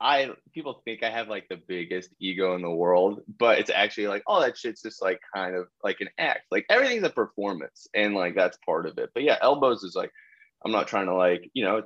I 0.00 0.30
people 0.52 0.82
think 0.84 1.02
I 1.02 1.10
have 1.10 1.28
like 1.28 1.48
the 1.48 1.60
biggest 1.68 2.10
ego 2.20 2.54
in 2.54 2.62
the 2.62 2.70
world, 2.70 3.22
but 3.38 3.58
it's 3.58 3.70
actually 3.70 4.08
like 4.08 4.22
all 4.26 4.40
that 4.40 4.58
shit's 4.58 4.82
just 4.82 5.02
like 5.02 5.20
kind 5.34 5.56
of 5.56 5.68
like 5.82 6.00
an 6.00 6.08
act. 6.18 6.42
Like 6.50 6.66
everything's 6.68 7.04
a 7.04 7.10
performance, 7.10 7.86
and 7.94 8.14
like 8.14 8.34
that's 8.34 8.58
part 8.64 8.86
of 8.86 8.98
it. 8.98 9.10
But 9.14 9.22
yeah, 9.22 9.38
Elbowz 9.40 9.84
is 9.84 9.94
like 9.94 10.10
I'm 10.64 10.72
not 10.72 10.88
trying 10.88 11.06
to 11.06 11.14
like 11.14 11.50
you 11.54 11.64
know. 11.64 11.82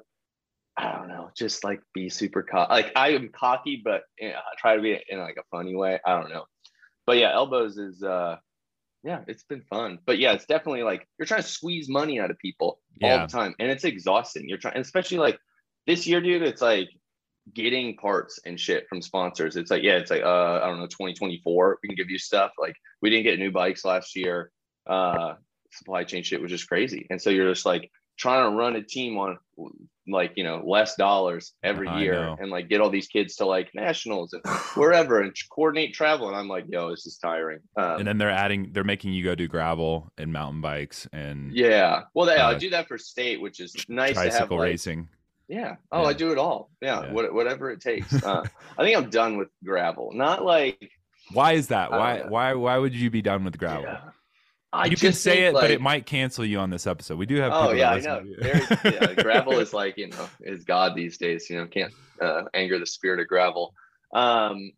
I 0.80 0.92
don't 0.92 1.08
know, 1.08 1.30
just 1.37 1.64
like 1.64 1.80
be 1.92 2.08
super 2.08 2.44
cocky. 2.44 2.72
Like 2.72 2.92
I 2.94 3.08
am 3.08 3.30
cocky, 3.30 3.82
but 3.84 4.02
know, 4.20 4.37
I 4.37 4.54
try 4.58 4.76
to 4.76 4.82
be 4.82 4.96
in 5.08 5.18
like 5.18 5.37
a 5.37 5.42
funny 5.50 5.75
way. 5.75 5.98
I 6.06 6.20
don't 6.20 6.30
know, 6.30 6.44
but 7.04 7.16
yeah, 7.16 7.32
Elbowz 7.32 7.78
is 7.78 8.00
uh 8.00 8.37
yeah, 9.02 9.21
it's 9.26 9.45
been 9.45 9.62
fun. 9.62 9.99
But 10.05 10.19
yeah, 10.19 10.33
it's 10.33 10.47
definitely 10.47 10.83
like 10.83 11.07
you're 11.19 11.26
trying 11.26 11.43
to 11.43 11.49
squeeze 11.49 11.88
money 11.88 12.21
out 12.21 12.31
of 12.31 12.38
people 12.38 12.81
all 13.02 13.21
the 13.21 13.26
time. 13.26 13.55
And 13.59 13.71
it's 13.71 13.85
exhausting. 13.85 14.49
You're 14.49 14.59
trying, 14.59 14.78
especially 14.78 15.19
like 15.19 15.38
this 15.87 16.07
year, 16.07 16.21
dude, 16.21 16.43
it's 16.43 16.62
like 16.62 16.88
getting 17.55 17.97
parts 17.97 18.40
and 18.45 18.59
shit 18.59 18.88
from 18.88 19.00
sponsors. 19.00 19.57
It's 19.57 19.71
like, 19.71 19.83
yeah, 19.83 19.97
it's 19.97 20.11
like, 20.11 20.23
uh, 20.23 20.61
I 20.62 20.67
don't 20.67 20.78
know, 20.78 20.87
2024, 20.87 21.78
we 21.83 21.88
can 21.88 21.97
give 21.97 22.11
you 22.11 22.19
stuff. 22.19 22.52
Like 22.59 22.75
we 23.00 23.11
didn't 23.11 23.25
get 23.25 23.38
new 23.38 23.52
bikes 23.52 23.85
last 23.85 24.17
year. 24.17 24.50
Uh, 24.87 25.35
supply 25.73 26.05
chain 26.05 26.23
shit 26.23 26.40
was 26.40 26.50
just 26.50 26.69
crazy. 26.69 27.07
And 27.11 27.21
so 27.21 27.31
you're 27.31 27.52
just 27.52 27.67
like 27.67 27.90
trying 28.17 28.50
to 28.50 28.57
run 28.57 28.76
a 28.76 28.83
team 28.83 29.17
on 29.19 29.38
like, 30.12 30.32
you 30.36 30.44
know, 30.44 30.62
less 30.66 30.96
dollars 30.96 31.52
every 31.62 31.88
I 31.88 32.00
year 32.00 32.14
know. 32.14 32.36
and 32.40 32.50
like 32.50 32.68
get 32.68 32.80
all 32.80 32.90
these 32.90 33.06
kids 33.08 33.36
to 33.36 33.46
like 33.46 33.74
nationals 33.74 34.32
and 34.32 34.42
wherever 34.74 35.20
and 35.20 35.34
coordinate 35.50 35.94
travel. 35.94 36.28
And 36.28 36.36
I'm 36.36 36.48
like, 36.48 36.64
yo, 36.68 36.90
this 36.90 37.06
is 37.06 37.18
tiring. 37.18 37.60
Um, 37.76 37.98
And 38.00 38.06
then 38.08 38.18
they're 38.18 38.30
adding 38.30 38.70
they're 38.72 38.84
making 38.84 39.12
you 39.12 39.24
go 39.24 39.34
do 39.34 39.48
gravel 39.48 40.10
and 40.18 40.32
mountain 40.32 40.60
bikes 40.60 41.06
and 41.12 41.52
Yeah. 41.52 42.02
Well, 42.14 42.26
they, 42.26 42.36
Uh, 42.36 42.50
I 42.50 42.54
do 42.58 42.70
that 42.70 42.88
for 42.88 42.98
state, 42.98 43.40
which 43.40 43.60
is 43.60 43.74
nice 43.88 44.14
to 44.14 44.20
have. 44.20 44.28
tricycle 44.30 44.58
Like, 44.58 44.64
racing. 44.64 45.08
yeah. 45.48 45.76
Oh, 45.92 46.02
Yeah. 46.02 46.08
I 46.08 46.12
do 46.14 46.32
it 46.32 46.38
all. 46.38 46.70
Yeah. 46.80 47.02
Yeah. 47.04 47.12
What, 47.12 47.32
whatever 47.34 47.70
it 47.70 47.80
takes. 47.80 48.12
Uh, 48.24 48.42
I 48.78 48.82
think 48.84 48.96
I'm 48.96 49.10
done 49.10 49.36
with 49.38 49.48
gravel. 49.64 50.10
Not 50.14 50.44
like. 50.44 50.90
Why 51.32 51.52
is 51.52 51.68
that? 51.68 51.90
Why 51.90 52.18
don't 52.18 52.30
why 52.30 52.54
why 52.54 52.78
would 52.78 52.94
you 52.94 53.10
be 53.10 53.20
done 53.22 53.44
with 53.44 53.58
gravel? 53.58 53.82
Yeah. 53.84 54.00
I 54.72 54.87
you 54.87 54.96
can 54.96 55.12
say 55.12 55.44
it, 55.44 55.54
but 55.54 55.70
it 55.70 55.80
might 55.80 56.04
cancel 56.04 56.44
you 56.44 56.58
on 56.58 56.70
this 56.70 56.87
episode. 56.87 57.18
We 57.18 57.26
do 57.26 57.37
have. 57.37 57.52
Oh 57.54 57.72
yeah, 57.72 57.90
I 57.90 58.00
know. 58.00 58.22
Very, 58.38 58.64
yeah, 58.84 59.14
gravel 59.22 59.58
is 59.58 59.72
like 59.72 59.96
you 59.96 60.08
know 60.08 60.28
is 60.40 60.64
God 60.64 60.94
these 60.94 61.16
days. 61.16 61.48
You 61.48 61.56
know, 61.56 61.66
can't 61.66 61.92
uh, 62.20 62.44
anger 62.52 62.78
the 62.78 62.87
spirit 62.87 63.20
of 63.20 63.28
gravel. 63.28 63.75
Um, 64.12 64.72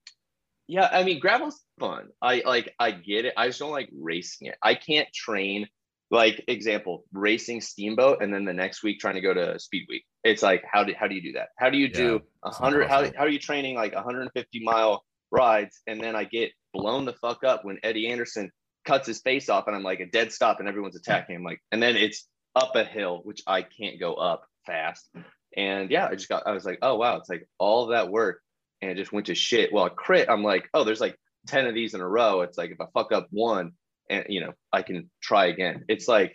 yeah, 0.69 0.89
I 0.93 1.03
mean 1.03 1.19
gravel's 1.19 1.61
fun. 1.81 2.09
I 2.23 2.43
like 2.47 2.73
I 2.79 2.93
get 2.93 3.25
it. 3.25 3.35
I 3.37 3.49
just 3.49 3.59
don't 3.59 3.73
like 3.73 3.91
racing 3.99 4.49
it. 4.49 4.55
I 4.63 4.75
can't 4.77 5.13
train 5.13 5.67
like 6.13 6.45
example 6.49 7.05
racing 7.13 7.61
steamboat 7.61 8.23
and 8.23 8.33
then 8.33 8.45
the 8.45 8.53
next 8.53 8.83
week 8.83 8.99
trying 9.01 9.15
to 9.15 9.21
go 9.21 9.35
to 9.35 9.59
speed 9.59 9.87
week. 9.89 10.05
It's 10.23 10.43
like 10.43 10.63
how 10.71 10.85
do 10.85 10.93
how 10.99 11.09
do 11.09 11.17
you 11.17 11.23
do 11.23 11.33
that? 11.33 11.49
How 11.59 11.71
do 11.71 11.79
you 11.79 11.89
Yeah, 11.89 11.99
do 11.99 12.21
a 12.45 12.51
hundred? 12.53 12.89
How 12.89 13.05
how 13.05 13.25
are 13.25 13.29
you 13.29 13.41
training 13.41 13.75
like 13.75 13.95
150 13.95 14.61
mile 14.63 15.05
rides 15.33 15.81
and 15.89 16.01
then 16.01 16.15
I 16.15 16.25
get 16.25 16.53
blown 16.73 17.05
the 17.05 17.15
fuck 17.15 17.43
up 17.43 17.65
when 17.65 17.79
Eddie 17.83 18.09
Anderson 18.09 18.53
cuts 18.85 19.07
his 19.07 19.21
face 19.21 19.49
off 19.49 19.67
and 19.67 19.77
I'm 19.77 19.83
like 19.83 20.01
a 20.01 20.07
dead 20.07 20.33
stop 20.33 20.61
and 20.61 20.69
everyone's 20.69 20.97
attacking 20.97 21.37
him. 21.37 21.45
Like 21.45 21.61
and 21.73 21.83
then 21.83 21.97
it's 21.97 22.27
up 22.57 22.75
a 22.75 22.85
hill 22.85 23.21
which 23.25 23.43
I 23.47 23.63
can't 23.63 24.01
go 24.01 24.15
up 24.15 24.45
fast. 24.67 25.09
And 25.57 25.91
yeah 25.91 26.07
I 26.07 26.15
just 26.15 26.29
got 26.29 26.47
I 26.47 26.53
was 26.53 26.65
like 26.65 26.79
oh 26.83 26.97
wow 26.97 27.17
it's 27.17 27.29
like 27.29 27.49
all 27.59 27.89
that 27.89 28.11
work. 28.11 28.41
And 28.83 28.91
it 28.91 28.97
just 28.97 29.13
went 29.13 29.27
to 29.27 29.35
shit. 29.35 29.73
Well 29.73 29.89
crit 29.91 30.29
I'm 30.29 30.43
like 30.43 30.69
oh 30.75 30.85
there's 30.85 31.01
like 31.01 31.17
10 31.47 31.67
of 31.67 31.75
these 31.75 31.95
in 31.95 32.01
a 32.01 32.09
row. 32.09 32.43
It's 32.43 32.59
like 32.59 32.71
if 32.71 32.81
I 32.81 32.87
fuck 32.95 33.13
up 33.13 33.29
one 33.31 33.73
and 34.09 34.27
you 34.29 34.41
know 34.41 34.53
I 34.73 34.83
can 34.83 35.11
try 35.23 35.47
again. 35.47 35.85
It's 35.89 36.09
like 36.09 36.35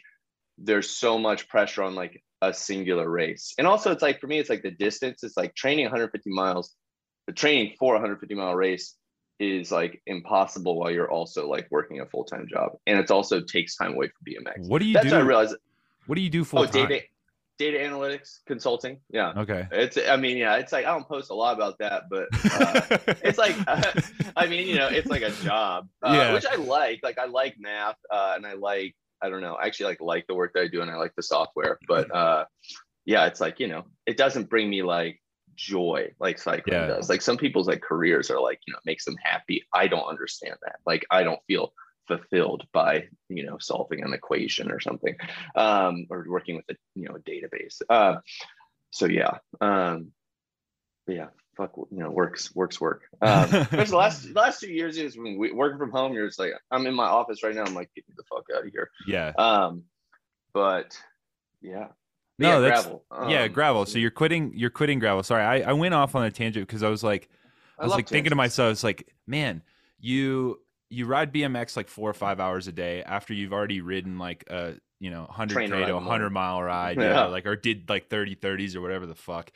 there's 0.57 0.89
so 0.89 1.17
much 1.17 1.49
pressure 1.49 1.83
on 1.83 1.95
like 1.95 2.23
a 2.41 2.53
singular 2.53 3.09
race. 3.09 3.53
And 3.57 3.67
also 3.67 3.91
it's 3.91 4.01
like 4.01 4.21
for 4.21 4.27
me 4.27 4.39
it's 4.39 4.49
like 4.49 4.63
the 4.63 4.71
distance. 4.71 5.23
It's 5.23 5.37
like 5.37 5.55
training 5.55 5.85
150 5.85 6.29
miles 6.29 6.75
the 7.27 7.33
training 7.33 7.73
for 7.79 7.93
150 7.93 8.35
mile 8.35 8.55
race 8.55 8.95
is 9.39 9.71
like 9.71 10.01
impossible 10.07 10.77
while 10.79 10.89
you're 10.91 11.11
also 11.11 11.49
like 11.49 11.67
working 11.69 11.99
a 11.99 12.05
full-time 12.05 12.47
job 12.47 12.71
and 12.87 12.97
it's 12.97 13.11
also 13.11 13.41
takes 13.41 13.75
time 13.75 13.93
away 13.93 14.07
from 14.07 14.23
bmx 14.25 14.67
What 14.69 14.79
do 14.79 14.85
you 14.85 14.93
that's 14.93 15.07
do? 15.07 15.11
what 15.11 15.21
i 15.21 15.25
realized 15.25 15.55
what 16.07 16.15
do 16.15 16.21
you 16.21 16.29
do 16.29 16.43
full 16.45 16.59
oh 16.59 16.65
time? 16.65 16.87
data 16.87 17.03
data 17.57 17.77
analytics 17.79 18.39
consulting 18.45 18.99
yeah 19.09 19.33
Okay. 19.37 19.67
it's 19.71 19.97
i 19.97 20.15
mean 20.15 20.37
yeah 20.37 20.55
it's 20.55 20.71
like 20.71 20.85
i 20.85 20.91
don't 20.91 21.07
post 21.07 21.31
a 21.31 21.33
lot 21.33 21.53
about 21.55 21.77
that 21.79 22.03
but 22.09 22.27
uh, 22.53 22.81
it's 23.23 23.37
like 23.37 23.55
i 24.35 24.45
mean 24.47 24.67
you 24.67 24.75
know 24.75 24.87
it's 24.87 25.09
like 25.09 25.21
a 25.21 25.31
job 25.31 25.87
uh, 26.03 26.13
Yeah. 26.13 26.33
which 26.33 26.45
i 26.45 26.55
like 26.55 26.99
like 27.03 27.17
i 27.17 27.25
like 27.25 27.55
math 27.59 27.95
uh, 28.09 28.33
and 28.35 28.45
i 28.45 28.53
like 28.53 28.95
i 29.21 29.29
don't 29.29 29.41
know 29.41 29.55
I 29.55 29.65
actually 29.67 29.87
like 29.87 30.01
like 30.01 30.27
the 30.27 30.35
work 30.35 30.51
that 30.53 30.61
i 30.61 30.67
do 30.67 30.81
and 30.81 30.91
i 30.91 30.95
like 30.95 31.13
the 31.15 31.23
software 31.23 31.77
but 31.87 32.13
uh 32.13 32.45
yeah 33.05 33.25
it's 33.27 33.39
like 33.41 33.59
you 33.59 33.67
know 33.67 33.83
it 34.05 34.17
doesn't 34.17 34.49
bring 34.49 34.69
me 34.69 34.81
like 34.83 35.21
joy 35.55 36.11
like 36.19 36.37
cycling 36.39 36.75
Yeah. 36.75 36.87
does. 36.87 37.09
Like 37.09 37.21
some 37.21 37.37
people's 37.37 37.67
like 37.67 37.81
careers 37.81 38.29
are 38.31 38.39
like 38.41 38.59
you 38.67 38.73
know 38.73 38.79
makes 38.85 39.05
them 39.05 39.15
happy. 39.23 39.63
I 39.73 39.87
don't 39.87 40.07
understand 40.07 40.55
that. 40.63 40.77
Like 40.85 41.05
i 41.11 41.23
don't 41.23 41.39
feel 41.47 41.73
fulfilled 42.07 42.67
by 42.71 43.07
you 43.29 43.45
know 43.45 43.57
solving 43.59 44.03
an 44.03 44.13
equation 44.13 44.71
or 44.71 44.79
something 44.79 45.15
um 45.55 46.05
or 46.11 46.23
working 46.29 46.55
with 46.55 46.65
a 46.69 46.75
you 46.95 47.07
know 47.07 47.15
a 47.15 47.19
database. 47.19 47.81
Uh 47.89 48.17
so 48.91 49.05
yeah 49.07 49.37
um 49.61 50.11
yeah 51.07 51.27
fuck 51.57 51.71
you 51.77 51.97
know 51.99 52.11
works 52.11 52.53
works 52.53 52.79
work. 52.79 53.03
Um 53.21 53.49
the 53.49 53.89
last 53.95 54.25
last 54.35 54.59
two 54.59 54.71
years 54.71 54.97
is 54.97 55.17
when 55.17 55.37
we 55.37 55.51
working 55.51 55.79
from 55.79 55.91
home 55.91 56.13
you're 56.13 56.27
just 56.27 56.37
like 56.39 56.51
i'm 56.69 56.85
in 56.85 56.93
my 56.93 57.05
office 57.07 57.41
right 57.43 57.55
now. 57.55 57.63
I'm 57.63 57.73
like 57.73 57.89
get 57.95 58.07
me 58.07 58.13
the 58.17 58.23
fuck 58.23 58.45
out 58.55 58.65
of 58.65 58.71
here. 58.71 58.89
Yeah. 59.07 59.31
um 59.37 59.83
but 60.53 60.97
yeah 61.61 61.87
But 62.37 62.43
No, 62.43 62.53
yeah, 62.55 62.59
that's- 62.59 62.83
gravel 62.85 63.05
yeah, 63.29 63.43
Um, 63.43 63.51
gravel. 63.51 63.85
So 63.85 63.97
you're 63.99 64.11
quitting. 64.11 64.51
You're 64.55 64.69
quitting 64.69 64.99
gravel. 64.99 65.23
Sorry, 65.23 65.43
I, 65.43 65.69
I 65.69 65.73
went 65.73 65.93
off 65.93 66.15
on 66.15 66.25
a 66.25 66.31
tangent 66.31 66.67
because 66.67 66.83
I 66.83 66.89
was 66.89 67.03
like, 67.03 67.29
I 67.79 67.83
was 67.83 67.91
love 67.91 67.97
like 67.99 68.09
thinking 68.09 68.29
to 68.31 68.35
myself, 68.35 68.71
it's 68.71 68.83
like, 68.83 69.13
man, 69.27 69.61
you 69.99 70.59
you 70.89 71.05
ride 71.05 71.33
BMX 71.33 71.75
like 71.75 71.87
four 71.87 72.09
or 72.09 72.13
five 72.13 72.39
hours 72.39 72.67
a 72.67 72.71
day 72.71 73.01
after 73.03 73.33
you've 73.33 73.51
already 73.53 73.81
ridden 73.81 74.17
like 74.19 74.43
a 74.49 74.75
you 74.99 75.09
know 75.09 75.23
100 75.23 75.57
k 75.57 75.67
to 75.67 75.87
in 75.87 75.93
100 75.95 76.29
mile 76.29 76.61
ride, 76.61 76.97
yeah. 76.97 77.03
Yeah. 77.11 77.25
like 77.25 77.45
or 77.45 77.55
did 77.55 77.89
like 77.89 78.09
30 78.09 78.35
30s 78.35 78.75
or 78.75 78.81
whatever 78.81 79.05
the 79.05 79.15
fuck. 79.15 79.51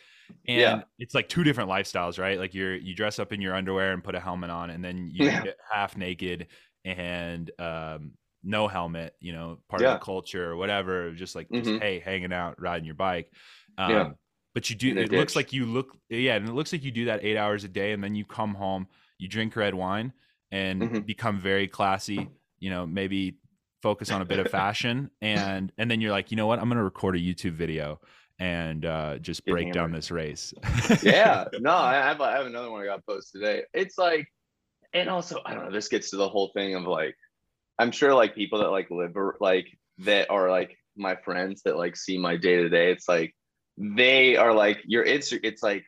And 0.47 0.59
Yeah. 0.59 0.81
it's 0.97 1.13
like 1.15 1.29
two 1.29 1.43
different 1.43 1.69
lifestyles, 1.69 2.17
right? 2.19 2.37
Like 2.39 2.53
you're 2.53 2.75
you 2.75 2.93
dress 2.95 3.19
up 3.19 3.31
in 3.31 3.41
your 3.41 3.55
underwear 3.55 3.93
and 3.93 4.03
put 4.03 4.15
a 4.15 4.19
helmet 4.19 4.49
on, 4.49 4.69
and 4.69 4.83
then 4.83 5.09
you 5.13 5.25
Yeah. 5.27 5.43
get 5.43 5.57
half 5.71 5.95
naked 5.97 6.47
and 6.85 7.51
um 7.59 8.11
no 8.43 8.67
helmet, 8.67 9.15
you 9.19 9.33
know, 9.33 9.59
part 9.69 9.81
Yeah. 9.81 9.93
of 9.93 9.99
the 9.99 10.05
culture 10.05 10.49
or 10.51 10.55
whatever, 10.55 11.11
just 11.11 11.35
like 11.35 11.49
just 11.51 11.69
Mhm. 11.69 11.81
hey, 11.81 11.99
hanging 11.99 12.33
out, 12.33 12.59
riding 12.61 12.85
your 12.85 12.95
bike. 12.95 13.31
Um, 13.77 13.91
Yeah. 13.91 14.11
But 14.55 14.69
you 14.69 14.75
do. 14.75 14.97
It 14.97 15.11
looks 15.11 15.35
like 15.35 15.53
you 15.53 15.65
look. 15.67 15.95
Yeah, 16.09 16.35
and 16.35 16.49
it 16.49 16.53
looks 16.53 16.73
like 16.73 16.83
you 16.83 16.91
do 16.91 17.05
that 17.05 17.23
eight 17.23 17.37
hours 17.37 17.63
a 17.63 17.67
day, 17.67 17.91
and 17.93 18.03
then 18.03 18.15
you 18.15 18.25
come 18.25 18.55
home, 18.55 18.87
you 19.19 19.27
drink 19.27 19.55
red 19.55 19.75
wine, 19.75 20.11
and 20.51 20.81
Mhm. 20.81 21.05
become 21.05 21.39
very 21.39 21.67
classy. 21.67 22.29
You 22.59 22.71
know, 22.71 22.87
maybe 22.87 23.37
focus 23.83 24.09
on 24.11 24.21
a 24.21 24.25
bit 24.25 24.39
of 24.39 24.49
fashion, 24.51 25.11
and 25.21 25.71
and 25.77 25.89
then 25.89 26.01
you're 26.01 26.11
like, 26.11 26.31
you 26.31 26.35
know 26.37 26.47
what? 26.47 26.59
I'm 26.59 26.67
gonna 26.67 26.83
record 26.83 27.15
a 27.15 27.19
YouTube 27.19 27.51
video 27.53 28.01
and 28.39 28.85
uh, 28.85 29.19
just 29.19 29.45
Get 29.45 29.51
break 29.51 29.71
down 29.73 29.91
this 29.91 30.09
race. 30.11 30.53
yeah 31.03 31.45
no 31.59 31.71
I 31.75 31.93
have, 31.95 32.19
I 32.19 32.31
have 32.37 32.45
another 32.47 32.71
one 32.71 32.81
i 32.81 32.85
got 32.85 33.05
posted 33.05 33.41
today 33.41 33.63
it's 33.73 33.97
like 33.97 34.25
and 34.93 35.09
also 35.09 35.41
i 35.45 35.53
don't 35.53 35.65
know 35.65 35.71
this 35.71 35.89
gets 35.89 36.09
to 36.11 36.15
the 36.17 36.27
whole 36.27 36.49
thing 36.55 36.73
of 36.73 36.83
like 36.83 37.15
i'm 37.79 37.91
sure 37.91 38.13
like 38.13 38.35
people 38.35 38.59
that 38.59 38.69
like 38.69 38.89
live 38.91 39.15
or 39.15 39.37
like 39.39 39.67
that 39.99 40.29
are 40.29 40.49
like 40.49 40.77
my 40.95 41.15
friends 41.15 41.61
that 41.63 41.77
like 41.77 41.95
see 41.95 42.17
my 42.17 42.35
day 42.35 42.57
to 42.57 42.69
day 42.69 42.91
it's 42.91 43.07
like 43.07 43.33
they 43.77 44.35
are 44.35 44.53
like 44.53 44.79
your 44.85 45.05
insta 45.05 45.39
it's 45.43 45.63
like 45.63 45.85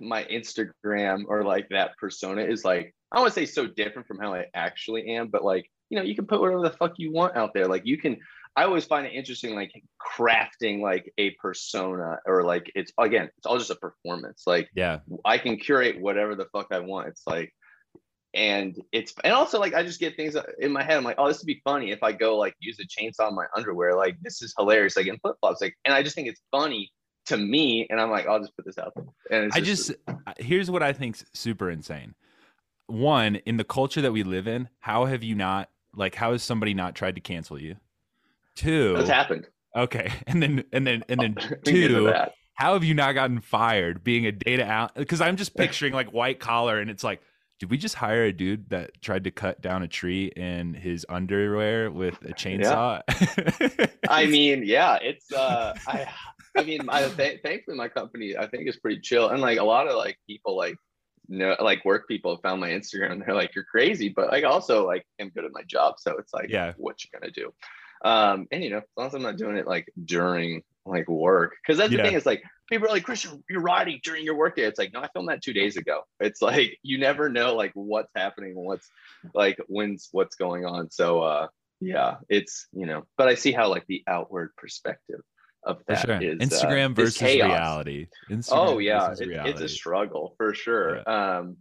my 0.00 0.24
instagram 0.24 1.24
or 1.28 1.44
like 1.44 1.68
that 1.70 1.96
persona 1.96 2.42
is 2.42 2.64
like 2.64 2.94
i 3.12 3.18
want 3.18 3.32
to 3.32 3.40
say 3.40 3.46
so 3.46 3.66
different 3.66 4.06
from 4.06 4.18
how 4.18 4.34
i 4.34 4.44
actually 4.54 5.08
am 5.08 5.28
but 5.28 5.44
like 5.44 5.70
you 5.88 5.96
know 5.96 6.04
you 6.04 6.14
can 6.14 6.26
put 6.26 6.40
whatever 6.40 6.62
the 6.62 6.70
fuck 6.70 6.92
you 6.98 7.12
want 7.12 7.36
out 7.36 7.54
there 7.54 7.66
like 7.66 7.86
you 7.86 7.96
can 7.96 8.18
I 8.58 8.64
always 8.64 8.86
find 8.86 9.06
it 9.06 9.12
interesting, 9.12 9.54
like 9.54 9.70
crafting 10.02 10.80
like 10.80 11.12
a 11.16 11.30
persona 11.40 12.18
or 12.26 12.42
like 12.42 12.72
it's 12.74 12.92
again, 12.98 13.30
it's 13.36 13.46
all 13.46 13.56
just 13.56 13.70
a 13.70 13.76
performance. 13.76 14.42
Like 14.48 14.68
yeah, 14.74 14.98
I 15.24 15.38
can 15.38 15.58
curate 15.58 16.00
whatever 16.00 16.34
the 16.34 16.46
fuck 16.46 16.66
I 16.72 16.80
want. 16.80 17.06
It's 17.06 17.22
like, 17.24 17.54
and 18.34 18.80
it's 18.92 19.14
and 19.24 19.32
also 19.32 19.58
like 19.58 19.74
I 19.74 19.82
just 19.82 20.00
get 20.00 20.16
things 20.16 20.36
in 20.58 20.72
my 20.72 20.82
head. 20.82 20.96
I'm 20.96 21.04
like, 21.04 21.16
oh, 21.18 21.28
this 21.28 21.38
would 21.38 21.46
be 21.46 21.60
funny 21.64 21.90
if 21.90 22.02
I 22.02 22.12
go 22.12 22.36
like 22.36 22.54
use 22.60 22.78
a 22.80 22.84
chainsaw 22.84 23.28
in 23.30 23.34
my 23.34 23.46
underwear. 23.56 23.94
Like 23.94 24.16
this 24.22 24.42
is 24.42 24.54
hilarious. 24.58 24.96
Like 24.96 25.06
in 25.06 25.18
flip 25.18 25.36
flops. 25.40 25.60
Like, 25.60 25.76
and 25.84 25.94
I 25.94 26.02
just 26.02 26.14
think 26.14 26.28
it's 26.28 26.40
funny 26.50 26.92
to 27.26 27.36
me, 27.36 27.86
and 27.90 28.00
I'm 28.00 28.10
like, 28.10 28.26
I'll 28.26 28.40
just 28.40 28.54
put 28.56 28.64
this 28.64 28.78
out 28.78 28.92
there. 28.94 29.04
And 29.30 29.46
it's 29.46 29.56
I 29.56 29.60
just 29.60 29.92
here's 30.38 30.70
what 30.70 30.82
I 30.82 30.92
think's 30.92 31.24
super 31.32 31.70
insane. 31.70 32.14
One, 32.86 33.36
in 33.36 33.56
the 33.56 33.64
culture 33.64 34.00
that 34.00 34.12
we 34.12 34.22
live 34.22 34.46
in, 34.46 34.68
how 34.80 35.06
have 35.06 35.22
you 35.22 35.34
not 35.34 35.70
like 35.94 36.14
how 36.14 36.32
has 36.32 36.42
somebody 36.42 36.74
not 36.74 36.94
tried 36.94 37.14
to 37.14 37.20
cancel 37.20 37.60
you? 37.60 37.76
Two, 38.56 38.94
that's 38.94 39.08
happened. 39.08 39.46
Okay, 39.74 40.12
and 40.26 40.42
then 40.42 40.64
and 40.72 40.86
then 40.86 41.04
and 41.08 41.20
then 41.20 41.34
We 41.64 41.72
can 41.72 41.80
get 41.80 41.90
into 41.90 42.12
two, 42.12 42.14
how 42.58 42.72
have 42.74 42.82
you 42.82 42.92
not 42.92 43.12
gotten 43.12 43.40
fired 43.40 44.02
being 44.02 44.26
a 44.26 44.32
data 44.32 44.66
out? 44.66 44.94
Because 44.96 45.20
I'm 45.20 45.36
just 45.36 45.54
picturing 45.56 45.92
like 45.92 46.12
white 46.12 46.40
collar, 46.40 46.78
and 46.80 46.90
it's 46.90 47.04
like, 47.04 47.22
did 47.58 47.70
we 47.70 47.76
just 47.76 47.96
hire 47.96 48.24
a 48.24 48.32
dude 48.32 48.70
that 48.70 49.00
tried 49.02 49.24
to 49.24 49.30
cut 49.30 49.60
down 49.60 49.82
a 49.82 49.88
tree 49.88 50.26
in 50.36 50.74
his 50.74 51.04
underwear 51.08 51.90
with 51.90 52.14
a 52.22 52.32
chainsaw? 52.32 53.02
I 54.08 54.26
mean, 54.26 54.62
yeah, 54.64 54.96
it's 55.02 55.32
uh, 55.32 55.74
I, 55.86 56.06
I 56.56 56.62
mean, 56.62 56.82
I 56.88 57.08
th- 57.08 57.40
thankfully 57.42 57.76
my 57.76 57.88
company 57.88 58.36
I 58.36 58.46
think 58.46 58.68
is 58.68 58.76
pretty 58.76 59.00
chill, 59.00 59.28
and 59.28 59.40
like 59.40 59.58
a 59.58 59.64
lot 59.64 59.88
of 59.88 59.96
like 59.96 60.16
people 60.26 60.56
like 60.56 60.76
know 61.28 61.56
like 61.60 61.84
work 61.84 62.06
people 62.08 62.36
found 62.38 62.60
my 62.60 62.70
Instagram, 62.70 63.12
and 63.12 63.22
they're 63.22 63.34
like, 63.34 63.54
you're 63.54 63.64
crazy, 63.64 64.08
but 64.08 64.30
like 64.30 64.44
also 64.44 64.86
like 64.86 65.04
I'm 65.20 65.30
good 65.30 65.44
at 65.44 65.52
my 65.52 65.62
job, 65.66 65.94
so 65.98 66.16
it's 66.18 66.32
like, 66.32 66.50
Yeah. 66.50 66.74
what 66.76 66.96
you 67.04 67.10
gonna 67.18 67.32
do? 67.32 67.52
Um, 68.04 68.46
and 68.52 68.62
you 68.62 68.70
know, 68.70 68.78
as 68.78 68.84
long 68.96 69.06
as 69.08 69.14
I'm 69.14 69.22
not 69.22 69.36
doing 69.36 69.56
it 69.56 69.66
like 69.66 69.88
during 70.04 70.62
like 70.88 71.08
work, 71.08 71.54
because 71.62 71.78
that's 71.78 71.92
Yeah. 71.92 71.98
the 71.98 72.02
thing 72.08 72.16
It's 72.16 72.26
like 72.26 72.42
people 72.68 72.88
are 72.88 72.90
like, 72.90 73.04
Christian, 73.04 73.42
you're, 73.48 73.60
riding 73.60 74.00
during 74.02 74.24
your 74.24 74.36
work 74.36 74.56
day. 74.56 74.64
It's 74.64 74.78
like, 74.78 74.92
no, 74.92 75.00
I 75.00 75.08
filmed 75.08 75.28
that 75.28 75.42
two 75.42 75.52
days 75.52 75.76
ago. 75.76 76.02
It's 76.20 76.42
like 76.42 76.78
you 76.82 76.98
never 76.98 77.28
know 77.28 77.54
like 77.54 77.72
what's 77.74 78.12
happening, 78.14 78.54
what's 78.54 78.88
like 79.34 79.58
when's 79.68 80.08
what's 80.12 80.36
going 80.36 80.64
on. 80.64 80.90
So 80.90 81.20
uh 81.20 81.48
yeah, 81.80 82.16
it's 82.28 82.66
you 82.72 82.86
know, 82.86 83.04
but 83.16 83.28
I 83.28 83.34
see 83.34 83.52
how 83.52 83.68
like 83.68 83.86
the 83.86 84.02
outward 84.06 84.50
perspective 84.56 85.20
of 85.64 85.82
that 85.86 86.06
sure. 86.06 86.22
is 86.22 86.38
uh, 86.40 86.44
Instagram 86.44 86.90
is 86.90 86.96
versus 86.96 87.18
chaos. 87.18 87.48
reality. 87.48 88.06
Instagram 88.30 88.52
Oh 88.52 88.78
yeah, 88.78 89.12
it, 89.12 89.30
it's 89.30 89.60
a 89.60 89.68
struggle 89.68 90.34
for 90.36 90.54
sure. 90.54 91.08
Um, 91.08 91.58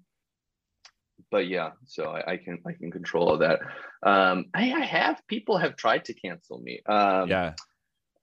but 1.31 1.47
yeah, 1.47 1.71
so 1.85 2.05
I, 2.05 2.33
I 2.33 2.37
can 2.37 2.59
I 2.65 2.73
can 2.73 2.91
control 2.91 3.29
all 3.29 3.37
that. 3.39 3.59
Um, 4.03 4.45
I, 4.53 4.71
I 4.71 4.81
have 4.81 5.21
people 5.27 5.57
have 5.57 5.75
tried 5.75 6.05
to 6.05 6.13
cancel 6.13 6.59
me. 6.59 6.81
Um, 6.85 7.29
yeah. 7.29 7.53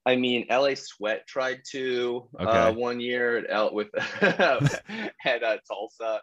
I 0.06 0.16
mean, 0.16 0.46
LA 0.50 0.74
Sweat 0.74 1.26
tried 1.26 1.60
to 1.72 2.28
uh, 2.38 2.72
one 2.72 3.00
year 3.00 3.38
at 3.38 3.46
L 3.48 3.74
with 3.74 3.88
at 4.22 5.42
uh, 5.42 5.56
Tulsa. 5.66 6.20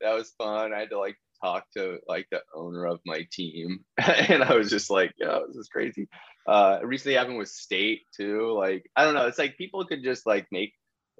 That 0.00 0.14
was 0.14 0.32
fun. 0.38 0.72
I 0.72 0.80
had 0.80 0.90
to 0.90 0.98
like 0.98 1.16
talk 1.42 1.64
to 1.76 1.98
like 2.06 2.26
the 2.30 2.40
owner 2.54 2.86
of 2.86 3.00
my 3.04 3.26
team, 3.32 3.80
and 3.98 4.42
I 4.42 4.54
was 4.54 4.70
just 4.70 4.90
like, 4.90 5.12
"Yo, 5.16 5.46
this 5.48 5.56
is 5.56 5.68
crazy." 5.68 6.08
Uh, 6.46 6.78
recently 6.82 7.16
happened 7.16 7.38
with 7.38 7.48
State 7.48 8.02
too. 8.16 8.52
Like, 8.52 8.88
I 8.94 9.04
don't 9.04 9.14
know. 9.14 9.26
It's 9.26 9.38
like 9.38 9.58
people 9.58 9.84
could 9.84 10.04
just 10.04 10.26
like 10.26 10.46
make 10.52 10.72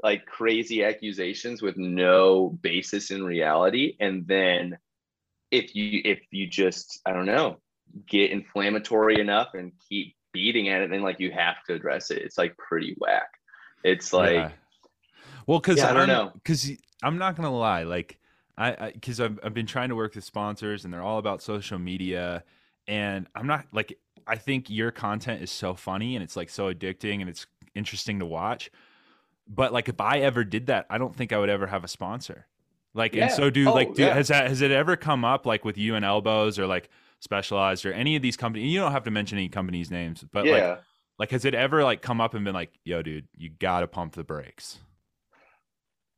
like 0.03 0.27
crazy 0.27 0.85
accusations 0.85 1.63
with 1.63 1.77
no 1.77 2.51
basis 2.51 3.11
in 3.11 3.25
reality, 3.25 3.97
and 3.99 4.27
then 4.27 4.79
if 5.51 5.75
you 5.75 6.01
if 6.05 6.21
you 6.31 6.47
just 6.47 7.01
I 7.07 7.13
don't 7.13 7.27
know 7.27 7.59
get 8.09 8.31
inflammatory 8.31 9.21
enough 9.21 9.49
and 9.55 9.73
keep 9.89 10.17
beating 10.35 10.69
at 10.69 10.83
it, 10.83 10.85
and 10.85 10.93
then 10.93 11.03
like 11.03 11.19
you 11.19 11.31
have 11.31 11.65
to 11.69 11.75
address 11.75 12.11
it. 12.11 12.19
It's 12.19 12.37
like 12.37 12.55
pretty 12.59 12.95
whack. 12.99 13.31
It's 13.83 14.13
like 14.13 14.35
Yeah. 14.35 14.51
Well, 15.47 15.61
because 15.61 15.79
Yeah, 15.79 15.91
I 15.91 15.95
don't 15.95 16.09
know. 16.09 16.33
Because 16.35 16.71
I'm 17.03 17.17
not 17.17 17.37
gonna 17.37 17.57
lie, 17.57 17.85
like 17.85 18.19
I 18.59 18.91
because 18.93 19.21
I've 19.21 19.39
I've 19.43 19.55
been 19.55 19.67
trying 19.67 19.89
to 19.89 19.97
work 19.97 20.15
with 20.15 20.25
sponsors, 20.25 20.85
and 20.85 20.93
they're 20.93 21.03
all 21.03 21.19
about 21.19 21.41
social 21.41 21.79
media, 21.79 22.45
and 22.87 23.27
I'm 23.35 23.47
not 23.47 23.67
like 23.73 23.99
I 24.27 24.37
think 24.37 24.71
your 24.71 24.91
content 24.91 25.43
is 25.43 25.51
so 25.51 25.75
funny 25.75 26.17
and 26.17 26.23
it's 26.23 26.37
like 26.37 26.49
so 26.49 26.73
addicting 26.73 27.21
and 27.21 27.29
it's 27.29 27.47
interesting 27.75 28.19
to 28.21 28.27
watch. 28.27 28.71
But 29.47 29.73
like 29.73 29.89
if 29.89 30.01
I 30.01 30.21
ever 30.21 30.45
did 30.45 30.67
that, 30.67 30.87
I 30.89 30.99
don't 30.99 31.15
think 31.15 31.33
I 31.33 31.39
would 31.39 31.51
ever 31.51 31.67
have 31.67 31.85
a 31.85 31.89
sponsor. 31.89 32.47
Like 32.95 33.17
and 33.17 33.31
so 33.31 33.51
do 33.51 33.69
Oh, 33.69 33.75
like 33.75 33.95
do, 33.95 34.03
yeah. 34.03 34.15
has 34.15 34.29
that 34.29 34.49
has 34.49 34.61
it 34.61 34.71
ever 34.71 34.97
come 34.97 35.25
up 35.25 35.47
like 35.47 35.65
with 35.65 35.77
you 35.77 35.95
and 35.95 36.05
Elbowz 36.05 36.59
or 36.59 36.67
like 36.67 36.89
specialized 37.25 37.85
or 37.85 37.93
any 37.93 38.15
of 38.15 38.23
these 38.23 38.37
companies 38.37 38.73
you 38.73 38.79
don't 38.79 38.93
have 38.93 39.05
to 39.05 39.11
mention 39.11 39.39
any 39.39 39.49
companies 39.49 39.91
names 39.91 40.25
but 40.33 40.47
like 40.47 40.79
like 41.19 41.31
has 41.31 41.45
it 41.45 41.55
ever 41.55 41.83
like 41.83 42.03
come 42.03 42.21
up 42.21 42.35
and 42.35 42.45
been 42.45 42.55
like 42.55 42.71
yo 42.85 43.03
dude 43.03 43.27
you 43.37 43.51
gotta 43.59 43.89
pump 43.89 44.13
the 44.15 44.23
brakes 44.23 44.79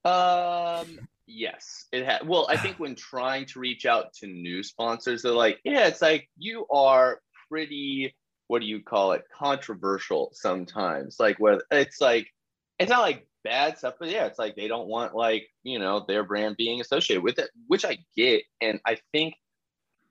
Um. 0.05 1.09
Yes, 1.27 1.87
it 1.91 2.05
had. 2.05 2.27
Well, 2.27 2.47
I 2.49 2.57
think 2.57 2.79
when 2.79 2.95
trying 2.95 3.47
to 3.47 3.59
reach 3.59 3.85
out 3.85 4.13
to 4.21 4.29
new 4.29 4.63
sponsors, 4.63 5.23
they're 5.23 5.33
like, 5.33 5.59
"Yeah, 5.65 5.89
it's 5.89 6.01
like 6.01 6.29
you 6.39 6.67
are 6.71 7.21
pretty. 7.49 8.15
What 8.47 8.61
do 8.61 8.67
you 8.67 8.81
call 8.81 9.11
it? 9.13 9.25
Controversial 9.37 10.31
sometimes. 10.33 11.17
Like 11.19 11.39
where 11.39 11.59
it's 11.73 12.01
like, 12.01 12.29
it's 12.79 12.91
not 12.91 13.01
like 13.01 13.27
bad 13.43 13.77
stuff, 13.77 13.95
but 13.99 14.09
yeah, 14.09 14.27
it's 14.27 14.39
like 14.39 14.55
they 14.55 14.69
don't 14.69 14.87
want 14.87 15.17
like 15.17 15.49
you 15.65 15.81
know 15.81 16.05
their 16.07 16.23
brand 16.23 16.57
being 16.57 16.81
associated 16.81 17.25
with 17.25 17.41
it, 17.41 17.51
which 17.67 17.85
I 17.85 17.99
get, 18.17 18.45
and 18.61 18.79
I 18.87 18.99
think 19.13 19.35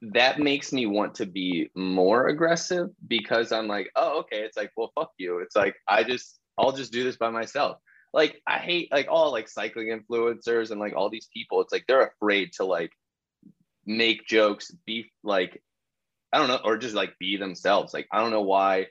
that 0.02 0.40
makes 0.40 0.72
me 0.72 0.86
want 0.86 1.16
to 1.16 1.26
be 1.26 1.70
more 1.76 2.28
aggressive 2.28 2.90
because 3.08 3.52
I'm 3.52 3.68
like, 3.68 3.90
oh, 3.96 4.20
okay. 4.20 4.42
It's 4.42 4.58
like, 4.58 4.72
well, 4.76 4.92
fuck 4.96 5.12
you. 5.18 5.40
It's 5.40 5.56
like 5.56 5.76
I 5.88 6.04
just 6.04 6.40
I'll 6.58 6.72
just 6.72 6.92
do 6.92 7.04
this 7.04 7.18
by 7.18 7.30
myself 7.30 7.78
like 8.16 8.42
I 8.48 8.60
hate 8.60 8.92
like 8.94 9.08
all 9.10 9.34
like 9.34 9.50
cycling 9.50 9.88
influencers 9.90 10.72
and 10.72 10.80
like 10.80 10.96
all 10.96 11.10
these 11.10 11.28
people. 11.34 11.62
It's 11.62 11.74
like 11.74 11.84
they're 11.86 12.08
afraid 12.08 12.54
to 12.54 12.66
like 12.66 12.92
make 13.86 14.26
jokes, 14.26 14.72
be 14.86 15.12
like 15.22 15.62
I 16.32 16.40
don't 16.40 16.48
know, 16.48 16.62
or 16.64 16.78
just 16.78 16.96
like 16.96 17.14
be 17.20 17.36
themselves. 17.36 17.94
Like 17.94 18.08
I 18.14 18.22
don't 18.22 18.32
know 18.32 18.42
why, 18.42 18.88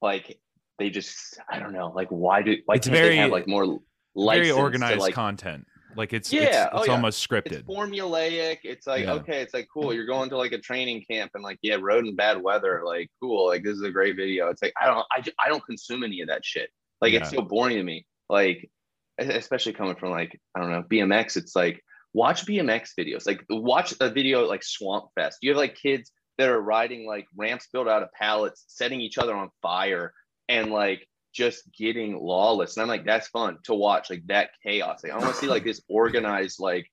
like 0.00 0.38
they 0.78 0.88
just 0.88 1.36
I 1.50 1.58
don't 1.58 1.72
know, 1.72 1.88
like 1.88 2.08
why 2.10 2.42
do 2.42 2.56
like, 2.68 2.78
It's 2.78 2.86
very- 2.86 3.08
they 3.08 3.16
have 3.16 3.32
like 3.32 3.48
more 3.48 3.64
very 3.66 3.78
license 4.14 4.48
to, 4.56 4.62
organized 4.62 5.00
like 5.00 5.14
content 5.14 5.66
like 5.96 6.12
it's 6.12 6.32
Yeah, 6.32 6.42
it's, 6.64 6.70
oh, 6.72 6.78
it's 6.78 6.86
yeah. 6.88 6.94
almost 6.94 7.18
it's 7.18 7.26
scripted 7.26 7.64
formulaic. 7.64 8.58
It's 8.64 8.86
like, 8.86 9.04
Yeah. 9.04 9.14
okay, 9.14 9.40
it's 9.42 9.54
like 9.54 9.68
cool. 9.72 9.92
You're 9.94 10.06
going 10.06 10.28
to 10.30 10.36
like 10.36 10.52
a 10.52 10.58
training 10.58 11.04
camp 11.10 11.32
and 11.34 11.42
like, 11.42 11.58
yeah, 11.62 11.76
road 11.80 12.06
in 12.06 12.16
bad 12.16 12.42
weather. 12.42 12.82
Like, 12.84 13.10
cool. 13.20 13.46
Like, 13.46 13.62
this 13.62 13.76
is 13.76 13.82
a 13.82 13.90
great 13.90 14.16
video. 14.16 14.48
It's 14.48 14.62
like, 14.62 14.72
I 14.80 14.86
don't, 14.86 15.06
I, 15.10 15.22
I 15.44 15.48
don't 15.48 15.64
consume 15.64 16.04
any 16.04 16.20
of 16.20 16.28
that 16.28 16.44
shit. 16.44 16.70
Like, 17.00 17.14
it's 17.14 17.30
so 17.30 17.42
boring 17.42 17.76
to 17.76 17.82
me. 17.82 18.06
Like, 18.28 18.70
especially 19.18 19.72
coming 19.72 19.96
from 19.96 20.10
like, 20.10 20.40
I 20.54 20.60
don't 20.60 20.70
know, 20.70 20.82
BMX. 20.82 21.36
It's 21.36 21.54
like, 21.56 21.82
watch 22.14 22.46
BMX 22.46 22.90
videos. 22.98 23.26
Like, 23.26 23.44
watch 23.50 23.94
a 24.00 24.10
video 24.10 24.46
like 24.46 24.62
Swamp 24.62 25.06
Fest. 25.14 25.38
You 25.42 25.50
have 25.50 25.58
like 25.58 25.74
kids 25.76 26.12
that 26.38 26.48
are 26.48 26.60
riding 26.60 27.06
like 27.06 27.26
ramps 27.36 27.68
built 27.72 27.88
out 27.88 28.02
of 28.02 28.12
pallets, 28.12 28.64
setting 28.68 29.00
each 29.00 29.18
other 29.18 29.34
on 29.34 29.50
fire, 29.60 30.12
and 30.48 30.70
like 30.70 31.06
just 31.32 31.62
getting 31.76 32.18
lawless. 32.20 32.76
And 32.76 32.82
I'm 32.82 32.88
like, 32.88 33.04
that's 33.04 33.28
fun 33.28 33.58
to 33.64 33.74
watch, 33.74 34.10
like 34.10 34.26
that 34.26 34.50
chaos. 34.62 35.02
Like, 35.02 35.12
I 35.12 35.18
want 35.18 35.34
to 35.34 35.40
see 35.40 35.46
like 35.46 35.64
this 35.64 35.80
organized, 35.88 36.60
like, 36.60 36.90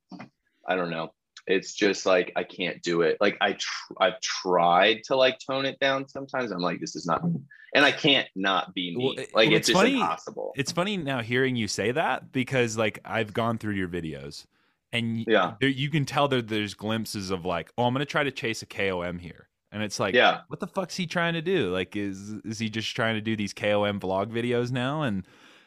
I 0.67 0.75
don't 0.75 0.89
know. 0.89 1.13
It's 1.47 1.73
just 1.73 2.05
like 2.05 2.31
I 2.35 2.43
can't 2.43 2.81
do 2.83 3.01
it. 3.01 3.17
Like 3.19 3.37
I, 3.41 3.53
tr- 3.53 3.93
I've 3.99 4.19
tried 4.21 5.03
to 5.05 5.15
like 5.15 5.39
tone 5.39 5.65
it 5.65 5.79
down. 5.79 6.07
Sometimes 6.07 6.51
I'm 6.51 6.59
like, 6.61 6.79
this 6.79 6.95
is 6.95 7.07
not, 7.07 7.23
and 7.23 7.85
I 7.85 7.91
can't 7.91 8.27
not 8.35 8.73
be 8.75 8.95
me. 8.95 9.03
Well, 9.03 9.13
it- 9.13 9.33
like 9.33 9.47
well, 9.49 9.57
it's, 9.57 9.69
it's 9.69 9.79
just 9.79 9.91
impossible. 9.93 10.51
it's 10.55 10.71
funny 10.71 10.97
now 10.97 11.21
hearing 11.21 11.55
you 11.55 11.67
say 11.67 11.91
that 11.91 12.31
because 12.31 12.77
like 12.77 12.99
I've 13.03 13.33
gone 13.33 13.57
through 13.57 13.73
your 13.75 13.87
videos 13.87 14.45
and 14.93 15.25
Yeah. 15.27 15.53
there, 15.59 15.69
you 15.69 15.89
can 15.89 16.05
tell 16.05 16.27
that 16.27 16.47
there's 16.49 16.73
glimpses 16.75 17.31
of 17.31 17.45
like, 17.45 17.71
oh, 17.77 17.85
I'm 17.85 17.93
gonna 17.93 18.05
try 18.05 18.23
to 18.23 18.31
chase 18.31 18.61
a 18.61 18.65
KOM 18.67 19.17
here, 19.19 19.47
and 19.71 19.83
it's 19.83 19.99
like, 19.99 20.13
yeah, 20.15 20.41
what 20.47 20.59
the 20.59 20.67
fuck's 20.67 20.95
he 20.95 21.05
trying 21.07 21.33
to 21.33 21.41
do? 21.41 21.71
Like, 21.71 21.95
is 21.95 22.31
is 22.45 22.59
he 22.59 22.69
just 22.69 22.95
trying 22.95 23.15
to 23.15 23.21
do 23.21 23.35
these 23.35 23.53
KOM 23.53 23.99
vlog 23.99 24.27
videos 24.31 24.71
now? 24.71 25.03
And 25.03 25.25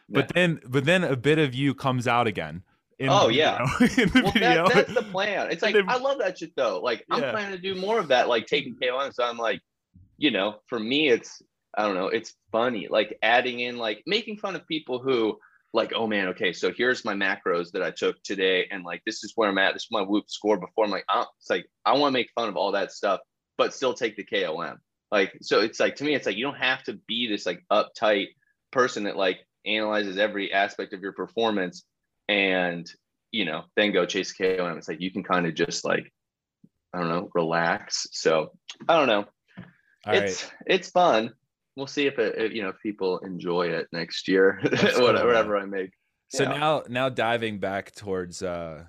but 0.08 0.28
then 0.34 0.60
but 0.66 0.84
then 0.84 1.04
a 1.04 1.16
bit 1.16 1.38
of 1.38 1.54
you 1.54 1.74
comes 1.74 2.06
out 2.08 2.26
again. 2.26 2.62
In 2.98 3.08
Oh, 3.08 3.28
yeah. 3.28 3.66
video- 3.80 3.96
in 4.04 4.08
the 4.10 4.20
well, 4.22 4.32
that, 4.68 4.74
that's 4.74 4.94
the 4.94 5.02
plan. 5.02 5.50
It's 5.50 5.62
like 5.66 5.74
then- 5.74 5.88
I 5.88 5.96
love 5.96 6.18
that 6.18 6.38
shit 6.38 6.52
though. 6.56 6.80
Like 6.80 7.04
I'm 7.10 7.22
Yeah. 7.22 7.32
planning 7.32 7.56
to 7.56 7.62
do 7.62 7.74
more 7.80 7.98
of 7.98 8.08
that, 8.08 8.28
like 8.28 8.46
taking 8.46 8.76
KOM. 8.80 9.12
So 9.12 9.24
I'm 9.24 9.38
like, 9.38 9.60
you 10.18 10.30
know, 10.30 10.56
for 10.68 10.78
me, 10.78 11.08
it's 11.08 11.42
I 11.76 11.86
don't 11.86 11.94
know, 11.94 12.08
it's 12.08 12.34
funny, 12.52 12.86
like 12.90 13.16
adding 13.22 13.60
in, 13.60 13.78
like 13.78 14.02
making 14.06 14.36
fun 14.36 14.54
of 14.54 14.68
people 14.68 14.98
who, 15.00 15.38
like, 15.72 15.92
oh 15.96 16.06
man, 16.06 16.28
okay, 16.28 16.52
so 16.52 16.70
here's 16.70 17.02
my 17.02 17.14
macros 17.14 17.70
that 17.72 17.82
I 17.82 17.90
took 17.90 18.22
today, 18.22 18.66
and 18.70 18.84
like 18.84 19.00
this 19.06 19.24
is 19.24 19.32
where 19.36 19.48
I'm 19.48 19.56
at. 19.56 19.72
This 19.72 19.84
is 19.84 19.88
my 19.90 20.02
whoop 20.02 20.24
score 20.28 20.58
before. 20.60 20.84
I'm 20.84 20.90
like, 20.90 21.06
oh, 21.08 21.24
it's 21.40 21.48
like 21.48 21.64
I 21.86 21.94
want 21.96 22.12
to 22.12 22.18
make 22.18 22.28
fun 22.34 22.48
of 22.50 22.56
all 22.58 22.72
that 22.72 22.92
stuff, 22.92 23.20
but 23.62 23.72
still 23.72 23.94
take 23.94 24.16
the 24.16 24.24
KOM. 24.24 24.78
Like, 25.12 25.38
so 25.40 25.60
it's 25.60 25.78
like 25.78 25.96
to 25.96 26.04
me, 26.04 26.16
it's 26.16 26.26
like 26.26 26.36
you 26.36 26.44
don't 26.44 26.56
have 26.56 26.82
to 26.84 26.94
be 27.06 27.28
this 27.28 27.46
like 27.46 27.62
uptight 27.70 28.28
person 28.72 29.04
that 29.04 29.16
like 29.16 29.38
analyzes 29.64 30.18
every 30.18 30.52
aspect 30.52 30.92
of 30.92 31.00
your 31.00 31.12
performance 31.12 31.84
and 32.28 32.90
you 33.30 33.44
know 33.44 33.62
then 33.76 33.92
go 33.92 34.04
chase 34.04 34.32
KOM. 34.32 34.78
It's 34.78 34.88
like 34.88 35.00
you 35.00 35.12
can 35.12 35.22
kind 35.22 35.46
of 35.46 35.54
just 35.54 35.84
like 35.84 36.12
I 36.92 36.98
don't 36.98 37.08
know 37.08 37.30
relax. 37.34 38.08
So 38.10 38.50
I 38.88 38.98
don't 38.98 39.06
know. 39.06 39.26
All 40.06 40.12
right. 40.12 40.24
it's 40.24 40.50
it's 40.66 40.90
fun. 40.90 41.30
We'll 41.76 41.86
see 41.86 42.06
if 42.06 42.18
it, 42.18 42.34
if, 42.36 42.52
you 42.52 42.62
know 42.62 42.70
if 42.70 42.80
people 42.82 43.20
enjoy 43.20 43.68
it 43.68 43.86
next 43.92 44.26
year. 44.26 44.58
Whatever, 44.64 45.26
whatever 45.26 45.56
I 45.56 45.66
make. 45.66 45.90
So 46.30 46.42
Yeah. 46.42 46.58
now, 46.58 46.82
now 46.88 47.08
diving 47.10 47.58
back 47.58 47.94
towards 47.94 48.42
uh, 48.42 48.86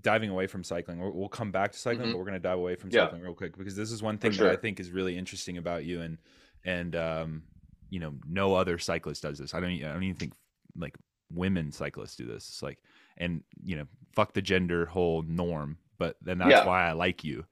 diving 0.00 0.30
away 0.30 0.46
from 0.46 0.62
cycling, 0.62 1.00
we'll, 1.00 1.12
we'll 1.12 1.28
come 1.28 1.50
back 1.50 1.72
to 1.72 1.78
cycling, 1.78 2.08
Mhm. 2.08 2.12
but 2.12 2.18
we're 2.18 2.24
gonna 2.24 2.38
dive 2.38 2.58
away 2.58 2.74
from 2.76 2.90
Yeah. 2.90 3.04
cycling 3.06 3.22
real 3.22 3.34
quick 3.34 3.56
because 3.56 3.74
this 3.76 3.90
is 3.90 4.02
one 4.02 4.18
thing 4.18 4.32
For 4.32 4.44
that 4.44 4.52
I 4.52 4.56
think 4.56 4.78
is 4.80 4.90
really 4.90 5.16
interesting 5.16 5.56
about 5.58 5.84
you, 5.84 6.00
and 6.00 6.18
and 6.64 6.94
um, 6.96 7.42
you 7.90 8.00
know, 8.00 8.14
no 8.26 8.54
other 8.54 8.78
cyclist 8.78 9.22
does 9.22 9.38
this. 9.38 9.54
I 9.54 9.60
don't, 9.60 9.70
I 9.72 9.92
don't 9.92 10.02
even 10.02 10.16
think 10.16 10.34
like 10.76 10.96
women 11.32 11.72
cyclists 11.72 12.16
do 12.16 12.26
this. 12.26 12.48
It's 12.48 12.62
like, 12.62 12.78
and 13.16 13.42
you 13.62 13.76
know, 13.76 13.86
fuck 14.14 14.32
the 14.34 14.42
gender 14.42 14.86
whole 14.86 15.22
norm, 15.22 15.78
but 15.98 16.16
then 16.22 16.38
that's 16.38 16.50
Yeah. 16.50 16.66
why 16.66 16.88
I 16.88 16.92
like 16.92 17.24
you. 17.24 17.44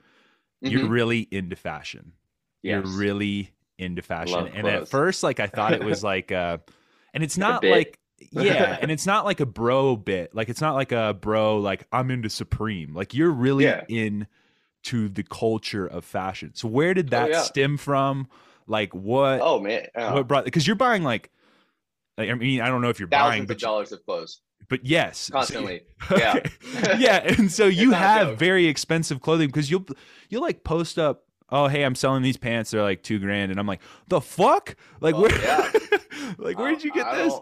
You're 0.61 0.83
Mhm. 0.87 0.91
really 0.91 1.21
into 1.31 1.57
fashion. 1.57 2.13
Yes. 2.63 2.85
You're 2.85 2.97
really 2.99 3.51
into 3.79 4.03
fashion. 4.03 4.35
Love 4.35 4.51
and 4.55 4.67
at 4.67 4.89
first, 4.89 5.23
like 5.23 5.41
I 5.41 5.47
thought 5.47 5.73
it 5.73 5.85
was 5.85 6.03
like 6.05 6.33
uh 6.33 6.59
and 7.15 7.23
it's 7.25 7.39
not 7.39 7.63
like 7.65 7.99
yeah, 8.33 8.79
and 8.81 8.91
it's 8.93 9.07
not 9.07 9.25
like 9.25 9.41
a 9.41 9.47
bro 9.47 9.97
bit. 9.97 10.35
Like 10.35 10.49
it's 10.49 10.61
not 10.61 10.75
like 10.75 10.93
a 10.93 11.15
bro 11.21 11.59
like 11.59 11.87
I'm 11.93 12.11
into 12.11 12.29
Supreme. 12.31 12.95
Like 12.95 13.15
you're 13.15 13.31
really 13.31 13.65
Yeah. 13.65 13.85
in 13.89 14.27
to 14.85 15.09
the 15.09 15.23
culture 15.23 15.87
of 15.87 16.05
fashion. 16.05 16.53
So 16.55 16.69
where 16.69 16.95
did 16.95 17.07
oh, 17.09 17.11
that 17.11 17.29
Oh, 17.29 17.33
yeah. 17.33 17.43
stem 17.43 17.77
from? 17.77 18.29
Like 18.67 18.95
what 18.95 19.41
Oh 19.43 19.61
man, 19.61 19.87
oh, 19.97 20.15
what 20.15 20.29
brought 20.29 20.45
because 20.45 20.67
you're 20.67 20.77
buying 20.77 21.03
like 21.03 21.31
I 22.19 22.33
mean, 22.35 22.61
I 22.63 22.69
don't 22.69 22.81
know 22.81 22.89
if 22.89 22.99
you're 22.99 23.09
buying, 23.09 23.43
thousands 23.43 23.49
but 23.49 23.57
of 23.57 23.61
dollars 23.61 23.93
of 23.93 24.05
clothes 24.05 24.41
but 24.69 24.85
yes, 24.85 25.19
So- 25.19 25.33
constantly. 25.33 25.83
yeah. 26.11 26.35
Okay. 26.37 26.99
yeah, 26.99 27.23
and 27.39 27.53
so 27.53 27.67
you 27.69 27.93
have 27.93 28.39
very 28.39 28.67
expensive 28.67 29.21
clothing 29.21 29.49
because 29.49 29.71
you'll 29.71 29.87
you'll 30.29 30.43
like 30.43 30.65
post 30.65 30.99
up. 30.99 31.23
Oh, 31.49 31.69
hey, 31.69 31.85
I'm 31.85 31.95
selling 31.95 32.23
these 32.25 32.37
pants. 32.37 32.73
They're 32.73 32.83
like 32.83 33.05
two 33.05 33.21
grand, 33.21 33.53
and 33.53 33.61
I'm 33.61 33.69
like, 33.69 33.81
the 34.09 34.21
fuck? 34.21 34.75
Like 35.01 35.15
Oh, 35.15 35.23
where? 35.23 35.41
yeah. 35.43 35.71
like 36.39 36.59
where 36.59 36.73
did 36.73 36.83
you 36.83 36.93
get 36.93 37.07
I 37.07 37.17
this? 37.23 37.35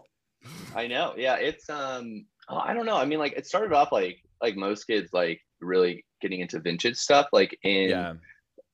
I 0.74 0.86
know. 0.86 1.14
Yeah, 1.16 1.36
it's 1.36 1.68
um. 1.70 2.26
oh, 2.48 2.58
I 2.58 2.74
don't 2.74 2.86
know. 2.86 2.96
I 2.96 3.04
mean, 3.04 3.18
like 3.18 3.34
it 3.34 3.46
started 3.46 3.72
off 3.72 3.92
like 3.92 4.18
like 4.42 4.56
most 4.56 4.84
kids 4.84 5.10
like 5.12 5.40
really 5.60 6.04
getting 6.20 6.40
into 6.40 6.60
vintage 6.60 6.96
stuff, 6.96 7.26
like 7.32 7.58
in 7.62 7.90
Yeah, 7.90 8.14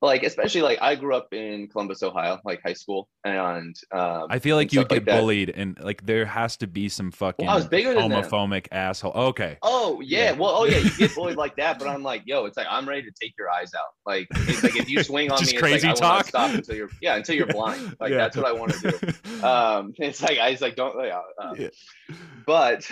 like 0.03 0.23
especially 0.23 0.63
like 0.63 0.79
I 0.81 0.95
grew 0.95 1.15
up 1.15 1.29
in 1.33 1.69
Columbus, 1.69 2.03
Ohio, 2.03 2.39
like 2.45 2.61
high 2.65 2.73
school, 2.73 3.09
and 3.25 3.77
um. 3.93 4.27
I 4.31 4.39
feel 4.39 4.57
like 4.57 4.73
you 4.73 4.81
would 4.81 4.89
get 4.89 5.07
like 5.07 5.19
bullied, 5.21 5.51
and 5.51 5.79
like 5.81 6.05
there 6.07 6.25
has 6.25 6.57
to 6.59 6.67
be 6.67 6.89
some 6.89 7.11
fucking 7.11 7.49
I 7.49 7.55
was 7.55 7.67
bigger 7.67 7.95
than 7.95 8.09
them. 8.11 8.23
homophobic 8.23 8.67
asshole. 8.73 9.13
Okay, 9.13 9.59
Oh 9.63 10.01
yeah. 10.01 10.31
Yeah. 10.31 10.33
well, 10.33 10.51
oh 10.51 10.65
yeah, 10.65 10.79
you 10.79 10.91
get 10.91 11.15
bullied 11.15 11.37
like 11.45 11.57
that, 11.57 11.79
but 11.79 11.87
I'm 11.89 12.03
like, 12.03 12.23
yo, 12.25 12.47
it's 12.47 12.57
like 12.57 12.67
I'm 12.71 12.89
ready 12.89 13.03
to 13.03 13.13
take 13.21 13.35
your 13.39 13.51
eyes 13.51 13.73
out. 13.75 13.93
Like, 14.07 14.27
it's 14.49 14.63
like 14.63 14.77
if 14.77 14.89
you 14.89 15.03
swing 15.05 15.31
on 15.31 15.39
Just 15.39 15.53
me, 15.53 15.59
it's 15.59 15.63
crazy 15.63 15.87
like, 15.89 15.97
I 15.99 16.01
talk. 16.01 16.27
stop 16.27 16.55
until 16.55 16.77
you're 16.77 16.91
yeah 17.03 17.17
until 17.17 17.35
you're 17.37 17.47
blind. 17.47 17.97
Like 18.01 18.11
Yeah. 18.11 18.17
that's 18.19 18.37
what 18.37 18.47
I 18.47 18.53
want 18.53 18.73
to 18.73 18.91
do. 18.91 19.45
Um, 19.47 19.93
it's 19.99 20.23
like 20.23 20.39
I 20.39 20.51
was 20.51 20.61
like 20.61 20.77
don't 20.77 20.97
uh, 20.99 21.55
Yeah. 21.59 21.69
but 22.47 22.89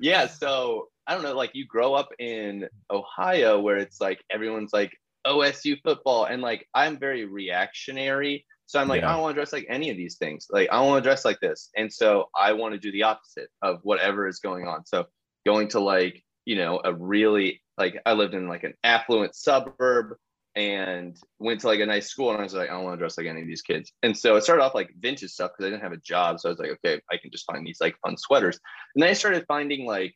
yeah 0.00 0.26
so 0.26 0.88
i 1.06 1.14
don't 1.14 1.22
know 1.22 1.34
like 1.34 1.50
you 1.54 1.66
grow 1.66 1.94
up 1.94 2.08
in 2.18 2.66
ohio 2.90 3.60
where 3.60 3.76
it's 3.76 4.00
like 4.00 4.20
everyone's 4.30 4.72
like 4.72 4.92
osu 5.26 5.76
football 5.82 6.24
and 6.24 6.42
like 6.42 6.68
i'm 6.74 6.98
very 6.98 7.24
reactionary 7.24 8.44
so 8.66 8.80
i'm 8.80 8.88
like 8.88 9.02
Yeah. 9.02 9.10
i 9.10 9.12
don't 9.12 9.22
want 9.22 9.34
to 9.34 9.38
dress 9.38 9.52
like 9.52 9.66
any 9.68 9.90
of 9.90 9.96
these 9.96 10.16
things 10.16 10.46
like 10.50 10.68
i 10.70 10.76
don't 10.76 10.88
want 10.88 11.02
to 11.02 11.08
dress 11.08 11.24
like 11.24 11.40
this 11.40 11.70
and 11.76 11.92
so 11.92 12.28
i 12.38 12.52
want 12.52 12.74
to 12.74 12.78
do 12.78 12.92
the 12.92 13.04
opposite 13.04 13.48
of 13.62 13.80
whatever 13.82 14.26
is 14.28 14.40
going 14.40 14.66
on 14.66 14.84
so 14.86 15.06
going 15.46 15.68
to 15.68 15.80
like 15.80 16.22
you 16.44 16.56
know 16.56 16.80
a 16.84 16.92
really 16.92 17.62
like 17.78 18.00
i 18.06 18.12
lived 18.12 18.34
in 18.34 18.48
like 18.48 18.64
an 18.64 18.74
affluent 18.84 19.34
suburb 19.34 20.16
and 20.56 21.16
went 21.38 21.60
to 21.60 21.66
like 21.66 21.80
a 21.80 21.86
nice 21.86 22.08
school 22.08 22.30
and 22.30 22.38
I 22.38 22.44
was 22.44 22.54
like, 22.54 22.70
I 22.70 22.74
don't 22.74 22.84
want 22.84 22.94
to 22.94 22.98
dress 22.98 23.18
like 23.18 23.26
any 23.26 23.40
of 23.40 23.46
these 23.46 23.62
kids. 23.62 23.92
And 24.02 24.16
so 24.16 24.36
it 24.36 24.44
started 24.44 24.62
off 24.62 24.74
like 24.74 24.90
vintage 24.98 25.30
stuff 25.30 25.50
because 25.50 25.66
I 25.66 25.70
didn't 25.70 25.82
have 25.82 25.92
a 25.92 25.96
job. 25.96 26.38
So 26.38 26.48
I 26.48 26.52
was 26.52 26.58
like, 26.58 26.70
okay, 26.70 27.00
I 27.10 27.16
can 27.16 27.30
just 27.32 27.46
find 27.46 27.66
these 27.66 27.80
like 27.80 27.96
fun 28.04 28.16
sweaters. 28.16 28.58
And 28.94 29.02
then 29.02 29.10
I 29.10 29.14
started 29.14 29.44
finding 29.48 29.84
like, 29.84 30.14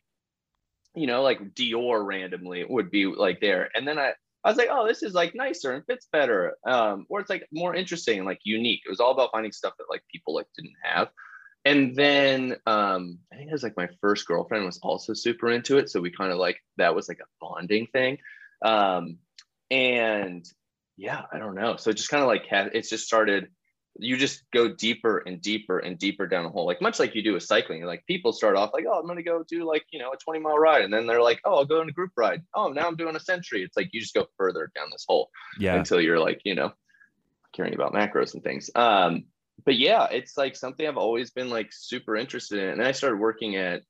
you 0.95 1.07
know, 1.07 1.23
like 1.23 1.53
Dior 1.55 2.05
randomly 2.05 2.63
would 2.67 2.89
be 2.89 3.05
like 3.05 3.41
there. 3.41 3.69
And 3.75 3.87
then 3.87 3.99
I, 3.99 4.13
I 4.43 4.49
was 4.49 4.57
like, 4.57 4.69
oh, 4.71 4.87
this 4.87 5.03
is 5.03 5.13
like 5.13 5.35
nicer 5.35 5.73
and 5.73 5.85
fits 5.85 6.07
better. 6.11 6.55
Um, 6.65 7.05
or 7.09 7.19
it's 7.19 7.29
like 7.29 7.47
more 7.51 7.75
interesting 7.75 8.19
and 8.19 8.27
like 8.27 8.39
unique. 8.43 8.81
It 8.85 8.89
was 8.89 8.99
all 8.99 9.11
about 9.11 9.31
finding 9.31 9.51
stuff 9.51 9.73
that 9.77 9.89
like 9.89 10.03
people 10.11 10.33
like 10.35 10.47
didn't 10.55 10.75
have. 10.81 11.09
And 11.65 11.93
then 11.95 12.55
um, 12.65 13.19
I 13.31 13.35
think 13.35 13.49
it 13.49 13.53
was 13.53 13.63
like 13.63 13.75
my 13.75 13.89
first 13.99 14.25
girlfriend 14.25 14.65
was 14.65 14.79
also 14.81 15.13
super 15.13 15.49
into 15.49 15.77
it. 15.77 15.89
So 15.89 15.99
we 15.99 16.09
kind 16.09 16.31
of 16.31 16.37
like 16.37 16.57
that 16.77 16.95
was 16.95 17.09
like 17.09 17.19
a 17.19 17.27
bonding 17.41 17.87
thing. 17.87 18.19
Um, 18.63 19.17
and 19.69 20.45
yeah, 20.95 21.23
I 21.31 21.39
don't 21.39 21.55
know. 21.55 21.75
So 21.75 21.89
it 21.89 21.97
just 21.97 22.09
kind 22.09 22.23
of 22.23 22.27
like 22.27 22.45
it's 22.49 22.89
just 22.89 23.05
started. 23.05 23.49
You 23.97 24.17
just 24.17 24.43
go 24.51 24.73
deeper 24.73 25.17
and 25.25 25.41
deeper 25.41 25.79
and 25.79 25.97
deeper 25.97 26.27
down 26.27 26.43
the 26.43 26.49
hole, 26.49 26.65
like 26.65 26.81
much 26.81 26.99
like 26.99 27.15
you 27.15 27.23
do 27.23 27.33
with 27.33 27.43
cycling. 27.43 27.83
Like 27.83 28.05
people 28.05 28.31
start 28.31 28.55
off 28.55 28.71
like, 28.73 28.85
oh, 28.89 28.99
I'm 28.99 29.07
gonna 29.07 29.23
go 29.23 29.43
do 29.43 29.65
like 29.65 29.85
you 29.91 29.99
know 29.99 30.11
a 30.11 30.17
20 30.17 30.39
mile 30.39 30.57
ride, 30.57 30.83
and 30.83 30.93
then 30.93 31.07
they're 31.07 31.21
like, 31.21 31.41
oh, 31.43 31.55
I'll 31.55 31.65
go 31.65 31.81
on 31.81 31.89
a 31.89 31.93
group 31.93 32.11
ride. 32.15 32.43
Oh, 32.55 32.69
now 32.69 32.87
I'm 32.87 32.95
doing 32.95 33.15
a 33.15 33.19
century. 33.19 33.63
It's 33.63 33.75
like 33.75 33.89
you 33.91 33.99
just 33.99 34.13
go 34.13 34.27
further 34.37 34.71
down 34.75 34.87
this 34.91 35.05
hole 35.07 35.29
yeah, 35.59 35.75
until 35.75 35.99
you're 35.99 36.19
like 36.19 36.41
you 36.45 36.55
know 36.55 36.71
caring 37.53 37.73
about 37.73 37.93
macros 37.93 38.33
and 38.33 38.43
things. 38.43 38.69
Um, 38.75 39.25
but 39.65 39.77
yeah, 39.77 40.07
it's 40.11 40.37
like 40.37 40.55
something 40.55 40.87
I've 40.87 40.97
always 40.97 41.31
been 41.31 41.49
like 41.49 41.69
super 41.71 42.15
interested 42.15 42.59
in. 42.59 42.69
And 42.69 42.83
I 42.83 42.91
started 42.91 43.19
working 43.19 43.55
at 43.55 43.81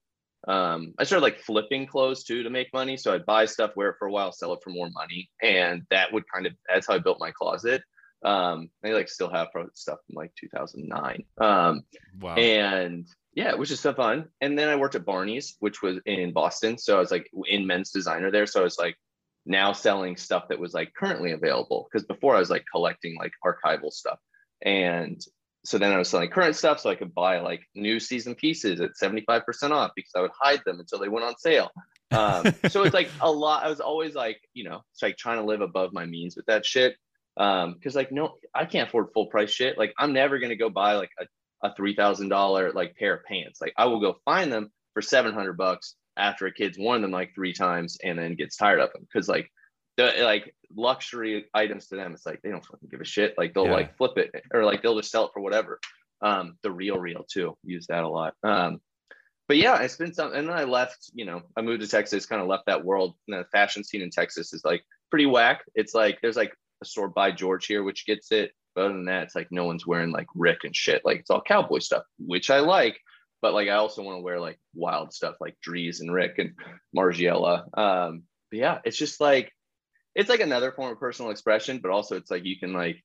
um 0.47 0.93
I 0.97 1.03
started 1.03 1.23
like 1.23 1.39
flipping 1.39 1.85
clothes 1.85 2.23
too 2.23 2.43
to 2.43 2.49
make 2.49 2.73
money. 2.73 2.97
So 2.97 3.13
I'd 3.13 3.25
buy 3.25 3.45
stuff, 3.45 3.75
wear 3.75 3.89
it 3.89 3.95
for 3.99 4.07
a 4.07 4.11
while, 4.11 4.31
sell 4.31 4.53
it 4.53 4.61
for 4.63 4.69
more 4.69 4.89
money. 4.91 5.29
And 5.41 5.83
that 5.91 6.13
would 6.13 6.23
kind 6.33 6.45
of 6.45 6.53
that's 6.67 6.87
how 6.87 6.95
I 6.95 6.99
built 6.99 7.19
my 7.19 7.31
closet. 7.31 7.83
Um 8.23 8.69
I 8.83 8.89
like 8.89 9.09
still 9.09 9.29
have 9.29 9.47
stuff 9.73 9.99
from 10.05 10.15
like 10.15 10.31
2009. 10.35 11.23
Um 11.39 11.83
wow, 12.19 12.35
and 12.35 13.07
yeah, 13.33 13.55
which 13.55 13.71
is 13.71 13.79
so 13.79 13.93
fun. 13.93 14.27
And 14.41 14.57
then 14.57 14.69
I 14.69 14.75
worked 14.75 14.95
at 14.95 15.05
Barney's, 15.05 15.55
which 15.59 15.81
was 15.81 15.99
in 16.05 16.33
Boston. 16.33 16.77
So 16.77 16.97
I 16.97 16.99
was 16.99 17.11
like 17.11 17.29
in 17.45 17.65
men's 17.65 17.91
designer 17.91 18.31
there. 18.31 18.45
So 18.45 18.61
I 18.61 18.63
was 18.63 18.77
like 18.77 18.97
now 19.45 19.71
selling 19.71 20.17
stuff 20.17 20.49
that 20.49 20.59
was 20.59 20.73
like 20.73 20.93
currently 20.93 21.31
available. 21.31 21.87
Because 21.91 22.05
before 22.05 22.35
I 22.35 22.39
was 22.39 22.49
like 22.49 22.65
collecting 22.71 23.15
like 23.17 23.31
archival 23.45 23.91
stuff. 23.91 24.19
And 24.61 25.21
so 25.63 25.77
then 25.77 25.93
I 25.93 25.97
was 25.97 26.09
selling 26.09 26.29
current 26.29 26.55
stuff 26.55 26.79
so 26.79 26.89
I 26.89 26.95
could 26.95 27.13
buy 27.13 27.39
like 27.39 27.61
new 27.75 27.99
season 27.99 28.33
pieces 28.33 28.81
at 28.81 28.91
75% 29.01 29.43
off 29.71 29.91
because 29.95 30.11
I 30.15 30.21
would 30.21 30.31
hide 30.37 30.61
them 30.65 30.79
until 30.79 30.99
they 30.99 31.09
went 31.09 31.25
on 31.25 31.37
sale. 31.37 31.71
Um, 32.11 32.53
so 32.69 32.83
it's 32.83 32.93
like 32.93 33.09
a 33.21 33.31
lot. 33.31 33.63
I 33.63 33.69
was 33.69 33.79
always 33.79 34.15
like, 34.15 34.41
you 34.53 34.63
know, 34.63 34.81
it's 34.91 35.01
like 35.01 35.17
trying 35.17 35.37
to 35.37 35.45
live 35.45 35.61
above 35.61 35.93
my 35.93 36.05
means 36.05 36.35
with 36.35 36.45
that 36.47 36.65
shit. 36.65 36.95
Um, 37.39 37.75
cause 37.81 37.95
like, 37.95 38.11
no, 38.11 38.35
I 38.53 38.65
can't 38.65 38.87
afford 38.89 39.07
full 39.13 39.27
price 39.27 39.49
shit. 39.49 39.77
Like 39.77 39.93
I'm 39.97 40.13
never 40.13 40.37
going 40.39 40.49
to 40.49 40.55
go 40.57 40.69
buy 40.69 40.93
like 40.93 41.11
a, 41.19 41.25
a 41.67 41.73
$3,000 41.73 42.73
like 42.75 42.95
pair 42.97 43.15
of 43.15 43.23
pants. 43.23 43.61
Like 43.61 43.73
I 43.77 43.85
will 43.85 44.01
go 44.01 44.17
find 44.25 44.51
them 44.51 44.71
for 44.93 45.01
700 45.01 45.53
bucks 45.53 45.95
after 46.17 46.45
a 46.47 46.53
kid's 46.53 46.77
worn 46.77 47.01
them 47.01 47.11
like 47.11 47.33
three 47.33 47.53
times 47.53 47.97
and 48.03 48.19
then 48.19 48.35
gets 48.35 48.57
tired 48.57 48.79
of 48.81 48.91
them. 48.93 49.07
Cause 49.13 49.27
like 49.29 49.49
the 49.97 50.13
like 50.21 50.53
luxury 50.75 51.45
items 51.53 51.87
to 51.87 51.95
them, 51.95 52.13
it's 52.13 52.25
like 52.25 52.41
they 52.41 52.49
don't 52.51 52.65
fucking 52.65 52.89
give 52.91 53.01
a 53.01 53.05
shit. 53.05 53.35
Like 53.37 53.53
they'll 53.53 53.65
Yeah. 53.65 53.71
like 53.73 53.97
flip 53.97 54.17
it 54.17 54.31
or 54.53 54.65
like 54.65 54.81
they'll 54.81 54.97
just 54.97 55.11
sell 55.11 55.25
it 55.25 55.31
for 55.33 55.41
whatever. 55.41 55.79
Um, 56.21 56.57
the 56.63 56.71
real 56.71 56.99
real 56.99 57.25
too, 57.31 57.57
use 57.63 57.87
that 57.87 58.03
a 58.03 58.09
lot. 58.09 58.33
Um, 58.43 58.81
but 59.47 59.55
yeah, 59.57 59.73
I 59.73 59.87
spent 59.87 60.15
some, 60.15 60.33
and 60.33 60.47
then 60.47 60.55
I 60.55 60.65
left. 60.65 61.09
You 61.13 61.25
know, 61.25 61.41
I 61.57 61.61
moved 61.61 61.81
to 61.81 61.87
Texas, 61.87 62.25
kind 62.27 62.41
of 62.41 62.47
left 62.47 62.67
that 62.67 62.83
world. 62.85 63.15
And 63.27 63.39
the 63.39 63.45
fashion 63.51 63.83
scene 63.83 64.01
in 64.01 64.11
Texas 64.11 64.53
is 64.53 64.63
like 64.63 64.83
pretty 65.09 65.25
whack. 65.25 65.61
It's 65.73 65.95
like 65.95 66.19
there's 66.21 66.35
like 66.35 66.53
store 66.85 67.09
by 67.09 67.31
George 67.31 67.65
here, 67.65 67.83
which 67.83 68.05
gets 68.05 68.31
it. 68.31 68.51
But 68.75 68.85
other 68.85 68.93
than 68.93 69.05
that, 69.05 69.23
it's 69.23 69.35
like 69.35 69.47
no 69.51 69.65
one's 69.65 69.85
wearing 69.87 70.11
like 70.11 70.27
Rick 70.35 70.59
and 70.63 70.75
shit. 70.75 71.03
Like 71.03 71.19
it's 71.19 71.29
all 71.29 71.41
cowboy 71.41 71.79
stuff, 71.79 72.03
which 72.19 72.49
I 72.49 72.59
like. 72.59 72.99
But 73.41 73.53
like 73.53 73.69
I 73.69 73.75
also 73.75 74.03
want 74.03 74.17
to 74.17 74.21
wear 74.21 74.39
like 74.39 74.59
wild 74.73 75.13
stuff 75.13 75.35
like 75.39 75.57
Dries 75.61 76.01
and 76.01 76.13
Rick 76.13 76.39
and 76.39 76.53
Margiela. 76.95 77.65
Um, 77.77 78.23
but 78.51 78.59
yeah, 78.59 78.79
it's 78.83 78.97
just 78.97 79.21
like 79.21 79.51
it's 80.15 80.29
like 80.29 80.41
another 80.41 80.71
form 80.71 80.91
of 80.91 80.99
personal 80.99 81.31
expression, 81.31 81.79
but 81.81 81.91
also 81.91 82.15
it's 82.15 82.31
like 82.31 82.45
you 82.45 82.59
can 82.59 82.73
like 82.73 83.03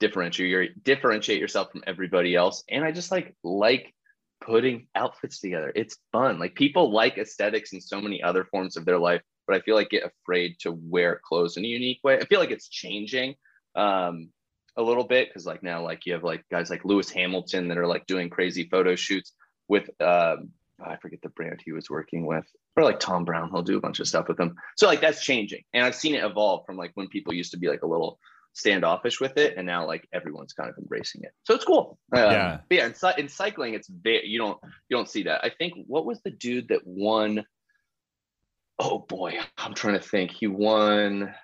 differentiate 0.00 0.50
your 0.50 0.66
differentiate 0.82 1.40
yourself 1.40 1.70
from 1.70 1.84
everybody 1.86 2.34
else. 2.34 2.64
And 2.68 2.84
I 2.84 2.92
just 2.92 3.10
like 3.10 3.34
like 3.44 3.94
putting 4.40 4.86
outfits 4.94 5.40
together. 5.40 5.72
It's 5.74 5.98
fun. 6.12 6.38
Like 6.38 6.54
people 6.54 6.92
like 6.92 7.18
aesthetics 7.18 7.72
in 7.72 7.80
so 7.80 8.00
many 8.00 8.22
other 8.22 8.44
forms 8.44 8.76
of 8.76 8.84
their 8.84 8.98
life, 8.98 9.22
but 9.48 9.56
I 9.56 9.60
feel 9.60 9.74
like 9.74 9.90
get 9.90 10.04
afraid 10.04 10.56
to 10.60 10.70
wear 10.72 11.20
clothes 11.24 11.56
in 11.56 11.64
a 11.64 11.68
unique 11.68 12.00
way. 12.04 12.18
I 12.18 12.26
feel 12.26 12.38
like 12.38 12.52
it's 12.52 12.68
changing 12.68 13.34
um 13.74 14.28
a 14.76 14.82
little 14.82 15.04
bit 15.04 15.28
because 15.28 15.46
like 15.46 15.62
now 15.62 15.82
like 15.82 16.06
you 16.06 16.12
have 16.12 16.22
like 16.22 16.44
guys 16.50 16.70
like 16.70 16.84
Lewis 16.84 17.10
Hamilton 17.10 17.68
that 17.68 17.78
are 17.78 17.86
like 17.86 18.06
doing 18.06 18.30
crazy 18.30 18.68
photo 18.70 18.94
shoots 18.94 19.32
with 19.66 19.90
um 20.00 20.50
I 20.80 20.96
forget 20.96 21.20
the 21.22 21.30
brand 21.30 21.60
he 21.64 21.72
was 21.72 21.90
working 21.90 22.24
with, 22.24 22.44
or 22.76 22.84
like 22.84 23.00
Thom 23.00 23.24
Browne. 23.24 23.50
He'll 23.50 23.62
do 23.62 23.76
a 23.76 23.80
bunch 23.80 23.98
of 23.98 24.06
stuff 24.06 24.28
with 24.28 24.36
them. 24.36 24.54
So 24.76 24.86
like 24.86 25.00
that's 25.00 25.24
changing, 25.24 25.64
and 25.72 25.84
I've 25.84 25.96
seen 25.96 26.14
it 26.14 26.22
evolve 26.22 26.66
from 26.66 26.76
like 26.76 26.92
when 26.94 27.08
people 27.08 27.34
used 27.34 27.50
to 27.52 27.58
be 27.58 27.68
like 27.68 27.82
a 27.82 27.86
little 27.86 28.20
standoffish 28.52 29.20
with 29.20 29.36
it, 29.36 29.56
and 29.56 29.66
now 29.66 29.86
like 29.86 30.06
everyone's 30.12 30.52
kind 30.52 30.70
of 30.70 30.76
embracing 30.78 31.22
it. 31.24 31.32
So 31.44 31.54
it's 31.54 31.64
cool. 31.64 31.98
Um, 32.12 32.20
Yeah. 32.20 32.58
But 32.68 32.74
yeah. 32.74 32.86
In, 32.86 33.24
in 33.24 33.28
cycling, 33.28 33.74
it's 33.74 33.88
very 33.88 34.26
you 34.26 34.38
don't 34.38 34.58
you 34.88 34.96
don't 34.96 35.08
see 35.08 35.24
that. 35.24 35.44
I 35.44 35.50
think 35.50 35.74
what 35.86 36.06
was 36.06 36.20
the 36.22 36.30
dude 36.30 36.68
that 36.68 36.86
won? 36.86 37.44
Oh 38.78 39.00
boy, 39.08 39.38
I'm 39.58 39.74
trying 39.74 39.94
to 39.94 40.00
think. 40.06 40.30
He 40.30 40.46
won. 40.46 41.34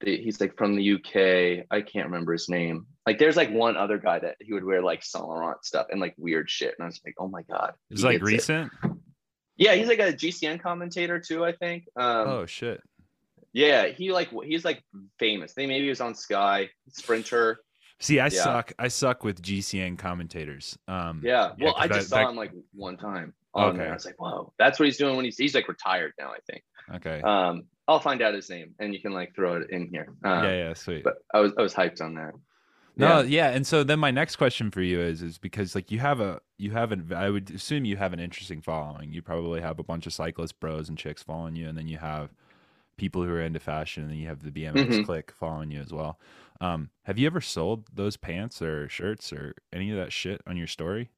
The, 0.00 0.16
he's 0.20 0.40
like 0.40 0.56
from 0.58 0.74
the 0.76 0.92
UK. 0.94 1.66
I 1.70 1.80
can't 1.80 2.06
remember 2.06 2.32
his 2.32 2.48
name. 2.48 2.86
Like 3.06 3.18
there's 3.18 3.36
like 3.36 3.50
one 3.50 3.76
other 3.76 3.98
guy 3.98 4.18
that 4.18 4.36
he 4.40 4.52
would 4.52 4.64
wear 4.64 4.82
like 4.82 5.04
Saint 5.04 5.24
Laurent 5.24 5.64
stuff 5.64 5.86
and 5.90 6.00
like 6.00 6.14
weird 6.16 6.50
shit, 6.50 6.74
and 6.78 6.84
I 6.84 6.86
was 6.86 7.00
like, 7.06 7.14
oh 7.18 7.28
my 7.28 7.42
god. 7.42 7.74
it's 7.90 8.00
he 8.00 8.06
like 8.06 8.18
gets 8.20 8.28
it. 8.30 8.32
recent. 8.32 8.72
Yeah, 9.56 9.74
he's 9.74 9.86
like 9.86 10.00
a 10.00 10.12
GCN 10.12 10.60
commentator 10.60 11.20
too. 11.20 11.44
I 11.44 11.52
think. 11.52 11.84
Um, 11.96 12.28
oh 12.28 12.46
shit, 12.46 12.82
Yeah, 13.52 13.86
he 13.86 14.12
like 14.12 14.30
he's 14.44 14.64
like 14.64 14.82
famous. 15.20 15.54
They 15.54 15.66
maybe 15.66 15.84
he 15.84 15.90
was 15.90 16.00
on 16.00 16.14
Sky 16.14 16.70
Sprinter. 16.88 17.58
See, 18.00 18.18
I 18.18 18.24
Yeah. 18.26 18.42
suck. 18.42 18.72
I 18.80 18.88
suck 18.88 19.22
with 19.22 19.40
GCN 19.40 19.96
commentators. 19.96 20.76
Um, 20.88 21.20
Yeah. 21.22 21.52
Well, 21.60 21.76
I 21.78 21.86
just 21.86 22.08
saw 22.08 22.16
that- 22.16 22.30
him 22.30 22.36
like 22.36 22.50
one 22.72 22.96
time 22.96 23.32
on 23.54 23.68
Okay. 23.70 23.78
there. 23.78 23.90
I 23.90 23.94
was 23.94 24.04
like, 24.04 24.20
whoa, 24.20 24.52
that's 24.58 24.78
what 24.78 24.86
he's 24.86 24.96
doing 24.98 25.16
when 25.16 25.24
he's 25.24 25.38
he's 25.38 25.54
like 25.54 25.68
retired 25.68 26.12
now, 26.18 26.30
I 26.30 26.38
think. 26.50 26.62
Okay. 26.94 27.20
Um, 27.22 27.64
I'll 27.88 28.00
find 28.00 28.22
out 28.22 28.34
his 28.34 28.48
name 28.50 28.74
and 28.78 28.94
you 28.94 29.00
can 29.00 29.12
like 29.12 29.34
throw 29.34 29.56
it 29.56 29.70
in 29.70 29.88
here. 29.88 30.08
Uh, 30.24 30.42
yeah, 30.44 30.56
yeah, 30.68 30.74
sweet. 30.74 31.04
But 31.04 31.14
I 31.32 31.40
was 31.40 31.52
I 31.58 31.62
was 31.62 31.74
hyped 31.74 32.00
on 32.00 32.14
that. 32.14 32.32
No, 32.96 33.20
Yeah. 33.20 33.22
yeah. 33.22 33.50
and 33.50 33.66
so 33.66 33.82
then 33.84 33.98
my 33.98 34.10
next 34.10 34.36
question 34.36 34.70
for 34.70 34.80
you 34.80 35.00
is 35.00 35.22
is 35.22 35.38
because 35.38 35.74
like 35.74 35.90
you 35.90 35.98
have 35.98 36.20
a 36.20 36.40
you 36.58 36.70
have 36.72 36.92
an 36.92 37.12
I 37.14 37.28
would 37.30 37.50
assume 37.50 37.84
you 37.84 37.96
have 37.96 38.12
an 38.12 38.20
interesting 38.20 38.60
following. 38.62 39.12
You 39.12 39.22
probably 39.22 39.60
have 39.60 39.78
a 39.78 39.82
bunch 39.84 40.06
of 40.06 40.12
cyclist 40.12 40.60
bros 40.60 40.88
and 40.88 40.96
chicks 40.98 41.22
following 41.22 41.56
you, 41.56 41.68
and 41.68 41.76
then 41.76 41.88
you 41.88 41.98
have 41.98 42.30
people 42.96 43.24
who 43.24 43.30
are 43.30 43.42
into 43.42 43.58
fashion, 43.58 44.04
and 44.04 44.12
then 44.12 44.18
you 44.18 44.28
have 44.28 44.42
the 44.44 44.52
BMX 44.52 45.00
Mhm. 45.00 45.04
click 45.04 45.32
following 45.32 45.70
you 45.72 45.80
as 45.80 45.92
well. 45.92 46.20
Um, 46.60 46.90
have 47.02 47.18
you 47.18 47.26
ever 47.26 47.40
sold 47.40 47.88
those 47.92 48.16
pants 48.16 48.62
or 48.62 48.88
shirts 48.88 49.32
or 49.32 49.54
any 49.72 49.90
of 49.90 49.96
that 49.96 50.12
shit 50.12 50.40
on 50.46 50.56
your 50.56 50.68
story? 50.68 51.10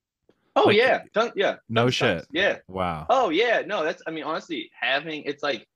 Oh 0.56 0.64
Like- 0.68 0.76
yeah, 0.76 1.02
ton, 1.14 1.32
yeah. 1.36 1.56
No 1.68 1.84
times. 1.84 1.94
shit. 1.94 2.26
Yeah. 2.32 2.58
Wow. 2.66 3.06
Oh 3.10 3.28
yeah, 3.30 3.62
no, 3.66 3.84
that's 3.84 4.02
I 4.06 4.10
mean 4.10 4.24
honestly 4.24 4.70
having 4.78 5.22
it's 5.24 5.42
like 5.42 5.66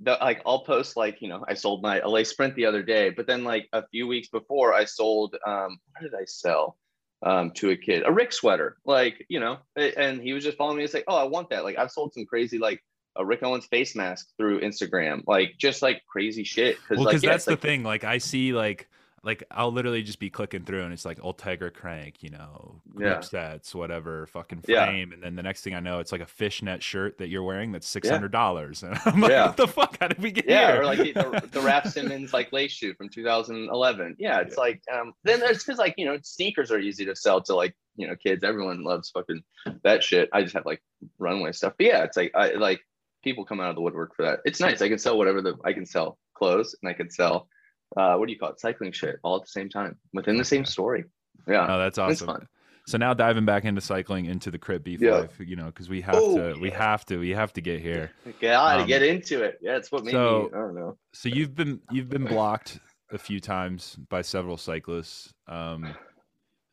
the 0.00 0.12
like 0.20 0.42
I'll 0.44 0.60
post 0.64 0.96
like 0.96 1.22
you 1.22 1.28
know 1.28 1.44
I 1.48 1.54
sold 1.54 1.82
my 1.82 2.00
Allez 2.00 2.28
Sprint 2.30 2.54
the 2.54 2.66
other 2.66 2.82
day, 2.82 3.10
but 3.10 3.26
then 3.26 3.44
like 3.44 3.68
a 3.72 3.86
few 3.88 4.06
weeks 4.06 4.28
before 4.28 4.74
I 4.74 4.84
sold 4.84 5.36
um 5.46 5.78
what 5.92 6.02
did 6.02 6.14
I 6.14 6.24
sell 6.24 6.76
um 7.22 7.50
to 7.52 7.70
a 7.70 7.76
kid 7.76 8.02
a 8.06 8.12
Rick 8.12 8.32
sweater 8.32 8.76
like 8.84 9.24
you 9.30 9.40
know 9.40 9.56
and 9.76 10.20
he 10.20 10.34
was 10.34 10.44
just 10.44 10.58
following 10.58 10.76
me 10.76 10.82
and 10.82 10.90
say 10.92 11.02
oh 11.08 11.16
I 11.16 11.24
want 11.24 11.48
that 11.50 11.64
like 11.64 11.78
I've 11.78 11.90
sold 11.90 12.12
some 12.12 12.26
crazy 12.26 12.58
like 12.58 12.82
a 13.16 13.24
Rick 13.24 13.42
Owens 13.42 13.64
face 13.64 13.96
mask 13.96 14.28
through 14.36 14.60
Instagram 14.60 15.22
like 15.26 15.54
just 15.56 15.80
like 15.80 16.02
crazy 16.06 16.44
shit 16.44 16.76
because 16.76 16.98
Well, 16.98 17.06
like 17.14 17.22
yeah, 17.22 17.30
that's 17.30 17.46
the 17.46 17.52
like, 17.52 17.60
thing. 17.62 17.82
Like 17.82 18.04
I 18.04 18.18
see 18.18 18.52
like 18.52 18.86
like 19.22 19.42
I'll 19.50 19.72
literally 19.72 20.02
just 20.02 20.18
be 20.20 20.30
clicking 20.30 20.64
through 20.64 20.82
and 20.84 20.92
it's 20.92 21.04
like 21.04 21.18
Ultegra 21.20 21.72
crank, 21.74 22.22
you 22.22 22.30
know, 22.30 22.80
Yeah. 22.86 22.92
grip 23.14 23.24
sets, 23.24 23.74
whatever, 23.74 24.26
fucking 24.26 24.62
Yeah. 24.68 24.86
frame, 24.86 25.12
and 25.12 25.22
then 25.22 25.34
the 25.36 25.42
next 25.42 25.62
thing 25.62 25.74
I 25.74 25.80
know, 25.80 25.98
it's 25.98 26.12
like 26.12 26.20
a 26.20 26.26
fishnet 26.26 26.82
shirt 26.82 27.18
that 27.18 27.28
you're 27.28 27.42
wearing 27.42 27.72
that's 27.72 27.88
six 27.88 28.08
hundred 28.08 28.30
dollars, 28.32 28.82
and 28.84 28.96
I'm 29.04 29.20
like, 29.20 29.30
Yeah. 29.32 29.46
what 29.46 29.56
the 29.56 29.66
fuck? 29.66 29.96
How 30.00 30.08
did 30.08 30.22
we 30.22 30.30
get 30.30 30.48
yeah, 30.48 30.72
here? 30.72 30.82
or 30.82 30.84
like 30.84 30.98
the, 30.98 31.12
the, 31.12 31.48
the 31.52 31.60
Raf 31.62 31.86
Simons 31.88 32.32
like 32.32 32.52
lace 32.52 32.72
shoe 32.72 32.94
from 32.94 33.08
2011. 33.08 34.16
Yeah, 34.18 34.40
it's 34.40 34.56
like 34.56 34.80
um 34.92 35.12
then 35.24 35.40
it's 35.42 35.64
because 35.64 35.78
like 35.78 35.94
you 35.96 36.06
know 36.06 36.18
sneakers 36.22 36.70
are 36.70 36.78
easy 36.78 37.04
to 37.06 37.16
sell 37.16 37.40
to 37.42 37.54
like 37.54 37.74
you 37.96 38.06
know 38.06 38.14
kids. 38.16 38.44
Everyone 38.44 38.84
loves 38.84 39.10
fucking 39.10 39.42
that 39.82 40.02
shit. 40.04 40.28
I 40.32 40.42
just 40.42 40.54
have 40.54 40.66
like 40.66 40.82
runway 41.18 41.52
stuff. 41.52 41.72
But 41.78 41.86
yeah, 41.86 42.02
it's 42.04 42.16
like 42.16 42.32
I 42.34 42.52
like 42.52 42.80
people 43.24 43.44
come 43.44 43.60
out 43.60 43.70
of 43.70 43.74
the 43.74 43.80
woodwork 43.82 44.14
for 44.14 44.22
that. 44.24 44.40
It's 44.44 44.60
nice. 44.60 44.80
I 44.82 44.88
can 44.88 44.98
sell 44.98 45.18
whatever 45.18 45.42
the 45.42 45.56
I 45.64 45.72
can 45.72 45.86
sell 45.86 46.18
clothes 46.34 46.76
and 46.82 46.88
I 46.88 46.92
can 46.92 47.10
sell 47.10 47.48
uh 47.96 48.16
what 48.16 48.26
do 48.26 48.32
you 48.32 48.38
call 48.38 48.50
it 48.50 48.60
cycling 48.60 48.92
shit 48.92 49.16
all 49.22 49.36
at 49.36 49.42
the 49.42 49.48
same 49.48 49.68
time 49.68 49.96
within 50.12 50.36
the 50.36 50.44
same 50.44 50.64
story. 50.64 51.04
Yeah, 51.48 51.66
Oh, 51.68 51.78
that's 51.78 51.98
awesome. 51.98 52.26
fun. 52.26 52.48
So 52.88 52.98
now 52.98 53.14
diving 53.14 53.44
back 53.44 53.64
into 53.64 53.80
cycling, 53.80 54.26
into 54.26 54.50
the 54.50 54.58
crit 54.58 54.84
beef 54.84 55.00
Yeah. 55.00 55.16
life, 55.16 55.40
you 55.40 55.56
know, 55.56 55.66
because 55.66 55.88
we 55.88 56.00
have 56.02 56.14
Oh, 56.16 56.52
to, 56.54 56.60
we 56.60 56.70
have 56.70 57.04
to, 57.06 57.16
we 57.18 57.30
have 57.30 57.52
to 57.54 57.60
get 57.60 57.80
here. 57.80 58.12
Gotta 58.40 58.82
Um, 58.82 58.86
get 58.86 59.02
into 59.02 59.42
it. 59.42 59.58
Yeah, 59.60 59.76
it's 59.76 59.90
what 59.90 60.04
made 60.04 60.12
so- 60.12 60.42
me. 60.52 60.58
I 60.58 60.60
don't 60.62 60.74
know. 60.76 60.96
So 61.12 61.28
you've 61.28 61.54
been 61.54 61.80
you've 61.90 62.08
been 62.08 62.24
blocked 62.24 62.78
a 63.10 63.18
few 63.18 63.40
times 63.40 63.96
by 64.08 64.22
several 64.22 64.56
cyclists. 64.56 65.32
Um, 65.48 65.84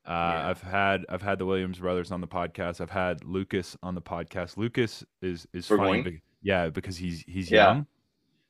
uh, 0.06 0.12
Yeah. 0.12 0.50
I've 0.50 0.62
had 0.62 1.06
I've 1.10 1.22
had 1.22 1.40
the 1.40 1.46
Williams 1.46 1.80
brothers 1.80 2.12
on 2.12 2.22
the 2.22 2.28
podcast. 2.28 2.82
I've 2.82 2.90
had 2.92 3.24
Lucas 3.24 3.78
on 3.82 3.96
the 3.96 4.02
podcast. 4.02 4.58
Lucas 4.58 5.04
is 5.22 5.48
is 5.54 5.68
funny, 5.68 6.02
be- 6.02 6.22
yeah, 6.42 6.70
because 6.70 6.98
he's 6.98 7.22
he's 7.22 7.50
Yeah. 7.50 7.66
young. 7.74 7.88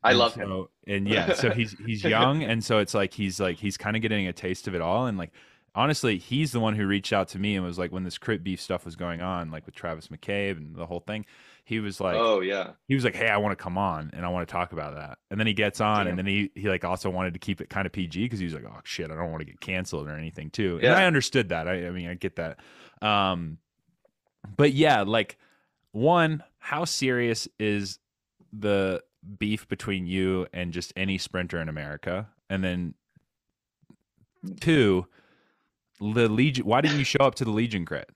I 0.03 0.11
And 0.11 0.19
love 0.19 0.35
him. 0.35 0.65
And 0.87 1.07
yeah, 1.07 1.33
so 1.33 1.51
he's 1.51 1.75
he's 1.85 2.03
young, 2.03 2.43
and 2.43 2.63
so 2.63 2.79
it's 2.79 2.93
like 2.93 3.13
he's 3.13 3.39
like 3.39 3.57
he's 3.57 3.77
kind 3.77 3.95
of 3.95 4.01
getting 4.01 4.27
a 4.27 4.33
taste 4.33 4.67
of 4.67 4.75
it 4.75 4.81
all. 4.81 5.05
And 5.05 5.17
like 5.17 5.31
honestly, 5.75 6.17
he's 6.17 6.51
the 6.51 6.59
one 6.59 6.75
who 6.75 6.85
reached 6.85 7.13
out 7.13 7.27
to 7.29 7.39
me 7.39 7.55
and 7.55 7.65
was 7.65 7.79
like, 7.79 7.91
when 7.91 8.03
this 8.03 8.17
crit 8.17 8.43
beef 8.43 8.61
stuff 8.61 8.85
was 8.85 8.95
going 8.95 9.21
on, 9.21 9.49
like 9.49 9.65
with 9.65 9.75
Travis 9.75 10.07
McCabe 10.09 10.57
and 10.57 10.75
the 10.75 10.85
whole 10.85 10.99
thing, 10.99 11.25
he 11.65 11.79
was 11.79 11.99
like, 12.01 12.15
oh 12.15 12.41
yeah. 12.41 12.71
he 12.87 12.95
was 12.95 13.03
like, 13.05 13.15
"Hey, 13.15 13.29
I 13.29 13.37
want 13.37 13.57
to 13.57 13.63
come 13.63 13.77
on 13.77 14.11
and 14.13 14.25
I 14.25 14.29
want 14.29 14.45
to 14.47 14.51
talk 14.51 14.73
about 14.73 14.95
that." 14.95 15.17
And 15.31 15.39
then 15.39 15.47
he 15.47 15.53
gets 15.53 15.79
on, 15.79 15.99
Damn. 15.99 16.07
and 16.09 16.17
then 16.17 16.25
he 16.25 16.51
he 16.55 16.67
like 16.67 16.83
also 16.83 17.09
wanted 17.09 17.33
to 17.33 17.39
keep 17.39 17.61
it 17.61 17.69
kind 17.69 17.85
of 17.85 17.93
PG 17.93 18.23
because 18.25 18.39
he 18.39 18.45
was 18.45 18.53
like, 18.53 18.65
"Oh 18.65 18.79
shit, 18.83 19.09
I 19.09 19.15
don't 19.15 19.31
want 19.31 19.39
to 19.39 19.45
get 19.45 19.61
canceled 19.61 20.07
or 20.07 20.17
anything 20.17 20.49
too." 20.49 20.75
And 20.75 20.83
Yeah. 20.83 20.95
I 20.97 21.05
understood 21.05 21.49
that. 21.49 21.67
I, 21.67 21.87
I 21.87 21.91
mean, 21.91 22.09
I 22.09 22.15
get 22.15 22.35
that. 22.35 22.59
Um, 23.01 23.59
but 24.57 24.73
yeah, 24.73 25.03
like 25.03 25.37
one, 25.93 26.43
how 26.59 26.83
serious 26.83 27.47
is 27.59 27.99
the 28.51 29.01
beef 29.39 29.67
between 29.67 30.05
you 30.05 30.47
and 30.53 30.73
just 30.73 30.93
any 30.95 31.17
sprinter 31.17 31.59
in 31.59 31.69
America? 31.69 32.29
And 32.49 32.63
then 32.63 32.93
two, 34.59 35.07
the 35.99 36.27
Legion. 36.27 36.65
Why 36.65 36.81
didn't 36.81 36.99
you 36.99 37.05
show 37.05 37.21
up 37.21 37.35
to 37.35 37.45
the 37.45 37.51
Legion 37.51 37.85
crit? 37.85 38.09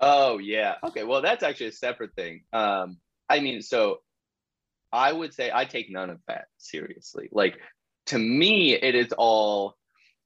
Oh 0.00 0.38
yeah. 0.38 0.74
Okay. 0.84 1.04
Well, 1.04 1.22
that's 1.22 1.42
actually 1.42 1.68
a 1.68 1.72
separate 1.72 2.14
thing. 2.14 2.42
Um, 2.52 2.98
I 3.28 3.40
mean, 3.40 3.62
so 3.62 3.98
I 4.92 5.12
would 5.12 5.32
say 5.32 5.50
I 5.52 5.64
take 5.64 5.90
none 5.90 6.10
of 6.10 6.18
that 6.28 6.46
seriously. 6.58 7.28
Like 7.32 7.58
to 8.06 8.18
me, 8.18 8.74
it 8.74 8.94
is 8.94 9.12
all 9.16 9.76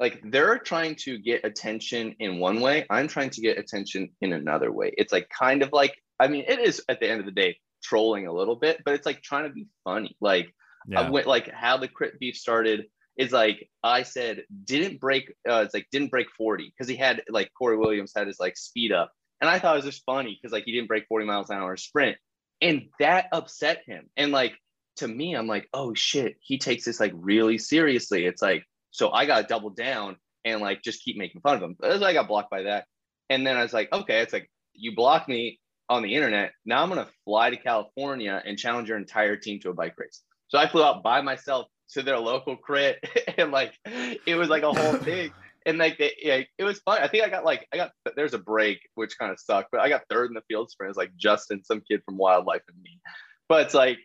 like 0.00 0.20
they're 0.24 0.58
trying 0.58 0.96
to 0.96 1.18
get 1.18 1.44
attention 1.44 2.16
in 2.18 2.38
one 2.38 2.60
way. 2.60 2.86
I'm 2.90 3.08
trying 3.08 3.30
to 3.30 3.40
get 3.40 3.58
attention 3.58 4.10
in 4.20 4.32
another 4.32 4.72
way. 4.72 4.92
It's 4.96 5.12
like 5.12 5.28
kind 5.28 5.62
of 5.62 5.72
like 5.72 5.94
I 6.18 6.28
mean, 6.28 6.44
it 6.48 6.58
is 6.58 6.82
at 6.88 7.00
the 7.00 7.10
end 7.10 7.20
of 7.20 7.26
the 7.26 7.32
day 7.32 7.58
trolling 7.86 8.26
a 8.26 8.32
little 8.32 8.56
bit, 8.56 8.82
but 8.84 8.94
it's 8.94 9.06
like 9.06 9.22
trying 9.22 9.44
to 9.44 9.50
be 9.50 9.66
funny. 9.84 10.16
Like 10.20 10.52
I 10.94 11.08
went 11.10 11.26
like 11.26 11.50
how 11.52 11.76
the 11.76 11.88
crit 11.88 12.18
beef 12.18 12.36
started 12.36 12.86
is 13.16 13.32
like 13.32 13.68
I 13.82 14.02
said 14.02 14.42
didn't 14.64 15.00
break 15.00 15.32
uh 15.48 15.62
it's 15.64 15.74
like 15.74 15.86
didn't 15.90 16.10
break 16.10 16.26
40 16.36 16.72
because 16.76 16.88
he 16.88 16.96
had 16.96 17.22
like 17.28 17.50
Corey 17.56 17.76
Williams 17.76 18.12
had 18.14 18.26
his 18.26 18.38
like 18.38 18.56
speed 18.56 18.92
up. 18.92 19.10
And 19.40 19.50
I 19.50 19.58
thought 19.58 19.74
it 19.74 19.84
was 19.84 19.94
just 19.94 20.04
funny 20.04 20.38
because 20.40 20.52
like 20.52 20.64
he 20.64 20.72
didn't 20.72 20.88
break 20.88 21.06
40 21.08 21.26
miles 21.26 21.50
an 21.50 21.56
hour 21.56 21.76
sprint. 21.76 22.16
And 22.60 22.88
that 23.00 23.26
upset 23.32 23.82
him. 23.86 24.08
And 24.16 24.32
like 24.32 24.54
to 24.96 25.08
me 25.08 25.34
I'm 25.34 25.46
like 25.46 25.68
oh 25.72 25.94
shit 25.94 26.36
he 26.40 26.58
takes 26.58 26.84
this 26.84 27.00
like 27.00 27.12
really 27.14 27.58
seriously. 27.58 28.26
It's 28.26 28.42
like 28.42 28.64
so 28.90 29.10
I 29.10 29.26
got 29.26 29.42
to 29.42 29.46
double 29.46 29.70
down 29.70 30.16
and 30.44 30.60
like 30.60 30.82
just 30.82 31.02
keep 31.02 31.16
making 31.16 31.40
fun 31.40 31.56
of 31.56 31.62
him. 31.62 31.76
But 31.78 32.02
I 32.02 32.12
got 32.12 32.28
blocked 32.28 32.50
by 32.50 32.62
that. 32.62 32.86
And 33.28 33.46
then 33.46 33.56
I 33.56 33.62
was 33.62 33.72
like 33.72 33.92
okay 33.92 34.20
it's 34.20 34.32
like 34.32 34.50
you 34.74 34.94
block 34.94 35.28
me 35.28 35.58
on 35.88 36.02
the 36.02 36.14
internet 36.14 36.52
now 36.64 36.82
I'm 36.82 36.88
gonna 36.88 37.08
fly 37.24 37.50
to 37.50 37.56
California 37.56 38.42
and 38.44 38.58
challenge 38.58 38.88
your 38.88 38.98
entire 38.98 39.36
team 39.36 39.60
to 39.60 39.70
a 39.70 39.74
bike 39.74 39.94
race 39.98 40.22
so 40.48 40.58
I 40.58 40.68
flew 40.68 40.82
out 40.82 41.02
by 41.02 41.20
myself 41.20 41.66
to 41.90 42.02
their 42.02 42.18
local 42.18 42.56
crit, 42.56 43.04
and 43.38 43.50
like 43.50 43.74
it 43.84 44.36
was 44.36 44.48
like 44.48 44.62
a 44.62 44.72
whole 44.72 44.94
thing. 44.98 45.32
And 45.64 45.78
like 45.78 45.98
they, 45.98 46.12
yeah, 46.22 46.42
it 46.58 46.64
was 46.64 46.78
fun. 46.80 47.02
I 47.02 47.08
think 47.08 47.24
I 47.24 47.28
got 47.28 47.44
like 47.44 47.66
I 47.72 47.76
got 47.76 47.92
there's 48.14 48.34
a 48.34 48.38
break 48.38 48.78
which 48.94 49.18
kind 49.18 49.32
of 49.32 49.40
sucked, 49.40 49.70
but 49.72 49.80
I 49.80 49.88
got 49.88 50.02
third 50.08 50.30
in 50.30 50.34
the 50.34 50.42
field 50.48 50.70
sprint. 50.70 50.90
It's 50.90 50.98
like 50.98 51.16
Justin, 51.16 51.64
some 51.64 51.82
kid 51.88 52.02
from 52.04 52.16
Wildlife, 52.16 52.62
and 52.68 52.80
me. 52.82 53.00
But 53.48 53.66
it's 53.66 53.74
like 53.74 53.98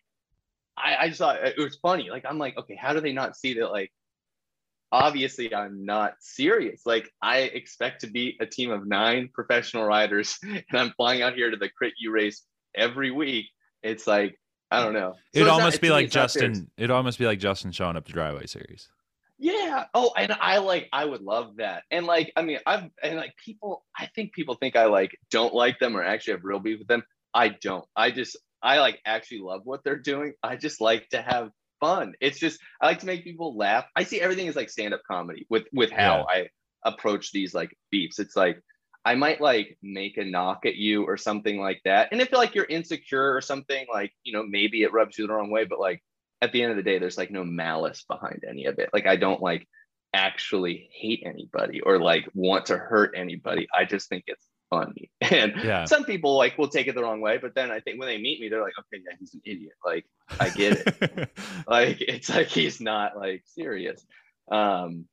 I, 0.76 0.96
I 1.02 1.08
just 1.08 1.20
thought 1.20 1.44
it 1.44 1.58
was 1.58 1.78
funny. 1.82 2.10
Like 2.10 2.26
I'm 2.28 2.40
like, 2.40 2.58
okay, 2.58 2.76
how 2.76 2.94
do 2.94 3.02
they 3.02 3.14
not 3.14 3.38
see 3.38 3.54
that? 3.56 3.72
Like 3.72 3.92
obviously 4.92 5.54
I'm 5.54 5.86
not 5.86 6.14
serious. 6.20 6.82
Like 6.86 7.10
I 7.22 7.40
expect 7.40 8.02
to 8.02 8.08
be 8.08 8.38
a 8.40 8.46
team 8.46 8.72
of 8.72 8.86
nine 8.88 9.30
professional 9.34 9.86
riders, 9.86 10.38
and 10.44 10.64
I'm 10.74 10.92
flying 10.98 11.22
out 11.22 11.34
here 11.36 11.50
to 11.52 11.58
the 11.58 11.70
crit 11.70 11.94
you 12.00 12.12
race 12.12 12.44
every 12.76 13.12
week. 13.12 13.46
It's 13.84 14.06
like 14.08 14.38
I 14.70 14.84
don't 14.84 14.94
know. 14.94 15.14
So 15.14 15.20
It'd 15.34 15.48
it's 15.48 15.48
not- 15.48 15.60
almost 15.60 15.82
be 15.82 15.90
like 15.90 16.06
it's 16.08 16.16
not 16.16 16.32
serious. 16.32 16.58
Justin. 16.60 16.72
It'd 16.78 16.92
almost 16.92 17.20
be 17.20 17.26
like 17.26 17.40
Justin 17.40 17.72
showing 17.72 17.96
up 17.98 18.06
to 18.06 18.14
Driveway 18.14 18.46
Series. 18.46 18.90
Yeah. 19.38 19.86
Oh, 19.96 20.14
and 20.16 20.32
I 20.40 20.60
like 20.60 20.88
I 20.94 21.04
would 21.06 21.22
love 21.22 21.58
that. 21.58 21.84
And 21.90 22.06
like 22.06 22.32
I 22.36 22.44
mean 22.44 22.60
I've 22.66 22.90
and 23.02 23.16
like 23.18 23.34
people 23.44 23.84
I 23.98 24.06
think 24.16 24.34
people 24.34 24.56
think 24.56 24.76
I 24.76 24.86
like 24.86 25.18
don't 25.32 25.54
like 25.54 25.80
them 25.80 25.98
or 25.98 26.04
actually 26.04 26.34
have 26.34 26.44
real 26.44 26.60
beef 26.60 26.80
with 26.80 26.88
them. 26.88 27.04
I 27.34 27.50
don't. 27.50 27.84
I 27.96 28.12
just 28.12 28.38
I 28.62 28.80
like 28.80 29.00
actually 29.06 29.40
love 29.40 29.62
what 29.64 29.84
they're 29.84 29.98
doing. 29.98 30.34
I 30.44 30.58
just 30.58 30.80
like 30.80 31.10
to 31.10 31.22
have 31.22 31.50
fun. 31.82 32.14
It's 32.22 32.40
just 32.40 32.62
I 32.80 32.86
like 32.86 33.00
to 33.00 33.06
make 33.06 33.26
people 33.26 33.58
laugh. 33.58 33.86
I 33.98 34.04
see 34.04 34.22
everything 34.22 34.48
as 34.48 34.56
like 34.56 34.70
stand-up 34.70 35.02
comedy 35.06 35.46
with 35.50 35.66
with 35.74 35.92
how 35.92 36.26
I 36.30 36.48
approach 36.86 37.34
these 37.34 37.54
like 37.54 37.78
beefs. 37.92 38.20
It's 38.20 38.38
like 38.38 38.62
I 39.04 39.16
might 39.16 39.42
like 39.42 39.78
make 39.82 40.18
a 40.18 40.24
knock 40.24 40.66
at 40.66 40.76
you 40.76 41.04
or 41.04 41.18
something 41.18 41.60
like 41.60 41.82
that. 41.86 42.10
And 42.12 42.22
if 42.22 42.32
like 42.32 42.56
you're 42.56 42.66
insecure 42.66 43.36
or 43.36 43.42
something, 43.42 43.86
like, 43.92 44.14
you 44.24 44.32
know, 44.32 44.44
maybe 44.48 44.84
it 44.84 44.94
rubs 44.94 45.18
you 45.18 45.28
the 45.28 45.34
wrong 45.34 45.50
way, 45.50 45.66
but 45.66 45.80
like 45.80 46.04
at 46.42 46.52
the 46.52 46.62
end 46.62 46.72
of 46.72 46.78
the 46.78 46.84
day, 46.84 47.00
there's 47.00 47.18
like 47.18 47.32
no 47.32 47.44
malice 47.44 48.04
behind 48.08 48.44
any 48.48 48.66
of 48.66 48.78
it. 48.80 48.90
Like 48.94 49.08
I 49.08 49.16
don't 49.16 49.42
like 49.42 49.68
actually 50.14 50.90
hate 50.94 51.24
anybody 51.26 51.82
or 51.82 52.00
like 52.00 52.30
want 52.36 52.68
to 52.68 52.78
hurt 52.78 53.14
anybody. 53.16 53.68
I 53.76 53.86
just 53.86 54.08
think 54.08 54.26
it's 54.28 54.46
funny. 54.72 55.12
And 55.22 55.54
Yeah. 55.64 55.86
some 55.86 56.06
people 56.06 56.36
like 56.36 56.58
will 56.58 56.70
take 56.70 56.88
it 56.88 56.96
the 56.96 57.04
wrong 57.04 57.22
way, 57.22 57.38
but 57.38 57.54
then 57.54 57.70
I 57.70 57.80
think 57.82 58.00
when 58.00 58.08
they 58.08 58.18
meet 58.18 58.40
me, 58.42 58.50
they're 58.50 58.64
like, 58.64 58.74
okay, 58.80 59.04
yeah, 59.06 59.16
he's 59.20 59.36
an 59.36 59.42
idiot. 59.46 59.74
Like 59.86 60.06
I 60.40 60.50
get 60.50 60.82
it. 60.88 61.30
like 61.68 62.02
it's 62.02 62.30
like 62.30 62.48
he's 62.48 62.82
not 62.82 63.16
like 63.16 63.44
serious. 63.46 64.04
Um, 64.52 65.06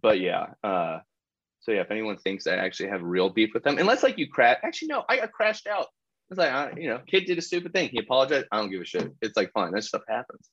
but 0.00 0.18
yeah, 0.20 0.46
uh 0.64 1.00
so 1.60 1.72
yeah, 1.72 1.82
if 1.82 1.90
anyone 1.90 2.16
thinks 2.16 2.46
I 2.46 2.56
actually 2.56 2.88
have 2.88 3.02
real 3.02 3.28
beef 3.28 3.50
with 3.52 3.64
them, 3.64 3.76
unless 3.76 4.02
like 4.02 4.16
you 4.16 4.28
crash, 4.30 4.56
actually 4.64 4.88
no, 4.88 5.04
I 5.06 5.16
got 5.18 5.32
crashed 5.32 5.66
out. 5.66 5.88
It's 6.30 6.38
like 6.38 6.50
I, 6.52 6.72
you 6.78 6.88
know, 6.88 7.00
kid 7.06 7.26
did 7.26 7.36
a 7.38 7.42
stupid 7.42 7.72
thing. 7.74 7.90
He 7.90 7.98
apologized. 7.98 8.46
I 8.52 8.58
don't 8.58 8.70
give 8.70 8.80
a 8.80 8.84
shit. 8.86 9.12
It's 9.20 9.36
like 9.36 9.52
fine. 9.52 9.72
That 9.72 9.82
stuff 9.84 10.02
happens. 10.08 10.48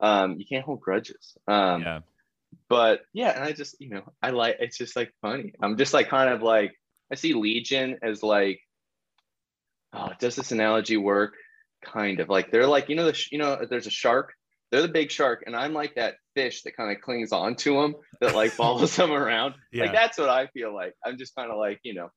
Um, 0.00 0.36
you 0.38 0.44
can't 0.46 0.64
hold 0.64 0.80
grudges. 0.80 1.34
Um, 1.48 1.82
yeah. 1.82 2.00
but 2.68 3.00
yeah, 3.14 3.30
and 3.30 3.42
I 3.42 3.52
just, 3.52 3.80
you 3.80 3.88
know, 3.88 4.02
I 4.22 4.30
like 4.30 4.56
it's 4.60 4.76
just 4.76 4.94
like 4.94 5.10
funny. 5.22 5.54
I'm 5.62 5.78
just 5.78 5.94
like 5.94 6.08
kind 6.10 6.28
of 6.30 6.42
like 6.42 6.72
I 7.12 7.14
see 7.14 7.34
Legion 7.34 7.98
as 8.02 8.22
like, 8.22 8.60
oh, 9.92 10.08
does 10.18 10.34
this 10.34 10.50
analogy 10.50 10.96
work? 10.96 11.34
Kind 11.84 12.20
of 12.20 12.28
like 12.28 12.50
they're 12.50 12.66
like 12.66 12.88
you 12.88 12.96
know 12.96 13.04
the 13.06 13.12
sh- 13.14 13.30
you 13.32 13.38
know 13.38 13.64
there's 13.68 13.86
a 13.86 13.90
shark. 13.90 14.32
They're 14.70 14.82
the 14.82 14.88
big 14.88 15.10
shark, 15.10 15.42
and 15.46 15.54
I'm 15.54 15.74
like 15.74 15.96
that 15.96 16.14
fish 16.34 16.62
that 16.62 16.76
kind 16.76 16.90
of 16.96 17.02
clings 17.02 17.30
onto 17.32 17.74
them 17.80 17.94
that 18.20 18.34
like 18.34 18.52
follows 18.52 18.96
them 18.96 19.12
around. 19.12 19.54
Yeah. 19.72 19.84
Like 19.84 19.92
that's 19.92 20.16
what 20.16 20.30
I 20.30 20.46
feel 20.46 20.74
like. 20.74 20.94
I'm 21.04 21.18
just 21.18 21.34
kind 21.34 21.50
of 21.50 21.58
like 21.58 21.80
you 21.82 21.94
know, 21.94 22.08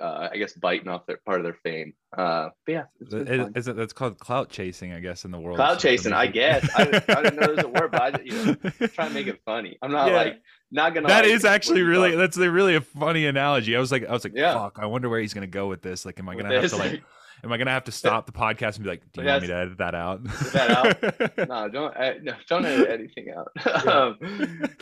uh, 0.00 0.28
I 0.32 0.36
guess 0.36 0.52
biting 0.54 0.88
off 0.88 1.06
their 1.06 1.18
part 1.26 1.38
of 1.40 1.44
their 1.44 1.56
fame. 1.64 1.92
Uh, 2.16 2.50
but 2.64 2.72
yeah, 2.72 2.82
it's 3.00 3.12
is 3.56 3.68
it, 3.68 3.76
that's 3.76 3.92
called 3.92 4.18
clout 4.18 4.48
chasing, 4.48 4.92
I 4.92 5.00
guess, 5.00 5.24
in 5.24 5.30
the 5.32 5.38
world. 5.40 5.56
Clout 5.56 5.78
chasing. 5.80 6.12
I 6.12 6.26
guess 6.28 6.68
I, 6.76 6.82
I 7.08 7.22
didn't 7.22 7.36
know 7.36 7.46
there 7.46 7.54
was 7.56 7.64
a 7.64 7.68
word, 7.68 7.90
but 7.90 8.02
I 8.02 8.20
you 8.22 8.32
know, 8.46 8.54
try 8.94 9.06
and 9.06 9.14
make 9.14 9.26
it 9.26 9.40
funny. 9.44 9.76
I'm 9.82 9.90
not 9.92 10.08
Yeah. 10.10 10.16
like 10.16 10.40
not 10.70 10.94
gonna. 10.94 11.08
That 11.08 11.24
like, 11.24 11.32
is 11.32 11.44
actually 11.44 11.82
really 11.82 12.12
thought 12.12 12.18
that's 12.18 12.36
a 12.36 12.50
really 12.50 12.74
a 12.74 12.80
funny 12.80 13.26
analogy. 13.26 13.76
I 13.76 13.80
was 13.80 13.92
like, 13.92 14.06
I 14.06 14.12
was 14.12 14.24
like, 14.24 14.32
Yeah. 14.34 14.54
fuck. 14.54 14.78
I 14.80 14.86
wonder 14.86 15.08
where 15.08 15.20
he's 15.20 15.34
gonna 15.34 15.46
go 15.46 15.68
with 15.68 15.82
this. 15.82 16.04
Like, 16.04 16.18
am 16.18 16.28
I 16.28 16.34
gonna 16.34 16.52
have 16.52 16.62
this. 16.62 16.72
to 16.72 16.78
like, 16.78 17.02
am 17.44 17.52
I 17.52 17.56
gonna 17.56 17.70
have 17.70 17.84
to 17.84 17.92
stop 17.92 18.26
the 18.26 18.32
podcast 18.32 18.76
and 18.76 18.84
be 18.84 18.90
like, 18.90 19.02
do 19.12 19.22
you 19.22 19.28
want 19.28 19.42
me 19.42 19.48
to 19.48 19.54
edit 19.54 19.78
that 19.78 19.94
out? 19.94 20.24
that 20.24 21.34
no, 21.48 21.68
don't 21.68 21.96
uh, 21.96 22.14
no, 22.22 22.34
don't 22.48 22.64
edit 22.64 22.90
anything 22.90 23.32
out. 23.36 23.86
um, 23.86 24.18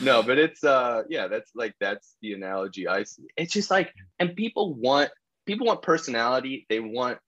no, 0.00 0.22
but 0.22 0.38
it's 0.38 0.64
uh 0.64 1.02
yeah, 1.08 1.28
that's 1.28 1.52
like 1.54 1.74
that's 1.80 2.16
the 2.22 2.32
analogy 2.32 2.88
I 2.88 3.04
see. 3.04 3.24
It's 3.36 3.52
just 3.52 3.70
like 3.70 3.92
and 4.18 4.34
people 4.34 4.74
want 4.74 5.10
people 5.46 5.66
want 5.66 5.82
personality, 5.82 6.66
they 6.68 6.80
want 6.80 7.18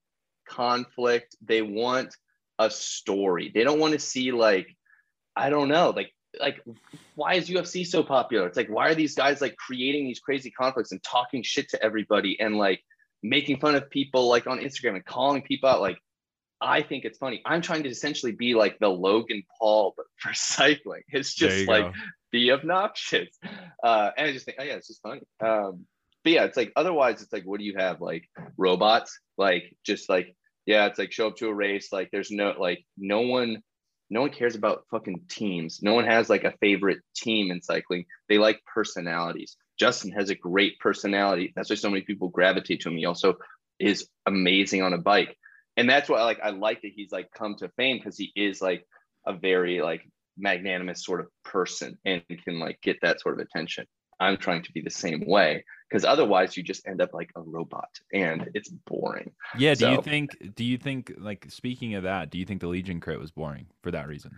conflict, 0.49 1.37
they 1.43 1.63
want 1.63 2.17
a 2.59 2.71
story. 2.71 3.51
They 3.55 3.65
don't 3.65 3.79
want 3.79 3.93
to 3.93 3.99
see 3.99 4.33
like 4.33 4.69
I 5.37 5.51
don't 5.51 5.69
know, 5.69 5.91
like 5.91 6.11
like 6.41 6.63
why 7.15 7.35
is 7.35 7.49
UFC 7.49 7.87
so 7.87 8.03
popular? 8.03 8.47
It's 8.47 8.57
like 8.57 8.69
why 8.69 8.89
are 8.89 8.95
these 8.95 9.15
guys 9.15 9.41
like 9.41 9.57
creating 9.57 10.05
these 10.05 10.21
crazy 10.21 10.51
conflicts 10.51 10.93
and 10.93 11.03
talking 11.03 11.43
shit 11.43 11.69
to 11.71 11.83
everybody 11.83 12.39
and 12.41 12.57
like 12.57 12.83
making 13.23 13.59
fun 13.59 13.75
of 13.75 13.91
people 13.91 14.29
like 14.29 14.47
on 14.47 14.59
Instagram 14.59 14.95
and 14.95 15.05
calling 15.05 15.43
people 15.43 15.69
out 15.69 15.81
like 15.81 15.99
I 16.61 16.83
think 16.83 17.05
it's 17.05 17.19
funny. 17.19 17.43
I'm 17.45 17.61
trying 17.61 17.83
to 17.83 17.91
essentially 17.91 18.33
be 18.33 18.55
like 18.55 18.79
the 18.79 18.89
Logan 18.89 19.43
Paul, 19.59 19.93
but 19.97 20.07
for 20.17 20.33
cycling. 20.35 21.03
It's 21.09 21.35
just 21.35 21.69
like 21.69 21.85
go. 21.85 21.93
be 22.33 22.51
obnoxious. 22.51 23.29
Uh, 23.83 24.11
and 24.17 24.29
I 24.29 24.33
just 24.33 24.47
think, 24.47 24.59
oh 24.59 24.65
yeah, 24.65 24.75
it's 24.75 24.89
just 24.89 25.03
funny. 25.03 25.21
Um, 25.41 25.87
but 26.25 26.33
yeah, 26.33 26.45
it's 26.45 26.57
like 26.57 26.73
otherwise, 26.75 27.23
it's 27.23 27.33
like, 27.33 27.45
what 27.45 27.61
do 27.61 27.67
you 27.67 27.77
have? 27.77 28.01
Like 28.01 28.29
robots, 28.57 29.21
like 29.37 29.77
just 29.85 30.09
like 30.09 30.35
yeah, 30.67 30.87
it's 30.87 30.99
like 30.99 31.13
show 31.13 31.29
up 31.29 31.37
to 31.37 31.49
a 31.49 31.55
race. 31.55 31.93
Like 31.93 32.11
there's 32.11 32.31
no 32.31 32.55
like 32.59 32.85
no 32.99 33.21
one, 33.21 33.63
no 34.11 34.21
one 34.21 34.31
cares 34.31 34.55
about 34.55 34.85
fucking 34.91 35.23
teams. 35.29 35.83
No 35.83 35.95
one 35.95 36.05
has 36.05 36.31
like 36.31 36.45
a 36.45 36.55
favorite 36.61 37.01
team 37.15 37.51
in 37.51 37.63
cycling. 37.63 38.07
They 38.29 38.39
like 38.39 38.61
personalities. 38.73 39.57
Justin 39.79 40.13
has 40.13 40.31
a 40.31 40.35
great 40.35 40.79
personality. 40.79 41.53
That's 41.55 41.71
why 41.71 41.77
so 41.77 41.91
many 41.91 42.03
people 42.03 42.29
gravitate 42.29 42.81
to 42.83 42.89
him. 42.89 42.97
He 42.97 43.05
also 43.05 43.35
is 43.79 44.09
amazing 44.27 44.83
on 44.83 44.95
a 44.95 44.99
bike 44.99 45.37
and 45.77 45.89
that's 45.89 46.09
why 46.09 46.23
like 46.25 46.41
I 46.43 46.51
like 46.51 46.83
that 46.83 46.93
he's 46.95 47.13
like 47.13 47.31
come 47.33 47.55
to 47.57 47.69
fame 47.77 47.99
because 47.99 48.17
he 48.17 48.33
is 48.35 48.63
like 48.63 48.87
a 49.27 49.35
very 49.35 49.83
like 49.83 50.09
magnanimous 50.39 51.05
sort 51.05 51.21
of 51.21 51.29
person 51.45 51.99
and 52.05 52.23
can 52.45 52.59
like 52.59 52.81
get 52.83 52.99
that 53.03 53.21
sort 53.21 53.39
of 53.39 53.47
attention. 53.47 53.87
I'm 54.19 54.39
trying 54.39 54.63
to 54.63 54.73
be 54.73 54.81
the 54.81 54.91
same 54.91 55.25
way 55.27 55.65
because 55.89 56.05
otherwise 56.05 56.57
you 56.57 56.63
just 56.63 56.87
end 56.87 57.01
up 57.01 57.15
like 57.15 57.31
a 57.37 57.41
robot 57.41 57.91
and 58.13 58.51
it's 58.55 58.69
boring. 58.69 59.33
yeah. 59.57 59.75
Do 59.75 59.91
you 59.91 60.03
think? 60.03 60.55
Do 60.55 60.65
you 60.65 60.79
think? 60.79 61.13
Like 61.19 61.47
speaking 61.49 61.95
of 61.95 62.05
that, 62.05 62.31
do 62.31 62.39
you 62.39 62.45
think 62.45 62.61
the 62.61 62.69
Legion 62.69 63.01
crit 63.01 63.21
was 63.21 63.31
boring 63.31 63.67
for 63.83 63.91
that 63.91 64.09
reason? 64.09 64.33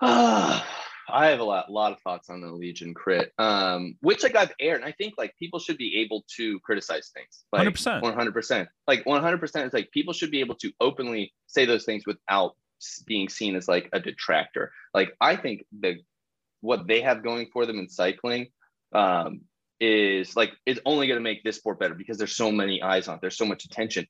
I 1.08 1.28
have 1.28 1.40
a 1.40 1.44
lot, 1.44 1.70
lot 1.70 1.92
of 1.92 2.00
thoughts 2.00 2.28
on 2.30 2.40
the 2.40 2.50
Legion 2.50 2.92
crit, 2.92 3.32
um, 3.38 3.96
which 4.00 4.22
like 4.22 4.34
I've 4.34 4.52
aired, 4.60 4.80
and 4.80 4.84
I 4.84 4.92
think 4.92 5.14
like 5.16 5.34
people 5.38 5.60
should 5.60 5.78
be 5.78 6.00
able 6.00 6.24
to 6.36 6.58
criticize 6.60 7.10
things. 7.14 7.44
Like 7.52 7.68
100%. 7.68 8.02
100%. 8.02 8.66
Like 8.88 9.04
100% 9.04 9.66
is 9.66 9.72
like 9.72 9.90
people 9.92 10.12
should 10.12 10.30
be 10.30 10.40
able 10.40 10.56
to 10.56 10.72
openly 10.80 11.32
say 11.46 11.64
those 11.64 11.84
things 11.84 12.04
without 12.06 12.56
being 13.06 13.28
seen 13.28 13.54
as 13.56 13.68
like 13.68 13.88
a 13.92 14.00
detractor. 14.00 14.72
Like 14.94 15.14
I 15.20 15.36
think 15.36 15.64
the 15.80 15.96
what 16.60 16.86
they 16.88 17.00
have 17.02 17.22
going 17.22 17.48
for 17.52 17.66
them 17.66 17.78
in 17.78 17.88
cycling 17.88 18.48
um, 18.92 19.42
is 19.80 20.36
like 20.36 20.52
it's 20.64 20.80
only 20.86 21.06
going 21.06 21.18
to 21.18 21.22
make 21.22 21.44
this 21.44 21.56
sport 21.56 21.78
better 21.78 21.94
because 21.94 22.18
there's 22.18 22.34
so 22.34 22.50
many 22.50 22.82
eyes 22.82 23.08
on 23.08 23.16
it. 23.16 23.20
There's 23.20 23.36
so 23.36 23.44
much 23.44 23.64
attention. 23.64 24.06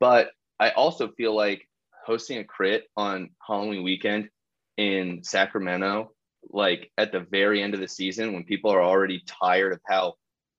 But 0.00 0.30
I 0.58 0.70
also 0.70 1.08
feel 1.08 1.34
like 1.34 1.68
hosting 2.04 2.38
a 2.38 2.44
crit 2.44 2.84
on 2.96 3.30
Halloween 3.46 3.82
weekend 3.82 4.28
in 4.76 5.22
Sacramento, 5.22 6.12
like 6.50 6.90
at 6.96 7.12
the 7.12 7.20
very 7.20 7.62
end 7.62 7.74
of 7.74 7.80
the 7.80 7.88
season 7.88 8.32
when 8.32 8.44
people 8.44 8.70
are 8.70 8.82
already 8.82 9.22
tired 9.26 9.72
of 9.72 9.80
how 9.86 10.14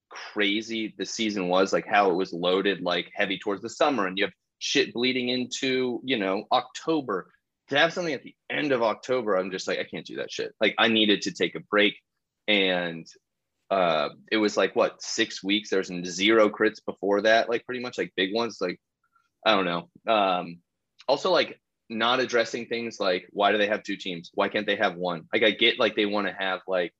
crazy 0.10 0.94
the 0.98 1.06
season 1.06 1.48
was, 1.48 1.74
like 1.74 1.88
how 1.88 2.10
it 2.12 2.16
was 2.16 2.34
loaded, 2.34 2.82
like 2.82 3.12
heavy 3.14 3.38
towards 3.38 3.62
the 3.62 3.70
summer, 3.70 4.08
and 4.08 4.18
you 4.18 4.26
have 4.26 4.34
shit 4.60 4.94
bleeding 4.94 5.30
into, 5.30 6.02
you 6.04 6.18
know, 6.18 6.46
October. 6.52 7.32
To 7.70 7.78
have 7.78 7.92
something 7.92 8.14
at 8.14 8.24
the 8.24 8.36
end 8.50 8.72
of 8.72 8.82
October, 8.82 9.36
I'm 9.36 9.52
just 9.52 9.68
like, 9.68 9.80
I 9.80 9.84
can't 9.84 10.06
do 10.06 10.18
that 10.18 10.32
shit. 10.32 10.54
Like 10.62 10.74
I 10.78 10.88
needed 10.88 11.24
to 11.24 11.34
take 11.34 11.56
a 11.56 11.60
break. 11.60 11.96
And 12.48 13.06
uh 13.70 14.10
it 14.32 14.38
was 14.38 14.58
like 14.58 14.76
what 14.76 15.02
six 15.02 15.44
weeks. 15.44 15.70
There 15.70 15.84
There's 15.84 16.06
zero 16.06 16.50
crits 16.50 16.80
before 16.86 17.22
that, 17.22 17.50
like 17.50 17.66
pretty 17.66 17.82
much 17.82 17.98
like 17.98 18.14
big 18.16 18.34
ones. 18.34 18.58
Like, 18.62 18.80
I 19.46 19.56
don't 19.56 19.66
know. 19.66 19.90
Um 20.12 20.60
also 21.08 21.32
like 21.32 21.60
not 21.90 22.20
addressing 22.20 22.66
things 22.66 23.00
like 23.00 23.28
why 23.32 23.52
do 23.52 23.58
they 23.58 23.68
have 23.68 23.84
two 23.84 23.98
teams? 23.98 24.32
Why 24.34 24.50
can't 24.50 24.66
they 24.66 24.76
have 24.76 24.96
one? 24.96 25.24
Like 25.34 25.44
I 25.44 25.52
get 25.52 25.80
like 25.80 25.96
they 25.96 26.06
want 26.06 26.28
to 26.28 26.34
have 26.34 26.62
like 26.68 26.94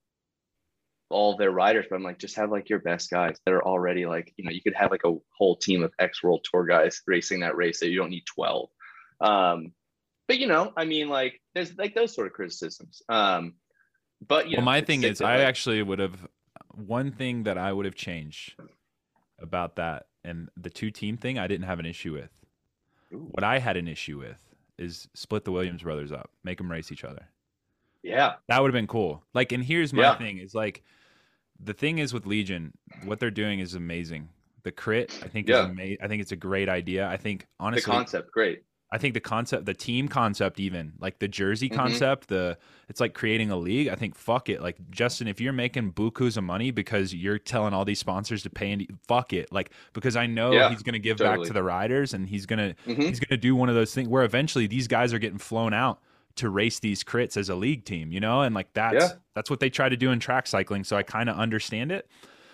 all 1.10 1.38
their 1.38 1.52
riders, 1.52 1.86
but 1.90 1.96
I'm 1.96 2.04
like, 2.04 2.20
just 2.20 2.36
have 2.36 2.52
like 2.52 2.70
your 2.70 2.80
best 2.80 3.10
guys 3.10 3.38
that 3.46 3.54
are 3.54 3.66
already 3.66 4.06
like, 4.06 4.34
you 4.38 4.44
know, 4.44 4.52
you 4.52 4.62
could 4.62 4.76
have 4.76 4.92
like 4.92 5.06
a 5.06 5.16
whole 5.38 5.56
team 5.56 5.84
of 5.84 5.94
ex 6.00 6.22
world 6.22 6.46
tour 6.50 6.66
guys 6.66 7.02
racing 7.08 7.42
that 7.42 7.56
race 7.56 7.80
that 7.80 7.90
you 7.90 7.98
don't 7.98 8.10
need 8.10 8.26
12. 8.26 8.70
Um, 9.22 9.72
but 10.28 10.40
you 10.40 10.48
know, 10.48 10.74
I 10.76 10.86
mean, 10.86 11.10
like 11.10 11.42
there's 11.56 11.76
like 11.78 11.96
those 11.96 12.14
sort 12.14 12.28
of 12.28 12.34
criticisms. 12.34 13.02
Um, 13.08 13.54
but 14.28 14.50
you 14.50 14.58
well, 14.58 14.62
know, 14.62 14.66
my 14.66 14.82
thing 14.82 15.04
is, 15.04 15.22
I 15.22 15.38
like- 15.38 15.48
actually 15.48 15.82
would 15.82 16.00
have 16.00 16.18
one 16.78 17.12
thing 17.12 17.44
that 17.44 17.58
I 17.58 17.74
would 17.74 17.86
have 17.86 17.96
changed 17.96 18.56
about 19.40 19.76
that 19.78 20.08
and 20.24 20.50
the 20.58 20.70
two 20.70 20.92
team 20.92 21.18
thing. 21.18 21.38
I 21.40 21.48
didn't 21.48 21.66
have 21.66 21.80
an 21.80 21.86
issue 21.86 22.14
with. 22.14 22.32
Ooh. 23.14 23.30
What 23.32 23.44
I 23.44 23.60
had 23.60 23.78
an 23.78 23.88
issue 23.88 24.18
with 24.20 24.44
is 24.78 25.08
split 25.14 25.44
the 25.46 25.52
Williams 25.52 25.84
brothers 25.84 26.12
up, 26.12 26.30
make 26.44 26.58
them 26.58 26.72
race 26.72 26.92
each 26.92 27.04
other. 27.04 27.28
yeah, 28.04 28.36
That 28.48 28.62
would 28.62 28.68
have 28.70 28.74
been 28.80 28.88
cool. 28.88 29.24
Like, 29.34 29.52
and 29.52 29.64
here's 29.64 29.92
my 29.94 30.04
Yeah. 30.04 30.18
thing: 30.18 30.38
is 30.38 30.54
like 30.54 30.84
the 31.60 31.74
thing 31.74 31.98
is 31.98 32.14
with 32.14 32.26
Legion, 32.26 32.74
what 33.04 33.20
they're 33.20 33.32
doing 33.32 33.60
is 33.60 33.74
amazing. 33.74 34.30
The 34.64 34.72
crit, 34.72 35.12
I 35.24 35.28
think, 35.28 35.48
Yeah. 35.50 35.72
is 35.72 35.98
I 36.02 36.08
think 36.08 36.22
it's 36.22 36.32
a 36.32 36.36
great 36.38 36.70
idea. 36.70 37.08
I 37.08 37.18
think 37.18 37.48
honestly, 37.60 37.82
the 37.92 37.98
concept, 37.98 38.32
great. 38.32 38.64
I 38.90 38.98
think 38.98 39.14
the 39.14 39.20
concept, 39.20 39.66
the 39.66 39.74
team 39.74 40.08
concept, 40.08 40.62
even 40.62 40.94
like 41.00 41.20
the 41.20 41.28
jersey 41.28 41.70
Mhm. 41.70 41.76
concept, 41.76 42.30
the 42.30 42.58
it's 42.88 43.02
like 43.02 43.14
creating 43.14 43.52
a 43.52 43.58
league. 43.58 43.90
I 43.90 43.96
think 43.96 44.16
fuck 44.16 44.48
it. 44.48 44.62
Like 44.62 44.78
Justin, 44.90 45.28
if 45.28 45.42
you're 45.42 45.52
making 45.52 45.92
bukus 45.92 46.38
of 46.38 46.46
money 46.46 46.72
because 46.72 47.14
you're 47.14 47.38
telling 47.38 47.74
all 47.74 47.84
these 47.84 48.00
sponsors 48.00 48.44
to 48.44 48.50
pay, 48.50 48.72
and 48.72 48.88
fuck 49.06 49.34
it. 49.34 49.52
Like 49.52 49.72
because 49.92 50.16
I 50.16 50.26
know 50.26 50.54
Yeah, 50.54 50.70
he's 50.70 50.84
gonna 50.84 51.00
give 51.00 51.18
back 51.18 51.42
to 51.44 51.52
the 51.52 51.64
riders, 51.64 52.14
and 52.14 52.30
he's 52.30 52.46
gonna 52.46 52.76
Mhm. 52.86 53.04
he's 53.10 53.20
gonna 53.20 53.38
do 53.38 53.56
one 53.58 53.68
of 53.68 53.76
those 53.76 53.94
things 53.94 54.08
where 54.08 54.24
eventually 54.24 54.68
these 54.68 54.88
guys 54.88 55.14
are 55.14 55.20
getting 55.20 55.38
flown 55.40 55.74
out 55.74 56.00
to 56.36 56.50
race 56.50 56.80
these 56.80 57.04
crits 57.04 57.36
as 57.36 57.50
a 57.50 57.56
league 57.56 57.84
team, 57.84 58.12
you 58.12 58.20
know, 58.22 58.42
and 58.42 58.56
like 58.56 58.72
that's 58.72 58.96
Yeah. 58.96 59.18
that's 59.34 59.50
what 59.50 59.60
they 59.60 59.70
try 59.70 59.90
to 59.90 59.98
do 59.98 60.12
in 60.12 60.20
track 60.22 60.48
cycling. 60.48 60.86
So 60.86 60.96
I 60.96 61.04
kind 61.04 61.30
of 61.30 61.36
understand 61.36 61.92
it. 61.92 62.08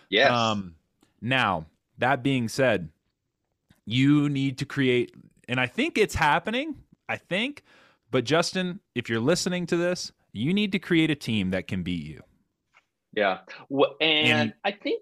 Yes. 0.10 0.32
Um, 0.32 0.76
now 1.22 1.68
that 2.00 2.24
being 2.24 2.48
said, 2.48 2.90
you 3.86 4.30
need 4.30 4.58
to 4.60 4.66
create, 4.66 5.14
and 5.48 5.60
I 5.60 5.68
think 5.68 5.98
it's 5.98 6.16
happening. 6.16 6.76
I 7.10 7.18
think, 7.18 7.64
but 8.12 8.24
Justin, 8.24 8.80
if 8.96 9.10
you're 9.10 9.20
listening 9.20 9.66
to 9.68 9.78
this, 9.78 10.12
you 10.32 10.54
need 10.54 10.72
to 10.72 10.80
create 10.80 11.12
a 11.12 11.16
team 11.16 11.52
that 11.52 11.68
can 11.68 11.84
beat 11.84 12.06
you. 12.06 12.22
yeah. 13.16 13.40
Well, 13.70 13.96
and, 14.02 14.28
and- 14.28 14.54
I 14.64 14.72
think, 14.72 15.02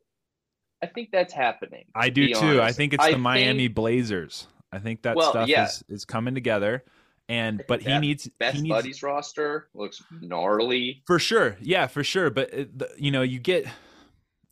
I 0.83 0.87
think 0.87 1.09
that's 1.11 1.31
happening. 1.33 1.85
I 1.95 2.09
to 2.09 2.11
do 2.11 2.33
too. 2.33 2.61
I 2.61 2.71
think 2.71 2.93
it's 2.93 3.03
I 3.03 3.11
the 3.11 3.17
Miami 3.19 3.65
think 3.67 3.75
Blazers. 3.75 4.47
I 4.71 4.79
think 4.79 5.03
that 5.03 5.15
Well, 5.15 5.29
stuff 5.31 5.47
yeah. 5.47 5.65
is 5.65 5.83
is 5.89 6.05
coming 6.05 6.33
together. 6.33 6.83
And 7.29 7.63
but 7.67 7.81
he 7.81 7.97
needs 7.99 8.27
Best 8.39 8.57
he 8.57 8.63
needs 8.63 8.73
buddies 8.73 9.03
roster 9.03 9.69
looks 9.73 10.03
gnarly. 10.21 11.03
For 11.05 11.19
sure. 11.19 11.55
Yeah, 11.61 11.87
for 11.87 12.03
sure. 12.03 12.29
But 12.29 12.53
uh, 12.53 12.85
you 12.97 13.11
know, 13.11 13.21
you 13.21 13.39
get 13.39 13.67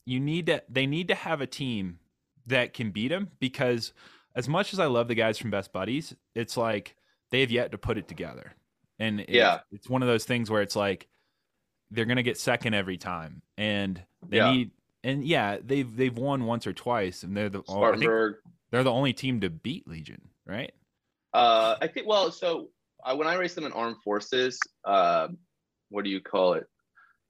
you 0.06 0.20
need 0.20 0.46
to 0.46 0.62
they 0.70 0.86
need 0.86 1.08
to 1.10 1.16
have 1.16 1.42
a 1.42 1.48
team 1.48 2.00
that 2.48 2.74
can 2.74 2.92
beat 2.92 3.12
him 3.12 3.30
because 3.40 3.92
as 4.40 4.48
much 4.48 4.72
as 4.74 4.80
I 4.80 4.86
love 4.86 5.10
the 5.10 5.16
guys 5.16 5.38
from 5.38 5.52
Best 5.52 5.74
Buddies, 5.74 6.16
it's 6.34 6.56
like 6.56 6.96
they 7.30 7.42
have 7.42 7.52
yet 7.52 7.72
to 7.74 7.78
put 7.78 7.98
it 7.98 8.08
together. 8.08 8.54
And 8.98 9.20
it's, 9.20 9.30
Yeah. 9.32 9.60
it's 9.72 9.90
one 9.90 10.02
of 10.02 10.08
those 10.08 10.24
things 10.24 10.50
where 10.50 10.62
it's 10.62 10.76
like 10.78 11.08
they're 11.92 12.06
to 12.18 12.24
get 12.24 12.38
second 12.38 12.74
every 12.74 12.98
time 12.98 13.42
and 13.58 14.02
they 14.28 14.38
Yeah. 14.38 14.52
need 14.52 14.72
and 15.04 15.24
yeah, 15.26 15.58
they've 15.64 15.94
they've 15.96 16.18
won 16.18 16.46
once 16.46 16.66
or 16.68 16.74
twice 16.74 17.24
and 17.24 17.36
they're 17.36 17.50
the 17.50 17.60
oh, 17.60 17.64
think 17.64 17.78
Spartanburg. 17.78 18.36
they're 18.72 18.84
the 18.84 18.92
only 18.92 19.14
team 19.14 19.42
to 19.42 19.50
beat 19.50 19.88
Legion, 19.88 20.30
right? 20.46 20.74
Uh, 21.34 21.76
I 21.82 21.88
think. 21.88 22.08
Well, 22.08 22.32
so 22.32 22.70
I, 23.04 23.14
when 23.14 23.28
I 23.28 23.36
raced 23.36 23.56
them 23.56 23.66
in 23.66 23.72
armed 23.74 23.98
forces, 24.04 24.60
uh, 24.86 25.28
what 25.90 26.04
do 26.04 26.10
you 26.10 26.22
call 26.22 26.54
it? 26.54 26.66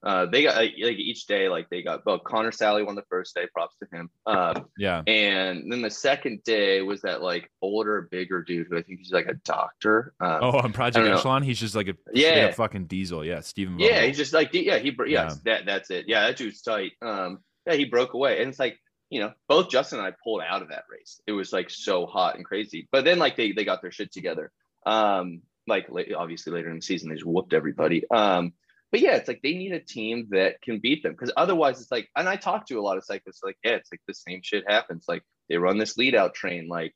Uh, 0.02 0.26
they 0.28 0.44
got 0.44 0.56
like, 0.56 0.74
each 0.78 1.26
day, 1.28 1.50
like 1.50 1.70
they 1.70 1.82
got 1.82 2.06
well, 2.06 2.20
Connor 2.20 2.52
Sally 2.54 2.84
won 2.84 2.96
the 2.96 3.04
first 3.10 3.36
day, 3.36 3.48
props 3.54 3.76
to 3.80 3.88
him. 3.98 4.10
Um, 4.26 4.68
Yeah. 4.78 5.02
and 5.08 5.70
then 5.72 5.82
the 5.82 5.90
second 5.90 6.44
day 6.46 6.82
was 6.82 7.02
that 7.02 7.22
like 7.22 7.52
older, 7.62 8.08
bigger 8.10 8.42
dude 8.42 8.68
who 8.70 8.78
I 8.78 8.82
think 8.82 9.00
he's 9.00 9.12
like 9.12 9.28
a 9.28 9.34
doctor. 9.34 10.14
Um, 10.22 10.40
Oh, 10.42 10.58
on 10.60 10.72
Project. 10.72 11.06
Echelon, 11.06 11.44
he's 11.44 11.60
just 11.60 11.76
like 11.76 11.90
a 11.90 11.96
Yeah. 12.14 12.52
fucking 12.52 12.86
diesel. 12.86 13.26
Yeah, 13.26 13.42
Stephen. 13.42 13.78
Yeah, 13.78 14.04
he's 14.06 14.16
just 14.18 14.32
like 14.34 14.54
yeah, 14.54 14.78
he 14.78 14.92
bro- 14.92 15.06
Yeah. 15.08 15.34
that 15.44 15.66
that's 15.66 15.90
it. 15.92 16.06
Yeah, 16.08 16.28
that 16.28 16.38
dude's 16.38 16.62
tight. 16.62 16.94
Um, 17.02 17.40
yeah, 17.68 17.74
he 17.74 17.84
broke 17.86 18.14
away, 18.14 18.40
and 18.42 18.50
it's 18.50 18.60
like 18.60 18.80
you 19.10 19.20
know, 19.20 19.34
both 19.48 19.70
Justin 19.70 19.98
and 20.00 20.08
I 20.08 20.14
pulled 20.24 20.44
out 20.48 20.62
of 20.62 20.70
that 20.70 20.84
race. 20.90 21.20
It 21.26 21.32
was 21.32 21.52
like 21.52 21.70
so 21.72 22.06
hot 22.06 22.36
and 22.36 22.46
crazy, 22.46 22.88
but 22.92 23.04
then 23.04 23.18
like 23.20 23.36
they 23.36 23.52
they 23.52 23.66
got 23.66 23.82
their 23.82 23.92
shit 23.92 24.12
together. 24.14 24.52
Um, 24.86 25.42
like 25.68 25.88
obviously 26.16 26.54
later 26.54 26.70
in 26.70 26.78
the 26.78 26.82
season 26.82 27.10
they 27.10 27.16
just 27.16 27.26
whooped 27.26 27.54
everybody. 27.54 28.10
Um, 28.10 28.54
but 28.92 29.02
yeah, 29.02 29.16
it's 29.16 29.28
like 29.28 29.42
they 29.42 29.54
need 29.54 29.74
a 29.74 29.80
team 29.80 30.28
that 30.32 30.62
can 30.62 30.80
beat 30.80 31.04
them 31.04 31.14
because 31.14 31.32
otherwise 31.38 31.80
it's 31.82 31.92
like, 31.92 32.10
and 32.16 32.28
I 32.28 32.36
talk 32.36 32.66
to 32.68 32.80
a 32.80 32.82
lot 32.82 32.98
of 32.98 33.06
cyclists 33.06 33.42
like, 33.44 33.58
yeah, 33.64 33.74
it's 33.74 33.92
like 33.92 34.02
the 34.08 34.14
same 34.14 34.42
shit 34.44 34.64
happens. 34.68 35.06
Like 35.08 35.24
they 35.48 35.58
run 35.58 35.78
this 35.78 35.98
lead 35.98 36.16
out 36.16 36.34
train, 36.34 36.68
like, 36.68 36.94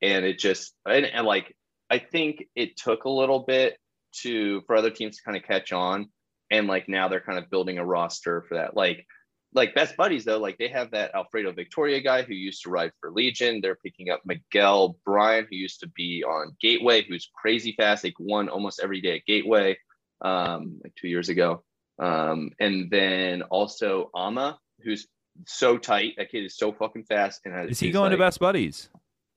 and 0.00 0.24
it 0.24 0.38
just 0.38 0.74
and, 0.86 1.06
and 1.06 1.26
like 1.26 1.54
I 1.90 1.98
think 1.98 2.44
it 2.54 2.76
took 2.76 3.04
a 3.04 3.10
little 3.10 3.40
bit 3.40 3.76
to 4.22 4.62
for 4.66 4.76
other 4.76 4.90
teams 4.90 5.16
to 5.16 5.22
kind 5.24 5.36
of 5.36 5.42
catch 5.42 5.72
on 5.72 6.08
and 6.50 6.66
like 6.66 6.88
now 6.88 7.08
they're 7.08 7.20
kind 7.20 7.38
of 7.38 7.50
building 7.50 7.78
a 7.78 7.84
roster 7.84 8.42
for 8.42 8.56
that 8.56 8.76
like 8.76 9.06
like 9.54 9.74
best 9.74 9.96
buddies 9.96 10.24
though 10.24 10.38
like 10.38 10.58
they 10.58 10.68
have 10.68 10.90
that 10.90 11.14
alfredo 11.14 11.52
victoria 11.52 12.00
guy 12.00 12.22
who 12.22 12.34
used 12.34 12.62
to 12.62 12.70
ride 12.70 12.92
for 13.00 13.10
legion 13.10 13.60
they're 13.60 13.78
picking 13.82 14.10
up 14.10 14.20
miguel 14.24 14.98
bryan 15.04 15.46
who 15.48 15.56
used 15.56 15.80
to 15.80 15.88
be 15.88 16.22
on 16.26 16.54
gateway 16.60 17.02
who's 17.02 17.30
crazy 17.34 17.74
fast 17.76 18.04
like 18.04 18.14
won 18.18 18.48
almost 18.48 18.80
every 18.82 19.00
day 19.00 19.16
at 19.16 19.26
gateway 19.26 19.76
um 20.22 20.80
like 20.82 20.94
two 20.94 21.08
years 21.08 21.28
ago 21.28 21.62
um 21.98 22.50
and 22.60 22.90
then 22.90 23.42
also 23.42 24.10
ama 24.16 24.58
who's 24.84 25.06
so 25.46 25.78
tight 25.78 26.14
that 26.16 26.30
kid 26.30 26.44
is 26.44 26.56
so 26.56 26.72
fucking 26.72 27.04
fast 27.04 27.40
and 27.44 27.54
has, 27.54 27.70
Is 27.70 27.80
he 27.80 27.88
is, 27.88 27.92
going 27.92 28.10
to 28.10 28.18
Best 28.18 28.38
Buddies? 28.38 28.88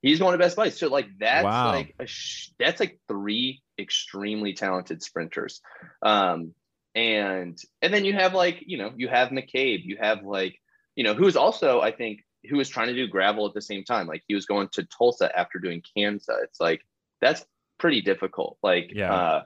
He's 0.01 0.19
going 0.19 0.33
to 0.33 0.37
Best 0.37 0.55
Buddies. 0.57 0.77
So 0.77 0.87
like 0.87 1.07
that's 1.19 1.45
Wow. 1.45 1.71
like 1.71 1.95
a 1.99 2.05
sh- 2.05 2.49
that's 2.59 2.79
like 2.79 2.99
three 3.07 3.61
extremely 3.79 4.53
talented 4.53 5.01
sprinters. 5.01 5.61
Um 6.01 6.53
and 6.93 7.57
and 7.81 7.93
then 7.93 8.05
you 8.05 8.13
have 8.13 8.33
like, 8.33 8.63
you 8.67 8.77
know, 8.77 8.91
you 8.95 9.07
have 9.07 9.29
McCabe, 9.29 9.83
you 9.83 9.97
have 9.99 10.23
like, 10.23 10.59
you 10.95 11.03
know, 11.03 11.13
who's 11.13 11.35
also 11.35 11.81
I 11.81 11.91
think 11.91 12.21
who 12.49 12.57
was 12.57 12.69
trying 12.69 12.87
to 12.87 12.93
do 12.93 13.07
gravel 13.07 13.47
at 13.47 13.53
the 13.53 13.61
same 13.61 13.83
time. 13.83 14.05
Like 14.07 14.23
he 14.27 14.35
was 14.35 14.45
going 14.45 14.67
to 14.73 14.83
Tulsa 14.83 15.29
after 15.37 15.59
doing 15.59 15.81
Kansas. 15.95 16.27
It's 16.43 16.59
like 16.59 16.81
that's 17.21 17.45
pretty 17.79 18.01
difficult. 18.01 18.57
Like 18.61 18.91
Yeah. 18.93 19.13
uh 19.13 19.43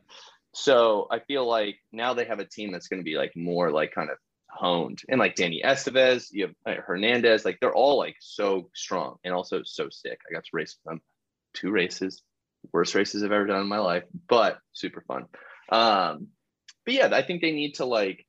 so 0.53 1.07
I 1.11 1.19
feel 1.19 1.47
like 1.47 1.77
now 1.91 2.13
they 2.13 2.25
have 2.25 2.39
a 2.39 2.45
team 2.45 2.71
that's 2.71 2.87
going 2.87 2.99
to 2.99 3.03
be 3.05 3.15
like 3.17 3.35
more 3.35 3.71
like 3.71 3.93
kind 3.93 4.09
of 4.09 4.17
honed 4.49 4.99
and 5.07 5.19
like 5.19 5.35
Danny 5.35 5.61
Estevez, 5.63 6.27
you 6.31 6.47
have 6.47 6.55
uh, 6.65 6.81
Hernandez, 6.81 7.45
like 7.45 7.59
they're 7.59 7.73
all 7.73 7.97
like 7.97 8.15
so 8.19 8.69
strong 8.73 9.17
and 9.23 9.33
also 9.33 9.61
so 9.63 9.89
sick. 9.89 10.19
I 10.29 10.33
got 10.33 10.43
to 10.43 10.49
race 10.53 10.75
with 10.83 10.91
them 10.91 11.01
two 11.53 11.71
races, 11.71 12.23
worst 12.73 12.95
races 12.95 13.23
I've 13.23 13.31
ever 13.31 13.45
done 13.45 13.61
in 13.61 13.67
my 13.67 13.79
life, 13.79 14.03
but 14.27 14.59
super 14.73 15.01
fun. 15.01 15.25
Um, 15.71 16.27
but 16.85 16.93
yeah, 16.93 17.09
I 17.11 17.21
think 17.21 17.41
they 17.41 17.51
need 17.51 17.75
to 17.75 17.85
like, 17.85 18.25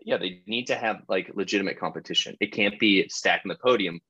yeah, 0.00 0.18
they 0.18 0.42
need 0.46 0.66
to 0.66 0.74
have 0.76 0.98
like 1.08 1.30
legitimate 1.34 1.78
competition. 1.80 2.36
It 2.40 2.52
can't 2.52 2.78
be 2.78 3.08
stacking 3.08 3.48
the 3.48 3.54
podium 3.54 4.00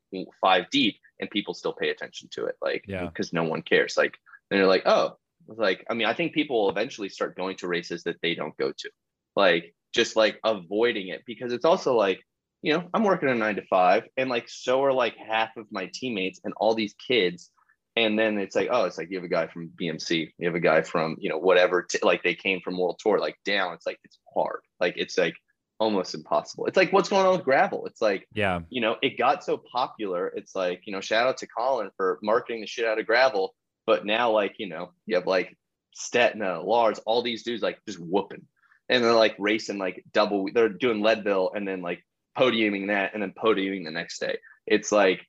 five 0.41 0.69
deep 0.71 0.97
and 1.21 1.31
people 1.31 1.55
still 1.55 1.73
pay 1.73 1.91
attention 1.91 2.29
to 2.33 2.47
it, 2.47 2.57
like 2.61 2.85
Yeah. 2.89 3.07
because 3.07 3.33
no 3.33 3.45
one 3.45 3.63
cares. 3.63 3.97
Like, 3.97 4.19
and 4.51 4.59
they're 4.59 4.67
like, 4.67 4.87
oh, 4.87 5.19
like 5.49 5.85
I 5.91 5.95
mean, 5.95 6.07
I 6.07 6.15
think 6.15 6.33
people 6.33 6.63
will 6.63 6.71
eventually 6.71 7.09
start 7.09 7.37
going 7.37 7.57
to 7.59 7.69
races 7.69 8.05
that 8.05 8.17
they 8.23 8.35
don't 8.35 8.57
go 8.57 8.73
to, 8.77 8.91
like 9.37 9.75
just 9.95 10.17
like 10.17 10.39
avoiding 10.45 11.09
it 11.09 11.23
because 11.25 11.53
it's 11.53 11.65
also 11.65 11.95
like 11.95 12.21
you 12.63 12.73
know 12.73 12.83
i'm 12.93 13.05
working 13.05 13.29
a 13.29 13.35
nine 13.35 13.55
to 13.55 13.63
five 13.71 14.03
and 14.17 14.29
like 14.29 14.49
so 14.49 14.83
are 14.83 14.93
like 14.93 15.17
half 15.17 15.57
of 15.57 15.67
my 15.71 15.89
teammates 15.95 16.41
and 16.45 16.53
all 16.57 16.75
these 16.75 16.95
kids. 16.95 17.51
And 17.97 18.19
then 18.19 18.39
it's 18.39 18.57
like 18.57 18.69
oh 18.73 18.87
it's 18.87 18.99
like 18.99 19.09
you 19.11 19.19
have 19.19 19.25
a 19.25 19.29
guy 19.29 19.47
from 19.47 19.71
bmc 19.81 20.29
you 20.37 20.47
have 20.49 20.57
a 20.57 20.61
guy 20.61 20.83
from 20.83 21.17
you 21.21 21.31
know 21.31 21.39
whatever 21.39 21.87
t- 21.89 22.01
like 22.03 22.25
they 22.25 22.35
came 22.35 22.61
from 22.61 22.77
world 22.77 22.99
tour 23.01 23.21
like 23.21 23.37
down. 23.45 23.73
It's 23.75 23.87
like 23.87 24.01
it's 24.03 24.19
hard. 24.35 24.63
Like 24.81 24.95
it's 24.97 25.17
like 25.17 25.37
almost 25.79 26.13
impossible. 26.15 26.67
It's 26.67 26.77
like 26.77 26.93
what's 26.93 27.09
going 27.09 27.25
on 27.25 27.37
with 27.37 27.45
gravel? 27.45 27.87
It's 27.87 28.03
like 28.03 28.27
Yeah. 28.35 28.61
you 28.69 28.81
know 28.81 28.97
it 29.01 29.17
got 29.17 29.45
so 29.45 29.63
popular. 29.73 30.27
It's 30.35 30.57
like 30.57 30.81
you 30.87 30.93
know 30.93 31.01
shout 31.01 31.29
out 31.29 31.37
to 31.39 31.47
colin 31.47 31.91
for 31.97 32.19
marketing 32.21 32.63
the 32.63 32.67
shit 32.67 32.85
out 32.85 32.99
of 32.99 33.07
gravel 33.07 33.55
but 33.87 34.07
now 34.07 34.31
like 34.31 34.55
you 34.59 34.69
know 34.69 34.93
you 35.07 35.17
have 35.17 35.27
like 35.27 35.57
Stetina, 35.97 36.65
Lars, 36.65 36.99
all 37.07 37.23
these 37.23 37.43
dudes 37.43 37.63
like 37.63 37.79
just 37.87 37.99
whooping. 38.01 38.47
And 38.89 39.03
they're 39.03 39.15
like 39.15 39.37
racing 39.39 39.79
like 39.79 40.05
double 40.13 40.49
they're 40.53 40.69
doing 40.69 41.01
leadville 41.01 41.53
and 41.55 41.67
then 41.67 41.81
like 41.81 42.05
podiuming 42.37 42.89
that 42.89 43.15
and 43.15 43.23
then 43.23 43.33
podiuming 43.33 43.85
the 43.85 43.91
next 43.91 44.19
day. 44.19 44.37
It's 44.67 44.93
like 44.93 45.27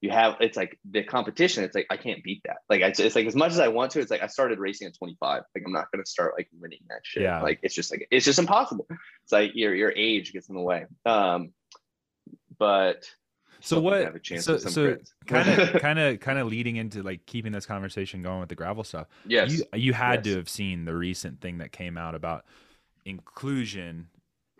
you 0.00 0.10
have 0.10 0.36
it's 0.40 0.56
like 0.56 0.78
the 0.90 1.02
competition 1.02 1.64
it's 1.64 1.74
like 1.74 1.86
i 1.90 1.96
can't 1.96 2.22
beat 2.24 2.42
that. 2.44 2.58
Like 2.68 2.80
it's, 2.80 2.98
it's 2.98 3.14
like 3.14 3.26
as 3.26 3.36
much 3.36 3.52
as 3.52 3.60
i 3.60 3.68
want 3.68 3.92
to 3.92 4.00
it's 4.00 4.10
like 4.10 4.22
i 4.22 4.26
started 4.26 4.58
racing 4.58 4.88
at 4.88 4.96
25 4.98 5.42
like 5.54 5.64
i'm 5.64 5.72
not 5.72 5.90
going 5.92 6.04
to 6.04 6.10
start 6.10 6.34
like 6.36 6.48
winning 6.58 6.80
that 6.88 7.00
shit. 7.04 7.22
Yeah. 7.22 7.40
like 7.42 7.60
it's 7.62 7.74
just 7.74 7.92
like 7.92 8.08
it's 8.10 8.24
just 8.24 8.38
impossible. 8.38 8.86
It's 8.90 9.32
like 9.32 9.52
your 9.54 9.74
your 9.74 9.92
age 9.92 10.32
gets 10.32 10.48
in 10.48 10.56
the 10.56 10.60
way. 10.60 10.86
Um 11.04 11.52
but 12.58 13.08
So 13.60 13.80
what? 13.80 14.02
have 14.02 14.14
a 14.14 14.18
chance 14.20 14.44
so 14.44 14.58
so 14.58 14.96
kind 15.26 15.48
of 15.48 15.78
kind 15.78 15.98
of 15.98 16.20
kind 16.20 16.38
of 16.38 16.46
leading 16.46 16.76
into 16.76 17.02
like 17.02 17.26
keeping 17.26 17.52
this 17.52 17.66
conversation 17.66 18.22
going 18.22 18.40
with 18.40 18.48
the 18.48 18.54
gravel 18.54 18.84
stuff. 18.84 19.06
yes 19.24 19.50
You 19.50 19.64
you 19.74 19.92
had 19.92 20.24
to 20.24 20.36
have 20.36 20.48
seen 20.48 20.84
the 20.84 20.94
recent 20.94 21.40
thing 21.40 21.58
that 21.58 21.72
came 21.72 21.96
out 21.96 22.14
about 22.14 22.44
inclusion 23.04 24.08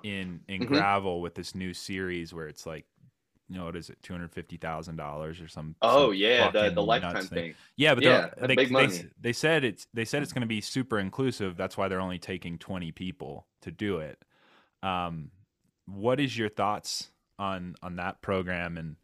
in 0.02 0.40
in 0.48 0.60
Mhm. 0.62 0.66
gravel 0.66 1.20
with 1.20 1.34
this 1.34 1.54
new 1.54 1.74
series 1.74 2.32
where 2.32 2.48
it's 2.48 2.66
like 2.66 2.86
you 3.48 3.56
know 3.56 3.64
what 3.64 3.76
is 3.76 3.90
it 3.90 3.98
two 4.02 4.12
hundred 4.12 4.32
fifty 4.32 4.56
thousand 4.56 4.96
dollars 4.96 5.40
or 5.40 5.48
some 5.48 5.74
oh 5.82 6.10
some 6.10 6.16
yeah 6.16 6.50
the, 6.50 6.70
the 6.70 6.82
lifetime 6.82 7.26
thing 7.26 7.54
Yeah, 7.76 7.94
but 7.94 8.04
Yeah, 8.04 8.28
they, 8.38 8.56
big 8.56 8.70
they, 8.70 8.88
they 9.20 9.32
said 9.32 9.64
it's 9.64 9.86
they 9.94 10.04
said 10.04 10.22
it's 10.22 10.32
going 10.32 10.42
to 10.42 10.46
be 10.46 10.60
super 10.60 10.98
inclusive. 10.98 11.56
That's 11.56 11.76
why 11.76 11.88
they're 11.88 12.00
only 12.00 12.18
taking 12.18 12.58
20 12.58 12.92
people 12.92 13.46
to 13.62 13.70
do 13.70 13.98
it. 13.98 14.18
Um, 14.82 15.30
what 15.86 16.20
is 16.20 16.36
your 16.36 16.48
thoughts 16.48 17.10
on 17.38 17.74
on 17.82 17.96
that 17.96 18.20
program 18.22 18.76
and 18.76 18.96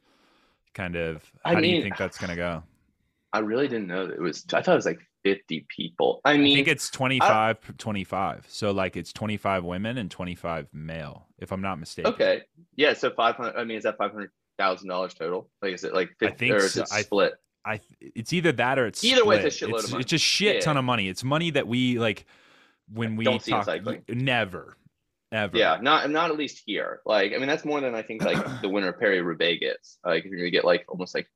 kind 0.75 0.97
of 0.97 1.23
I 1.45 1.55
how 1.55 1.61
do 1.61 1.67
you 1.67 1.75
mean- 1.75 1.83
think 1.83 1.97
that's 1.97 2.19
going 2.19 2.31
to 2.31 2.37
go? 2.37 2.63
i 3.35 3.39
really 3.39 3.67
didn't 3.67 3.87
know 3.87 4.07
that 4.07 4.15
it 4.15 4.21
was 4.21 4.45
i 4.53 4.61
thought 4.61 4.73
it 4.73 4.77
was 4.77 4.85
like 4.85 5.01
50 5.25 5.65
people 5.75 6.21
i 6.25 6.33
I 6.33 6.37
mean 6.37 6.57
think 6.57 6.69
it's 6.69 6.91
25 6.91 7.77
25. 7.79 8.47
So 8.49 8.73
like 8.73 8.97
it's 8.97 9.13
25 9.13 9.65
women 9.65 9.97
and 9.99 10.11
25 10.11 10.69
male 10.73 11.27
if 11.39 11.53
I'm 11.53 11.61
not 11.63 11.79
mistaken. 11.79 12.13
Okay. 12.13 12.43
Yeah. 12.77 12.93
So 12.95 13.11
five 13.11 13.37
hundred. 13.37 13.57
I 13.57 13.65
mean, 13.65 13.77
is 13.77 13.85
that 13.85 13.97
five 13.99 14.11
hundred 14.13 14.31
thousand 14.59 14.89
dollars 14.89 15.15
total? 15.15 15.49
Like, 15.61 15.75
is 15.75 15.85
it 15.85 15.95
like 15.95 16.11
50, 16.19 16.37
think 16.39 16.55
or 16.55 16.59
is 16.59 16.73
so. 16.73 16.83
it 16.83 16.89
split? 16.89 17.35
I 17.65 17.81
it's 18.01 18.33
either 18.33 18.51
that 18.53 18.79
or 18.79 18.87
it's 18.87 19.05
Either 19.05 19.25
way, 19.25 19.37
it's 19.37 19.47
a 19.47 19.51
split. 19.51 19.71
shitload 19.71 19.75
it's, 19.77 19.85
of 19.85 19.91
money. 19.93 20.01
It's 20.03 20.13
a 20.13 20.19
shit 20.19 20.55
Yeah. 20.57 20.61
ton 20.63 20.77
of 20.77 20.85
money. 20.85 21.09
It's 21.09 21.23
money 21.25 21.51
that 21.51 21.69
we 21.69 21.99
like 22.01 22.27
when 22.93 23.15
we 23.17 23.25
Don't 23.25 23.41
see 23.43 23.53
in 23.53 23.63
talk 23.63 24.09
never 24.09 24.77
ever. 25.33 25.57
Yeah. 25.57 25.79
Not 25.81 26.11
not 26.11 26.31
at 26.31 26.37
least 26.37 26.63
here. 26.67 27.01
Like, 27.07 27.33
I 27.35 27.39
mean, 27.39 27.49
that's 27.49 27.65
more 27.65 27.81
than 27.81 27.95
I 27.95 28.03
think 28.03 28.23
like 28.23 28.61
the 28.63 28.69
winner 28.69 28.89
of 28.89 28.99
Paris 28.99 29.23
Roubaix 29.23 29.61
gets. 29.61 29.99
Like, 30.05 30.25
if 30.25 30.31
you're 30.31 30.39
gonna 30.39 30.51
get 30.51 30.65
like 30.65 30.85
almost 30.89 31.15
like, 31.15 31.27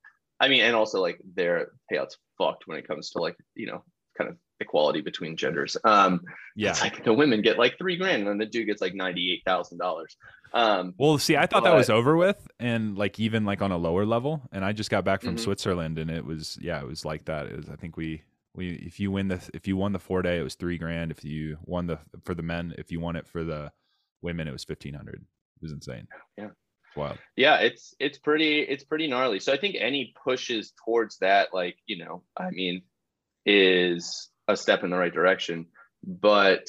I 0.40 0.48
mean, 0.48 0.62
and 0.62 0.74
also 0.76 1.00
like 1.00 1.20
their 1.34 1.72
payouts 1.92 2.16
fucked 2.38 2.66
when 2.66 2.78
it 2.78 2.86
comes 2.86 3.10
to 3.10 3.18
like 3.20 3.36
you 3.54 3.66
know 3.66 3.82
kind 4.18 4.30
of 4.30 4.36
equality 4.60 5.02
between 5.02 5.36
genders. 5.36 5.76
Um, 5.84 6.22
Yeah. 6.56 6.70
it's 6.70 6.80
like 6.80 7.04
the 7.04 7.12
women 7.12 7.42
get 7.42 7.58
like 7.58 7.76
three 7.76 7.96
grand 7.98 8.26
and 8.26 8.40
the 8.40 8.46
dude 8.46 8.66
gets 8.66 8.80
like 8.80 8.94
ninety 8.94 9.32
eight 9.32 9.42
thousand 9.44 9.78
dollars. 9.78 10.16
Um, 10.54 10.94
Well, 10.96 11.18
see, 11.18 11.36
I 11.36 11.46
thought 11.46 11.64
that 11.64 11.74
was 11.74 11.90
over 11.90 12.16
with, 12.16 12.48
and 12.58 12.96
like 12.96 13.18
even 13.20 13.44
like 13.44 13.60
on 13.60 13.72
a 13.72 13.76
lower 13.76 14.06
level. 14.06 14.40
And 14.52 14.64
I 14.64 14.72
just 14.72 14.88
got 14.90 15.04
back 15.04 15.20
from 15.20 15.36
Mhm. 15.36 15.40
Switzerland, 15.40 15.98
and 15.98 16.10
it 16.10 16.24
was 16.24 16.58
yeah, 16.62 16.80
it 16.80 16.86
was 16.86 17.04
like 17.04 17.26
that. 17.26 17.46
It 17.46 17.56
was 17.56 17.68
I 17.68 17.76
think 17.76 17.96
we 17.98 18.22
we 18.54 18.70
if 18.76 18.98
you 18.98 19.10
win 19.10 19.28
the 19.28 19.50
if 19.52 19.68
you 19.68 19.76
won 19.76 19.92
the 19.92 19.98
four 19.98 20.22
day, 20.22 20.38
it 20.38 20.42
was 20.42 20.54
three 20.54 20.78
grand. 20.78 21.10
If 21.10 21.22
you 21.24 21.58
won 21.64 21.86
the 21.88 21.98
for 22.24 22.34
the 22.34 22.42
men, 22.42 22.74
if 22.78 22.90
you 22.90 23.00
won 23.00 23.16
it 23.16 23.26
for 23.26 23.44
the 23.44 23.72
women, 24.22 24.48
it 24.48 24.52
was 24.52 24.64
fifteen 24.64 24.94
hundred. 24.94 25.16
It 25.16 25.62
was 25.62 25.72
insane. 25.72 26.06
Yeah. 26.36 26.48
Wild. 26.96 27.18
yeah 27.36 27.56
it's 27.56 27.94
it's 28.00 28.16
pretty 28.16 28.60
it's 28.60 28.82
pretty 28.82 29.06
gnarly 29.06 29.38
so 29.38 29.52
i 29.52 29.58
think 29.58 29.76
any 29.78 30.14
pushes 30.24 30.72
towards 30.82 31.18
that 31.18 31.48
like 31.52 31.76
you 31.84 32.02
know 32.02 32.22
i 32.34 32.48
mean 32.48 32.80
is 33.44 34.30
a 34.48 34.56
step 34.56 34.82
in 34.82 34.88
the 34.88 34.96
right 34.96 35.12
direction 35.12 35.66
but 36.02 36.64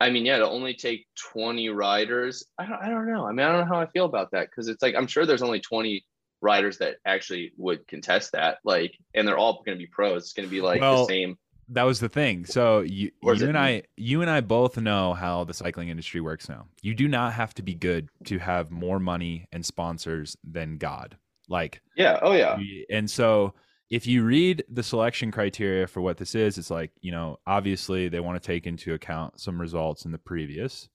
i 0.00 0.08
mean 0.08 0.24
yeah 0.24 0.38
to 0.38 0.48
only 0.48 0.72
take 0.72 1.06
20 1.32 1.68
riders 1.68 2.44
i 2.58 2.64
don't, 2.64 2.82
I 2.82 2.88
don't 2.88 3.12
know 3.12 3.26
i 3.26 3.32
mean 3.32 3.44
i 3.44 3.52
don't 3.52 3.68
know 3.68 3.74
how 3.74 3.80
i 3.82 3.86
feel 3.90 4.06
about 4.06 4.30
that 4.30 4.48
because 4.48 4.68
it's 4.68 4.82
like 4.82 4.94
i'm 4.96 5.06
sure 5.06 5.26
there's 5.26 5.42
only 5.42 5.60
20 5.60 6.02
riders 6.40 6.78
that 6.78 6.96
actually 7.04 7.52
would 7.58 7.86
contest 7.86 8.32
that 8.32 8.56
like 8.64 8.96
and 9.12 9.28
they're 9.28 9.36
all 9.36 9.62
going 9.66 9.76
to 9.76 9.84
be 9.84 9.86
pros 9.86 10.22
it's 10.22 10.32
going 10.32 10.48
to 10.48 10.50
be 10.50 10.62
like 10.62 10.80
Well, 10.80 11.06
the 11.06 11.12
same 11.12 11.36
That 11.72 11.84
was 11.84 12.00
the 12.00 12.08
thing. 12.08 12.44
So 12.44 12.80
you 12.80 13.10
you 13.22 13.48
and? 13.48 13.58
I 13.58 13.82
you 13.96 14.20
and 14.20 14.30
I 14.30 14.40
both 14.40 14.76
know 14.76 15.14
how 15.14 15.44
the 15.44 15.54
cycling 15.54 15.88
industry 15.88 16.20
works 16.20 16.48
now. 16.48 16.66
You 16.82 16.94
do 16.94 17.08
not 17.08 17.32
have 17.32 17.54
to 17.54 17.62
be 17.62 17.74
good 17.74 18.08
to 18.24 18.38
have 18.38 18.70
more 18.70 18.98
money 19.00 19.46
and 19.52 19.64
sponsors 19.64 20.36
than 20.44 20.78
God. 20.78 21.16
Like 21.48 21.80
yeah 21.96 22.18
oh 22.22 22.32
yeah 22.32 22.58
And 22.90 23.10
so 23.10 23.54
if 23.90 24.06
you 24.06 24.22
read 24.24 24.64
the 24.70 24.82
selection 24.82 25.30
criteria 25.30 25.86
for 25.86 26.00
what 26.00 26.16
this 26.16 26.34
is, 26.34 26.56
it's 26.56 26.70
like, 26.70 26.92
you 27.02 27.12
know, 27.12 27.38
obviously 27.46 28.08
they 28.08 28.20
want 28.20 28.40
to 28.42 28.46
take 28.46 28.66
into 28.66 28.94
account 28.94 29.38
some 29.38 29.60
results 29.60 30.04
in 30.06 30.12
the 30.12 30.18
previous. 30.18 30.88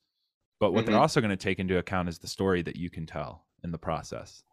But 0.59 0.71
what 0.73 0.84
Mhm. 0.84 0.88
they're 0.88 0.97
also 0.99 1.21
going 1.21 1.30
to 1.30 1.36
take 1.38 1.59
into 1.59 1.78
account 1.78 2.09
is 2.09 2.17
the 2.17 2.28
story 2.28 2.63
that 2.63 2.75
you 2.75 2.89
can 2.89 3.05
tell 3.05 3.45
in 3.63 3.71
the 3.71 3.78
process. 3.78 4.43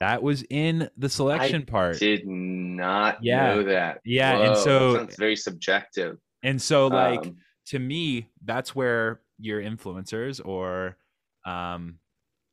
That 0.00 0.22
was 0.22 0.44
in 0.50 0.88
the 0.96 1.08
selection 1.08 1.64
part. 1.66 1.98
Did 1.98 2.26
not 2.26 3.22
Yeah. 3.22 3.54
know 3.54 3.62
that. 3.64 4.00
Yeah, 4.04 4.38
and 4.48 4.56
so- 4.56 4.96
sounds 4.96 5.16
very 5.16 5.36
subjective. 5.36 6.18
And 6.42 6.60
so 6.60 6.86
like 6.88 7.26
Um, 7.26 7.36
to 7.66 7.78
me, 7.78 8.28
that's 8.44 8.74
where 8.74 9.20
your 9.38 9.60
influencers 9.62 10.44
or 10.44 10.96
um 11.44 11.98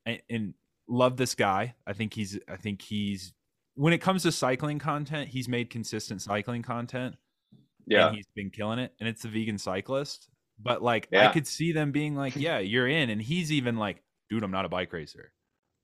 and, 0.06 0.22
and 0.30 0.54
love 0.88 1.18
this 1.18 1.34
guy. 1.36 1.76
I 1.88 1.94
think 1.94 2.14
he's 2.14 2.40
I 2.48 2.58
think 2.58 2.82
he's 2.82 3.34
when 3.76 3.92
it 3.94 4.00
comes 4.00 4.24
to 4.24 4.32
cycling 4.32 4.80
content, 4.80 5.30
he's 5.30 5.48
made 5.50 5.70
consistent 5.70 6.22
cycling 6.22 6.62
content. 6.62 7.16
yeah, 7.88 8.08
and 8.08 8.16
he's 8.16 8.28
been 8.36 8.50
killing 8.50 8.80
it 8.80 8.94
and 9.00 9.08
it's 9.08 9.22
the 9.22 9.28
vegan 9.28 9.58
cyclist 9.60 10.28
but 10.58 10.82
like 10.82 11.08
i 11.14 11.28
could 11.28 11.46
see 11.46 11.72
them 11.72 11.92
being 11.92 12.16
like 12.16 12.36
yeah 12.48 12.58
you're 12.58 12.88
in 12.88 13.10
and 13.12 13.22
he's 13.22 13.52
even 13.52 13.78
like 13.78 14.02
dude 14.30 14.42
i'm 14.42 14.50
not 14.50 14.66
a 14.66 14.70
bike 14.70 14.92
racer 14.92 15.32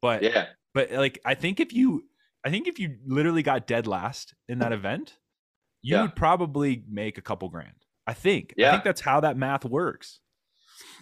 but 0.01 0.23
yeah, 0.23 0.47
but 0.73 0.91
like 0.91 1.19
i 1.25 1.33
think 1.33 1.59
if 1.59 1.73
you 1.73 2.03
i 2.45 2.49
think 2.49 2.67
if 2.67 2.79
you 2.79 2.97
literally 3.05 3.43
got 3.43 3.67
dead 3.67 3.87
last 3.87 4.33
in 4.49 4.59
that 4.59 4.71
event 4.73 5.17
you 5.81 5.95
Yeah. 5.95 6.01
would 6.03 6.15
probably 6.15 6.83
make 6.89 7.17
a 7.17 7.21
couple 7.21 7.49
grand 7.49 7.73
i 8.07 8.13
think 8.13 8.53
Yeah. 8.57 8.69
i 8.69 8.71
think 8.71 8.83
that's 8.83 9.01
how 9.01 9.19
that 9.21 9.37
math 9.37 9.65
works 9.65 10.19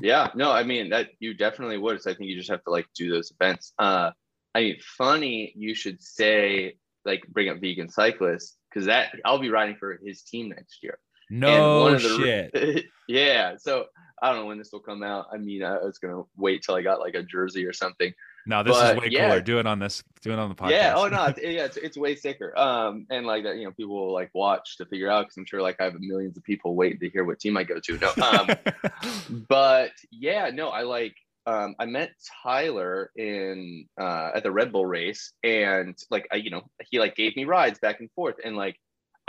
yeah. 0.02 0.30
No, 0.36 0.52
I 0.52 0.64
mean 0.64 0.90
that 0.90 1.12
you 1.20 1.34
definitely 1.34 1.78
would. 1.78 2.02
So 2.02 2.12
I 2.12 2.14
think 2.14 2.30
you 2.30 2.36
just 2.36 2.50
have 2.50 2.64
to 2.66 2.70
like 2.70 2.86
do 2.96 3.10
those 3.10 3.32
events. 3.40 3.72
Uh, 3.80 4.12
I 4.54 4.60
mean, 4.60 4.76
funny 4.98 5.54
you 5.56 5.74
should 5.74 6.02
say 6.02 6.76
like 7.06 7.24
bring 7.30 7.48
up 7.50 7.60
vegan 7.62 7.88
cyclists 7.90 8.58
because 8.70 8.86
that 8.88 9.14
I'll 9.24 9.40
be 9.40 9.50
riding 9.50 9.78
for 9.78 9.98
his 10.06 10.22
team 10.24 10.50
next 10.50 10.84
year. 10.84 11.00
no 11.30 11.82
one 11.84 11.94
of 11.96 12.02
the- 12.04 12.18
shit 12.54 12.86
yeah. 13.08 13.56
So 13.58 13.86
I 14.22 14.30
don't 14.32 14.42
know 14.42 14.46
when 14.48 14.58
this 14.58 14.72
will 14.74 14.82
come 14.82 15.02
out. 15.02 15.28
I 15.34 15.38
mean, 15.38 15.64
I 15.64 15.78
was 15.78 15.98
gonna 15.98 16.24
wait 16.36 16.62
till 16.64 16.76
I 16.76 16.82
got 16.82 17.00
like 17.00 17.16
a 17.16 17.24
jersey 17.24 17.66
or 17.66 17.72
something. 17.74 18.14
No 18.50 18.64
this 18.64 18.76
but, 18.76 18.96
is 18.96 19.02
way 19.02 19.08
yeah. 19.10 19.28
cooler 19.28 19.42
do 19.42 19.60
it 19.60 19.68
on 19.68 19.80
this 19.80 20.04
do 20.22 20.34
it 20.34 20.40
on 20.40 20.50
the 20.50 20.56
podcast 20.56 20.72
Yeah. 20.72 20.94
Oh 20.96 21.08
no. 21.08 21.26
It's, 21.30 21.42
yeah. 21.42 21.66
It's, 21.66 21.78
it's 21.78 21.98
way 21.98 22.16
sicker. 22.16 22.58
Um, 22.58 23.06
and 23.10 23.26
like 23.26 23.44
that, 23.44 23.58
you 23.58 23.66
know, 23.66 23.72
people 23.72 23.96
will 23.96 24.14
like 24.14 24.32
watch 24.34 24.78
to 24.78 24.86
figure 24.86 25.10
out 25.10 25.26
because 25.26 25.38
I'm 25.38 25.46
sure 25.46 25.62
like 25.62 25.78
I 25.80 25.86
have 25.86 26.00
millions 26.00 26.38
of 26.38 26.44
people 26.44 26.76
waiting 26.76 27.00
to 27.00 27.10
hear 27.10 27.24
what 27.24 27.40
team 27.40 27.58
I 27.58 27.64
go 27.64 27.80
to. 27.80 27.98
No. 27.98 28.12
Um, 28.24 29.46
but 29.48 29.92
yeah, 30.12 30.50
no, 30.54 30.70
I 30.70 30.84
like. 30.84 31.16
Um, 31.46 31.74
I 31.80 31.86
met 31.86 32.12
Tyler 32.44 33.10
in 33.16 33.88
uh, 34.00 34.32
at 34.36 34.44
the 34.44 34.52
Red 34.52 34.72
Bull 34.72 34.86
race, 34.86 35.34
and 35.44 35.98
like 36.12 36.28
I, 36.32 36.36
you 36.36 36.52
know, 36.52 36.70
he 36.90 37.00
like 37.00 37.16
gave 37.16 37.36
me 37.36 37.46
rides 37.46 37.80
back 37.80 38.02
and 38.02 38.12
forth, 38.12 38.36
and 38.44 38.56
like 38.56 38.76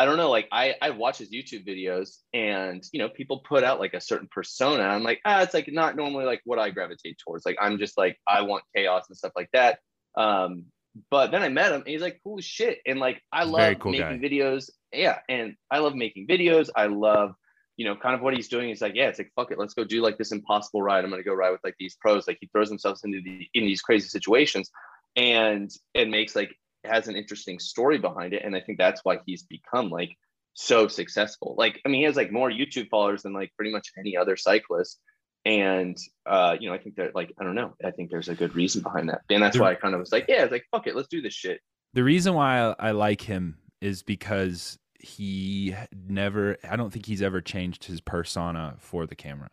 I 0.01 0.07
don't 0.07 0.17
know, 0.17 0.31
like 0.31 0.49
I 0.51 0.77
I 0.81 0.91
watch 0.91 1.19
his 1.19 1.31
YouTube 1.31 1.69
videos, 1.69 2.17
and 2.33 2.83
you 2.91 3.01
know, 3.01 3.11
people 3.11 3.43
put 3.47 3.65
out 3.65 3.81
like 3.81 3.93
a 3.93 4.01
certain 4.01 4.29
persona. 4.33 4.83
I'm 4.83 5.03
like, 5.03 5.21
ah, 5.27 5.43
it's 5.43 5.53
like 5.53 5.69
not 5.71 5.95
normally 5.95 6.25
like 6.25 6.41
what 6.47 6.59
I 6.59 6.71
gravitate 6.71 7.19
towards. 7.23 7.45
Like 7.45 7.59
I'm 7.61 7.77
just 7.77 7.99
like 7.99 8.17
I 8.27 8.41
want 8.41 8.65
chaos 8.75 9.05
and 9.11 9.19
stuff 9.19 9.33
like 9.37 9.51
that. 9.53 9.81
Um, 10.17 10.65
but 11.11 11.31
then 11.33 11.43
I 11.43 11.51
met 11.51 11.73
him, 11.73 11.83
and 11.83 11.89
he's 11.89 12.01
like, 12.01 12.19
cool 12.25 12.39
as 12.39 12.47
shit, 12.47 12.79
and 12.87 12.99
like 12.99 13.21
I 13.31 13.45
He's 13.45 13.51
love 13.51 13.79
cool 13.79 13.93
making 13.93 14.23
guy. 14.23 14.29
videos. 14.29 14.71
Yeah, 14.91 15.19
and 15.29 15.55
I 15.71 15.81
love 15.81 15.95
making 15.95 16.27
videos. 16.27 16.71
I 16.75 16.87
love 16.87 17.35
you 17.77 17.87
know, 17.87 17.97
kind 17.97 18.15
of 18.15 18.21
what 18.23 18.35
he's 18.35 18.49
doing 18.49 18.69
is 18.69 18.83
like, 18.83 18.95
yeah, 18.95 19.09
it's 19.09 19.19
like, 19.19 19.33
fuck 19.37 19.51
it, 19.51 19.59
let's 19.59 19.73
go 19.73 19.85
do 19.85 20.03
like 20.03 20.19
this 20.19 20.33
impossible 20.33 20.83
ride. 20.83 21.05
I'm 21.05 21.11
gonna 21.11 21.23
go 21.23 21.35
ride 21.35 21.51
with 21.51 21.65
like 21.65 21.77
these 21.79 21.97
pros. 22.01 22.27
Like 22.27 22.39
he 22.41 22.49
throws 22.53 22.71
himself 22.71 23.01
into 23.05 23.21
the 23.23 23.49
in 23.55 23.65
these 23.65 23.83
crazy 23.83 24.09
situations 24.09 24.71
and 25.17 25.71
and 25.95 26.11
makes 26.11 26.37
like 26.37 26.55
has 26.85 27.09
an 27.09 27.16
interesting 27.16 27.59
story 27.59 27.99
behind 27.99 28.33
it. 28.35 28.43
And 28.45 28.55
I 28.57 28.61
think 28.61 28.78
that's 28.78 29.01
why 29.05 29.18
he's 29.26 29.43
become 29.45 29.91
like 29.91 30.16
so 30.55 30.89
successful. 30.89 31.55
Like, 31.59 31.81
I 31.85 31.89
mean, 31.89 32.01
he 32.01 32.05
has 32.07 32.16
like 32.16 32.33
more 32.33 32.51
YouTube 32.51 32.89
followers 32.89 33.22
than 33.22 33.33
like 33.33 33.53
pretty 33.57 33.72
much 33.72 33.89
any 33.99 34.16
other 34.16 34.37
cyclist. 34.37 34.99
And 35.45 35.97
uh, 36.26 36.57
you 36.61 36.68
know, 36.68 36.74
I 36.74 36.78
think 36.78 36.97
that 36.97 37.14
like, 37.14 37.33
I 37.41 37.45
don't 37.45 37.55
know, 37.55 37.74
I 37.85 37.91
think 37.93 38.11
there's 38.11 38.28
a 38.28 38.35
good 38.35 38.55
reason 38.55 38.83
behind 38.83 39.09
that. 39.09 39.22
And 39.31 39.43
that's 39.43 39.59
why 39.59 39.70
I 39.70 39.74
kind 39.74 39.95
of 39.95 40.01
was 40.01 40.12
like, 40.12 40.26
yeah, 40.28 40.43
it's 40.43 40.53
like, 40.53 40.64
fuck 40.70 40.87
it, 40.87 40.95
let's 40.97 41.09
do 41.09 41.22
this 41.22 41.35
shit. 41.35 41.61
the 41.95 42.05
reason 42.05 42.35
why 42.35 42.74
I, 42.78 42.91
like 42.91 43.22
him 43.22 43.57
is 43.81 44.03
because 44.03 44.78
he 45.03 45.74
never 46.07 46.59
i 46.68 46.76
don't 46.76 46.93
think 46.93 47.07
he's 47.07 47.22
ever 47.22 47.41
changed 47.41 47.85
his 47.85 48.03
persona 48.03 48.74
for 48.78 49.07
the 49.07 49.14
camera 49.14 49.49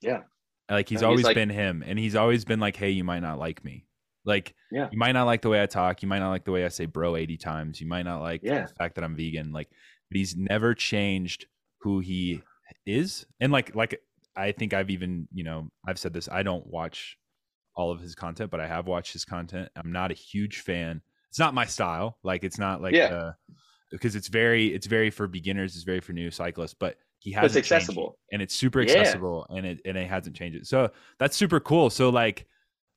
Yeah. 0.00 0.20
like 0.70 0.88
he's 0.88 1.02
always 1.02 1.24
like- 1.24 1.34
been 1.34 1.50
him 1.50 1.82
and 1.84 1.98
he's 1.98 2.14
always 2.14 2.44
been 2.44 2.60
like 2.60 2.76
hey 2.76 2.90
you 2.90 3.02
might 3.02 3.22
not 3.22 3.40
like 3.40 3.64
me 3.64 3.84
like 4.24 4.54
Yeah. 4.70 4.88
you 4.92 4.98
might 4.98 5.12
not 5.12 5.24
like 5.24 5.42
the 5.42 5.48
way 5.48 5.62
i 5.62 5.66
talk 5.66 6.02
you 6.02 6.08
might 6.08 6.20
not 6.20 6.30
like 6.30 6.44
the 6.44 6.52
way 6.52 6.64
i 6.64 6.68
say 6.68 6.86
bro 6.86 7.16
80 7.16 7.36
times 7.36 7.80
you 7.80 7.86
might 7.86 8.04
not 8.04 8.20
like 8.20 8.40
Yeah. 8.42 8.66
the 8.66 8.74
fact 8.74 8.94
that 8.94 9.04
i'm 9.04 9.16
vegan 9.16 9.52
like 9.52 9.68
but 10.10 10.16
he's 10.16 10.36
never 10.36 10.74
changed 10.74 11.46
who 11.80 12.00
he 12.00 12.42
is 12.86 13.26
and 13.40 13.52
like 13.52 13.74
like 13.74 14.00
i 14.36 14.52
think 14.52 14.72
i've 14.74 14.90
even 14.90 15.28
you 15.32 15.44
know 15.44 15.68
i've 15.86 15.98
said 15.98 16.12
this 16.12 16.28
i 16.30 16.42
don't 16.42 16.66
watch 16.66 17.18
all 17.74 17.90
of 17.90 18.00
his 18.00 18.14
content 18.14 18.50
but 18.50 18.60
i 18.60 18.66
have 18.66 18.86
watched 18.86 19.12
his 19.12 19.24
content 19.24 19.68
i'm 19.76 19.92
not 19.92 20.10
a 20.10 20.14
huge 20.14 20.60
fan 20.60 21.00
it's 21.28 21.38
not 21.38 21.54
my 21.54 21.64
style 21.64 22.18
like 22.22 22.44
it's 22.44 22.58
not 22.58 22.80
like 22.82 22.94
Yeah. 22.94 23.06
uh 23.06 23.32
because 23.90 24.16
it's 24.16 24.28
very 24.28 24.66
it's 24.74 24.86
very 24.86 25.10
for 25.10 25.26
beginners 25.26 25.74
it's 25.74 25.84
very 25.84 26.00
for 26.00 26.12
new 26.12 26.30
cyclists 26.30 26.74
but 26.78 26.96
he 27.18 27.30
has 27.32 27.54
it's 27.54 27.70
accessible. 27.70 28.18
and 28.32 28.42
it's 28.42 28.54
super 28.54 28.82
Yeah. 28.82 28.92
accessible 28.94 29.46
and 29.50 29.64
it 29.66 29.80
and 29.84 29.96
it 29.96 30.08
hasn't 30.08 30.34
changed 30.36 30.56
it 30.58 30.66
so 30.66 30.90
that's 31.18 31.36
super 31.36 31.60
cool 31.60 31.88
so 31.90 32.08
like 32.10 32.46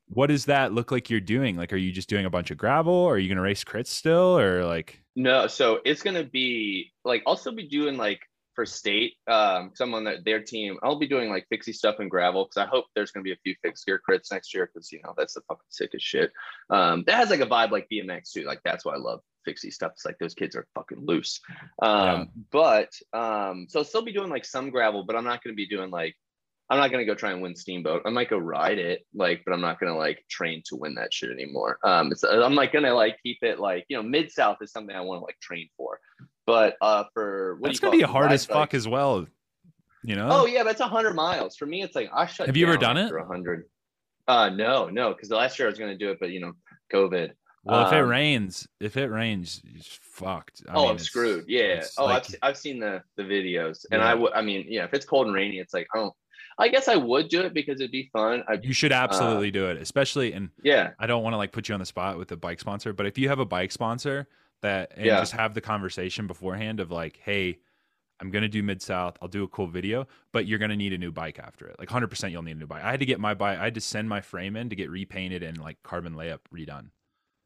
what 0.07 0.27
does 0.27 0.45
that 0.45 0.73
look 0.73 0.91
like 0.91 1.09
you're 1.09 1.19
doing 1.19 1.55
like 1.55 1.73
are 1.73 1.77
you 1.77 1.91
just 1.91 2.09
doing 2.09 2.25
a 2.25 2.29
bunch 2.29 2.51
of 2.51 2.57
gravel 2.57 2.93
or 2.93 3.15
are 3.15 3.17
you 3.17 3.27
gonna 3.27 3.41
race 3.41 3.63
crits 3.63 3.87
still 3.87 4.37
or 4.37 4.63
like 4.63 5.01
No, 5.15 5.47
so 5.47 5.79
it's 5.85 6.01
gonna 6.01 6.23
be 6.23 6.91
like 7.03 7.23
I'll 7.25 7.37
still 7.37 7.55
be 7.55 7.67
doing 7.67 7.97
like 7.97 8.21
for 8.55 8.65
state, 8.65 9.15
um, 9.27 9.71
someone 9.75 10.05
that 10.05 10.23
their 10.23 10.41
team. 10.41 10.77
I'll 10.81 10.97
be 10.97 11.07
doing 11.07 11.29
like 11.29 11.45
fixie 11.49 11.73
stuff 11.73 11.97
and 11.99 12.09
gravel 12.09 12.45
because 12.45 12.65
I 12.65 12.65
hope 12.65 12.85
there's 12.95 13.11
gonna 13.11 13.23
be 13.23 13.33
a 13.33 13.37
few 13.43 13.53
fixed 13.61 13.85
gear 13.85 14.01
crits 14.09 14.31
next 14.31 14.53
year 14.53 14.69
because 14.73 14.91
you 14.91 15.01
know 15.03 15.13
that's 15.15 15.33
the 15.33 15.41
fucking 15.47 15.65
sickest 15.69 16.05
shit. 16.05 16.31
Um, 16.69 17.03
that 17.05 17.15
has 17.15 17.29
like 17.29 17.41
a 17.41 17.45
vibe 17.45 17.71
like 17.71 17.87
BMX 17.91 18.31
too. 18.31 18.43
Like 18.43 18.61
that's 18.63 18.85
why 18.85 18.93
I 18.93 18.97
love 18.97 19.19
fixie 19.43 19.71
stuff. 19.71 19.91
It's 19.93 20.05
like 20.05 20.17
those 20.17 20.33
kids 20.33 20.55
are 20.55 20.65
fucking 20.73 21.05
loose. 21.05 21.39
Um, 21.81 22.29
but 22.51 22.89
um, 23.13 23.67
so 23.69 23.79
I'll 23.79 23.85
still 23.85 24.05
be 24.05 24.13
doing 24.13 24.29
like 24.29 24.45
some 24.45 24.69
gravel, 24.71 25.03
but 25.03 25.15
I'm 25.15 25.25
not 25.25 25.43
gonna 25.43 25.55
be 25.55 25.67
doing 25.67 25.91
like 25.91 26.15
I'm 26.69 26.79
not 26.79 26.89
gonna 26.89 27.05
go 27.05 27.13
try 27.13 27.31
and 27.31 27.41
win 27.41 27.55
Steamboat. 27.55 28.01
I 28.05 28.09
might 28.09 28.29
go 28.29 28.37
ride 28.39 28.79
it, 28.79 29.05
like, 29.13 29.43
but 29.45 29.53
I'm 29.53 29.61
not 29.61 29.79
gonna 29.79 29.95
like 29.95 30.23
train 30.29 30.63
to 30.67 30.75
win 30.75 30.95
that 30.95 31.13
shit 31.13 31.29
anymore. 31.29 31.77
Um, 31.83 32.11
it's, 32.11 32.23
I'm 32.23 32.55
like 32.55 32.73
gonna 32.73 32.93
like 32.93 33.17
keep 33.21 33.37
it 33.43 33.59
like 33.59 33.85
you 33.87 33.97
know 33.97 34.03
mid 34.03 34.31
south 34.31 34.57
is 34.61 34.71
something 34.71 34.95
I 34.95 35.01
want 35.01 35.21
to 35.21 35.25
like 35.25 35.39
train 35.39 35.69
for, 35.77 35.99
but 36.47 36.75
uh 36.81 37.03
for 37.13 37.57
what 37.59 37.69
that's 37.69 37.79
gonna 37.79 37.91
be 37.97 38.01
it, 38.01 38.09
hard 38.09 38.31
as 38.31 38.45
fuck 38.45 38.55
bike- 38.69 38.73
as 38.73 38.87
well 38.87 39.27
you 40.03 40.15
know 40.15 40.27
Oh 40.31 40.45
yeah, 40.47 40.63
that's 40.63 40.81
a 40.81 40.87
hundred 40.87 41.13
miles 41.13 41.55
for 41.55 41.65
me. 41.67 41.83
It's 41.83 41.95
like 41.95 42.09
I 42.15 42.25
shut. 42.25 42.47
Have 42.47 42.57
you 42.57 42.65
ever 42.67 42.77
done 42.77 42.97
it? 42.97 43.03
after 43.05 43.23
hundred? 43.25 43.65
Uh, 44.27 44.49
no, 44.49 44.89
no, 44.89 45.13
because 45.13 45.29
the 45.29 45.35
last 45.35 45.59
year 45.59 45.67
I 45.67 45.69
was 45.69 45.77
gonna 45.77 45.97
do 45.97 46.09
it, 46.09 46.17
but 46.19 46.31
you 46.31 46.39
know, 46.39 46.53
COVID. 46.91 47.31
well 47.63 47.85
if 47.85 47.93
it 47.93 48.01
um, 48.01 48.09
rains 48.09 48.67
if 48.79 48.97
it 48.97 49.07
rains 49.07 49.61
you're 49.63 49.83
fucked 49.83 50.63
I 50.67 50.73
oh, 50.73 50.81
mean, 50.81 50.89
I'm 50.89 50.95
it's- 50.95 51.05
screwed. 51.07 51.45
Yeah. 51.47 51.83
Oh, 51.99 52.05
like- 52.05 52.25
I've 52.25 52.35
I've 52.41 52.57
seen 52.57 52.79
the 52.79 53.03
the 53.17 53.23
videos, 53.23 53.85
and 53.91 54.01
Yeah. 54.01 54.09
I 54.09 54.13
would. 54.15 54.33
I 54.33 54.41
mean, 54.41 54.65
yeah, 54.67 54.83
if 54.85 54.93
it's 54.95 55.05
cold 55.05 55.27
and 55.27 55.35
rainy, 55.35 55.59
it's 55.59 55.73
like 55.75 55.87
I 55.93 55.99
don't. 55.99 56.13
I 56.57 56.69
guess 56.69 56.87
I 56.87 56.95
would 56.95 57.27
do 57.29 57.41
it 57.41 57.53
because 57.53 57.81
it'd 57.81 57.91
be 57.91 58.09
fun. 58.13 58.43
I, 58.47 58.59
you 58.61 58.71
should 58.73 58.91
uh, 58.93 58.95
absolutely 58.95 59.51
do 59.51 59.67
it 59.67 59.77
especially 59.81 60.31
and 60.33 60.49
yeah, 60.63 60.91
I 60.99 61.05
don't 61.07 61.23
want 61.23 61.33
to 61.33 61.37
like 61.37 61.51
put 61.51 61.67
you 61.67 61.73
on 61.73 61.79
the 61.79 61.85
spot 61.85 62.17
with 62.17 62.31
a 62.31 62.37
bike 62.37 62.59
sponsor, 62.59 62.93
but 62.93 63.05
if 63.05 63.17
you 63.17 63.27
have 63.29 63.39
a 63.39 63.45
bike 63.45 63.71
sponsor 63.71 64.27
that 64.61 64.93
and 64.95 65.05
Yeah. 65.05 65.19
just 65.19 65.33
have 65.33 65.53
the 65.53 65.61
conversation 65.61 66.27
beforehand 66.27 66.79
of 66.79 66.91
like, 66.91 67.19
hey, 67.23 67.59
I'm 68.21 68.31
gonna 68.31 68.47
do 68.47 68.63
mid 68.63 68.81
south, 68.81 69.17
I'll 69.21 69.27
do 69.27 69.43
a 69.43 69.47
cool 69.49 69.67
video, 69.67 70.07
but 70.31 70.45
you're 70.45 70.57
gonna 70.59 70.77
need 70.77 70.93
a 70.93 70.97
new 70.97 71.11
bike 71.11 71.37
after 71.39 71.67
it. 71.67 71.75
Like 71.77 71.89
100 71.89 72.07
percent 72.07 72.31
you'll 72.31 72.41
need 72.43 72.55
a 72.55 72.59
new 72.59 72.67
bike. 72.67 72.83
I 72.83 72.91
had 72.91 73.01
to 73.01 73.05
get 73.05 73.19
my 73.19 73.33
bike, 73.33 73.59
I 73.59 73.65
had 73.65 73.75
to 73.75 73.81
send 73.81 74.07
my 74.07 74.21
frame 74.21 74.55
in 74.55 74.69
to 74.69 74.75
get 74.77 74.89
repainted 74.89 75.43
and 75.43 75.57
like 75.57 75.83
carbon 75.83 76.13
layup 76.15 76.39
redone. 76.55 76.87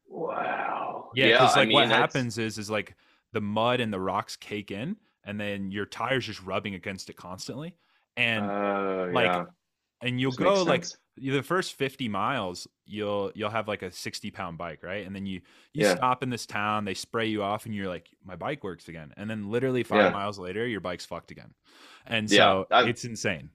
Wow. 0.08 1.10
Yeah, 1.14 1.32
because 1.32 1.56
I 1.56 1.60
like 1.60 1.68
mean, 1.68 1.74
what 1.74 1.88
that's- 1.88 2.00
happens 2.00 2.38
is 2.38 2.58
is 2.58 2.70
like 2.70 2.94
the 3.32 3.40
mud 3.40 3.80
and 3.80 3.92
the 3.92 4.00
rocks 4.00 4.36
cake 4.36 4.70
in 4.70 4.96
and 5.24 5.40
then 5.40 5.70
your 5.70 5.86
tires 5.86 6.26
just 6.26 6.42
rubbing 6.42 6.74
against 6.74 7.10
it 7.10 7.16
constantly. 7.16 7.74
And 8.16 8.44
Oh, 8.44 9.10
like, 9.12 9.26
yeah. 9.26 9.44
and 10.02 10.20
you'll 10.20 10.32
go 10.32 10.62
like 10.62 10.84
the 11.16 11.42
first 11.42 11.74
50 11.74 12.08
miles 12.08 12.66
you'll 12.86 13.30
you'll 13.34 13.50
have 13.50 13.68
like 13.68 13.82
a 13.82 13.90
60 13.90 14.30
pound 14.30 14.56
bike 14.56 14.82
right 14.82 15.06
and 15.06 15.14
then 15.14 15.26
you 15.26 15.42
you 15.74 15.84
Yeah. 15.86 15.96
stop 15.96 16.22
in 16.22 16.30
this 16.30 16.46
town 16.46 16.84
they 16.86 16.94
spray 16.94 17.26
you 17.26 17.42
off 17.42 17.66
and 17.66 17.74
you're 17.74 17.88
like 17.88 18.08
my 18.24 18.36
bike 18.36 18.64
works 18.64 18.88
again 18.88 19.12
and 19.18 19.28
then 19.28 19.50
literally 19.50 19.82
five 19.82 20.04
Yeah. 20.04 20.10
miles 20.10 20.38
later 20.38 20.66
your 20.66 20.80
bike's 20.80 21.04
fucked 21.04 21.30
again 21.30 21.52
and 22.06 22.30
so 22.30 22.66
I've- 22.70 22.88
it's 22.88 23.04
insane 23.04 23.50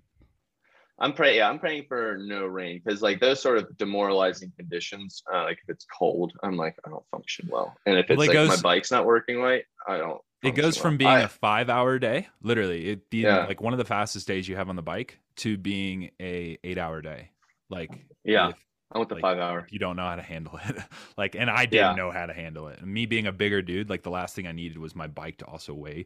I'm 1.00 1.12
praying. 1.14 1.38
Yeah, 1.38 1.50
I'm 1.50 1.60
praying 1.60 1.86
for 1.90 2.18
no 2.20 2.46
rain 2.46 2.82
because 2.84 3.02
like 3.02 3.20
those 3.20 3.42
sort 3.42 3.58
of 3.58 3.76
demoralizing 3.78 4.52
conditions, 4.58 5.22
uh, 5.34 5.44
like 5.44 5.60
if 5.64 5.70
it's 5.70 5.86
cold, 5.86 6.32
I'm 6.44 6.56
like 6.56 6.76
I 6.86 6.90
don't 6.90 7.04
function 7.12 7.50
well, 7.52 7.76
and 7.86 7.98
if 7.98 8.08
Well, 8.10 8.20
it's 8.22 8.24
it 8.26 8.28
like 8.30 8.34
goes- 8.34 8.50
my 8.64 8.70
bike's 8.76 8.92
not 8.92 9.06
working 9.06 9.38
right, 9.40 9.64
I 9.88 9.98
don't. 9.98 10.22
it 10.44 10.52
goes 10.56 10.76
function 10.78 10.82
from 10.82 10.98
being 10.98 11.10
I- 11.10 11.22
a 11.22 11.28
five 11.28 11.70
hour 11.70 12.00
day 12.00 12.28
literally 12.42 12.88
it 12.90 13.10
being 13.10 13.26
Yeah. 13.26 13.46
like 13.46 13.62
one 13.62 13.74
of 13.74 13.80
the 13.80 13.86
fastest 13.86 14.28
days 14.28 14.48
you 14.48 14.56
have 14.56 14.70
on 14.70 14.76
the 14.76 14.82
bike 14.84 15.20
to 15.38 15.58
being 15.58 16.12
a 16.22 16.58
eight 16.64 16.78
hour 16.78 17.02
day 17.02 17.32
like 17.70 17.92
Yeah. 18.24 18.50
if, 18.50 18.56
I 18.92 18.98
want 19.00 19.10
the 19.10 19.16
like, 19.16 19.22
five 19.22 19.40
hour. 19.40 19.68
you 19.72 19.80
don't 19.80 19.96
know 19.98 20.06
how 20.08 20.16
to 20.16 20.22
handle 20.22 20.58
it 20.66 20.78
like 21.18 21.36
and 21.36 21.50
i 21.50 21.66
didn't 21.66 21.74
Yeah. 21.74 21.96
know 21.96 22.12
how 22.12 22.26
to 22.28 22.34
handle 22.34 22.68
it 22.70 22.80
and 22.80 22.88
me 22.94 23.06
being 23.08 23.26
a 23.28 23.32
bigger 23.34 23.62
dude 23.64 23.90
like 23.90 24.04
the 24.04 24.12
last 24.12 24.36
thing 24.36 24.46
i 24.48 24.52
needed 24.52 24.78
was 24.78 24.96
my 24.96 25.08
bike 25.08 25.38
to 25.40 25.46
also 25.46 25.74
weigh 25.74 26.06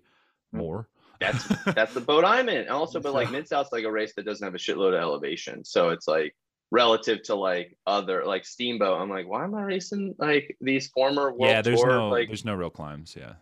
Mm. 0.56 0.58
more 0.60 0.88
that's 1.20 1.48
that's 1.76 1.94
the 1.94 2.02
boat 2.02 2.26
I'm 2.26 2.50
in. 2.50 2.70
Also, 2.70 3.00
but 3.00 3.14
like 3.14 3.32
Mid 3.32 3.48
South's 3.48 3.72
like 3.72 3.84
a 3.84 3.92
race 3.92 4.14
that 4.16 4.26
doesn't 4.26 4.46
have 4.46 4.56
a 4.56 4.58
shitload 4.58 4.90
of 4.96 5.02
elevation, 5.02 5.64
so 5.66 5.90
it's 5.90 6.08
like 6.08 6.36
relative 6.72 7.24
to 7.24 7.36
like 7.36 7.76
other 7.88 8.24
like 8.26 8.46
Steamboat. 8.46 9.02
I'm 9.02 9.10
like, 9.10 9.28
why 9.28 9.44
am 9.44 9.56
I 9.56 9.64
racing 9.64 10.16
like 10.18 10.56
these 10.62 10.88
former 10.90 11.32
world 11.32 11.52
yeah, 11.52 11.62
there's 11.62 11.82
tour, 11.82 11.90
no 11.90 12.10
like 12.10 12.28
there's 12.28 12.46
no 12.46 12.56
real 12.56 12.70
climbs. 12.70 13.16
Yeah. 13.18 13.34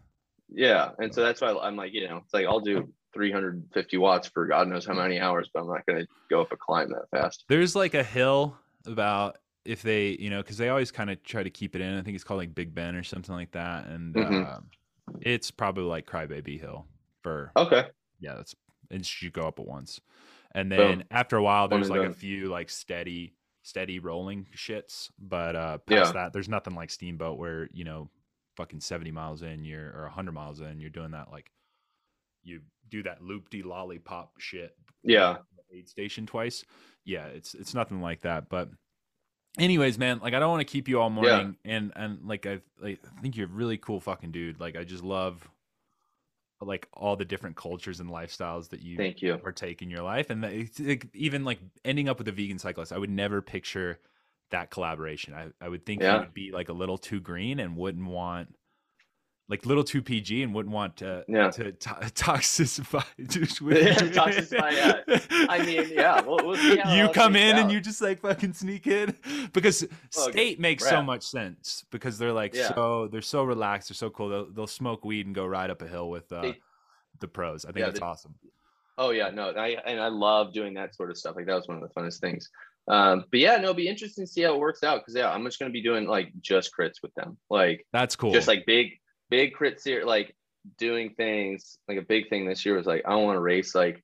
yeah, 0.49 0.91
and 0.99 1.13
so 1.13 1.21
that's 1.23 1.41
why 1.41 1.49
I'm 1.61 1.75
like, 1.75 1.93
you 1.93 2.07
know, 2.07 2.17
it's 2.17 2.33
like 2.33 2.45
I'll 2.45 2.59
do 2.61 2.87
350 3.13 3.97
watts 3.97 4.27
for 4.27 4.45
God 4.47 4.67
knows 4.67 4.85
how 4.85 4.93
many 4.93 5.19
hours, 5.19 5.49
but 5.53 5.61
I'm 5.61 5.67
not 5.67 5.85
gonna 5.85 6.05
go 6.29 6.41
up 6.41 6.51
a 6.51 6.57
climb 6.57 6.89
that 6.89 7.09
fast. 7.11 7.45
There's 7.47 7.75
like 7.75 7.93
a 7.93 8.03
hill 8.03 8.57
about 8.85 9.37
if 9.65 9.81
they, 9.81 10.15
you 10.19 10.29
know, 10.29 10.41
because 10.41 10.57
they 10.57 10.69
always 10.69 10.91
kind 10.91 11.09
of 11.09 11.21
try 11.23 11.43
to 11.43 11.49
keep 11.49 11.75
it 11.75 11.81
in. 11.81 11.97
I 11.97 12.01
think 12.01 12.15
it's 12.15 12.23
called 12.23 12.39
like 12.39 12.55
Big 12.55 12.73
Ben 12.73 12.95
or 12.95 13.03
something 13.03 13.35
like 13.35 13.51
that, 13.51 13.87
and 13.87 14.15
Mhm. 14.15 14.47
uh, 14.47 14.59
it's 15.21 15.51
probably 15.51 15.83
like 15.83 16.05
Crybaby 16.05 16.59
Hill 16.59 16.85
for 17.23 17.51
Okay. 17.55 17.85
yeah. 18.19 18.35
That's 18.35 18.55
it 18.89 19.05
should 19.05 19.33
go 19.33 19.47
up 19.47 19.59
at 19.59 19.65
once, 19.67 19.99
and 20.53 20.69
Boom. 20.71 20.99
then 20.99 21.03
after 21.11 21.37
a 21.37 21.43
while, 21.43 21.67
there's 21.67 21.89
and 21.89 21.89
like 21.89 22.01
a 22.01 22.05
done. 22.05 22.13
few 22.13 22.47
like 22.47 22.69
steady, 22.69 23.33
steady 23.63 23.99
rolling 23.99 24.47
shits, 24.55 25.09
but 25.19 25.55
uh, 25.55 25.77
Yeah. 25.87 25.97
past 25.99 26.13
that, 26.13 26.33
there's 26.33 26.47
nothing 26.49 26.73
like 26.75 26.89
Steamboat 26.89 27.37
where 27.37 27.67
you 27.73 27.83
know, 27.83 28.09
fucking 28.55 28.79
70 28.79 29.11
miles 29.11 29.41
in, 29.41 29.63
you're 29.65 29.91
or 29.95 30.03
100 30.03 30.31
miles 30.31 30.61
in, 30.61 30.79
you're 30.79 30.89
doing 30.89 31.11
that 31.11 31.31
like 31.31 31.51
you 32.43 32.61
do 32.89 33.03
that 33.03 33.21
loop 33.21 33.49
de 33.49 33.61
lollipop 33.61 34.39
shit 34.39 34.73
Yeah. 35.03 35.37
aid 35.73 35.89
station 35.89 36.25
twice. 36.25 36.63
Yeah, 37.03 37.25
it's 37.25 37.53
it's 37.53 37.73
nothing 37.73 37.99
like 38.01 38.21
that. 38.21 38.47
But 38.47 38.69
anyways, 39.59 39.97
man, 39.97 40.19
like 40.19 40.33
I 40.33 40.39
don't 40.39 40.49
want 40.49 40.61
to 40.61 40.71
keep 40.71 40.87
you 40.87 41.01
all 41.01 41.09
morning 41.09 41.57
and 41.65 41.91
and 41.95 42.19
like 42.25 42.45
I 42.45 42.61
like 42.81 43.01
I 43.17 43.21
think 43.21 43.35
you're 43.35 43.47
a 43.47 43.51
really 43.51 43.77
cool 43.77 43.99
fucking 43.99 44.31
dude. 44.31 44.61
Like 44.61 44.77
I 44.77 44.85
just 44.85 45.03
love 45.03 45.45
like 46.61 46.87
all 46.93 47.15
the 47.15 47.25
different 47.25 47.55
cultures 47.55 47.99
and 47.99 48.09
lifestyles 48.09 48.69
that 48.69 48.81
you 48.81 49.03
Thank 49.03 49.21
you. 49.21 49.41
partake 49.43 49.81
in 49.81 49.89
your 49.89 50.01
life 50.01 50.29
and 50.31 50.43
it's, 50.45 50.79
like, 50.79 51.07
even 51.13 51.45
like 51.45 51.59
ending 51.85 52.09
up 52.09 52.17
with 52.17 52.27
a 52.27 52.31
vegan 52.31 52.57
cyclist 52.59 52.91
i 52.91 52.97
would 52.97 53.09
never 53.09 53.41
picture 53.41 53.99
that 54.49 54.71
collaboration 54.71 55.33
i, 55.33 55.49
I 55.63 55.69
would 55.69 55.85
think 55.85 56.01
Yeah. 56.01 56.09
you 56.09 56.19
would 56.19 56.33
be 56.33 56.51
like 56.51 56.69
a 56.69 56.73
little 56.73 56.97
too 56.97 57.19
green 57.19 57.59
and 57.59 57.77
wouldn't 57.77 58.07
want 58.07 58.55
like 59.49 59.65
little 59.65 59.83
too 59.83 60.01
pg 60.01 60.43
and 60.43 60.53
wouldn't 60.53 60.73
want 60.73 60.97
to 60.97 61.23
Yeah. 61.27 61.49
to 61.51 61.71
to- 61.71 61.89
toxify 62.15 63.03
Yeah, 63.17 63.95
toxify, 63.95 64.71
yeah. 64.73 65.45
I 65.49 65.65
mean, 65.65 65.89
yeah, 65.93 66.21
we'll- 66.21 66.39
we'll 66.45 66.57
see 66.57 66.77
how 66.77 66.93
it 66.93 66.97
you 66.97 67.09
come 67.13 67.35
in 67.35 67.55
and 67.55 67.65
out. 67.67 67.71
you 67.71 67.79
just 67.79 68.01
like 68.01 68.19
fucking 68.19 68.53
sneak 68.53 68.87
in 68.87 69.15
because 69.53 69.81
Look, 69.83 70.31
state 70.33 70.59
makes 70.59 70.87
so 70.87 71.01
much 71.01 71.23
sense 71.23 71.85
because 71.91 72.17
they're 72.17 72.33
like 72.33 72.53
Yeah. 72.53 72.73
so 72.73 73.07
they're 73.07 73.21
so 73.21 73.43
relaxed 73.43 73.89
they're 73.89 73.95
so 73.95 74.09
cool 74.09 74.29
they'll, 74.29 74.51
they'll 74.51 74.67
smoke 74.67 75.05
weed 75.05 75.25
and 75.25 75.33
go 75.35 75.45
ride 75.45 75.69
up 75.69 75.81
a 75.81 75.87
hill 75.87 76.09
with 76.09 76.31
uh, 76.31 76.41
They- 76.41 76.59
the 77.19 77.27
pros 77.27 77.65
i 77.65 77.69
think 77.69 77.79
Yeah, 77.79 77.85
that's 77.85 77.99
they- 77.99 78.05
awesome 78.05 78.35
Oh 78.99 79.11
yeah, 79.11 79.29
no, 79.29 79.51
I 79.51 79.77
and 79.85 79.99
I 80.01 80.07
love 80.07 80.53
doing 80.53 80.73
that 80.73 80.95
sort 80.95 81.11
of 81.11 81.17
stuff. 81.19 81.35
Like 81.35 81.45
that 81.45 81.53
was 81.53 81.67
one 81.67 81.77
of 81.77 81.83
the 81.87 81.93
funnest 82.01 82.19
things. 82.19 82.49
Um, 82.87 83.25
but 83.29 83.39
yeah, 83.39 83.57
no, 83.57 83.61
it'll 83.65 83.73
be 83.75 83.87
interesting 83.87 84.25
to 84.25 84.27
see 84.31 84.41
how 84.41 84.55
it 84.55 84.59
works 84.59 84.81
out 84.81 85.01
because 85.01 85.13
yeah, 85.13 85.29
I'm 85.29 85.43
just 85.45 85.59
gonna 85.59 85.69
be 85.69 85.83
doing 85.83 86.07
like 86.07 86.31
just 86.41 86.71
crits 86.75 87.03
with 87.03 87.13
them, 87.13 87.37
like 87.51 87.85
that's 87.93 88.15
cool 88.15 88.31
just 88.31 88.47
like 88.47 88.65
big, 88.65 88.99
big 89.29 89.55
crits 89.55 89.83
here, 89.83 90.05
like 90.05 90.35
doing 90.77 91.13
things. 91.15 91.77
Like 91.87 91.97
a 91.97 92.03
big 92.03 92.29
thing 92.29 92.45
this 92.45 92.65
year 92.65 92.75
was 92.75 92.87
like 92.87 93.03
I 93.05 93.15
want 93.15 93.35
to 93.35 93.41
race 93.41 93.75
like 93.75 94.03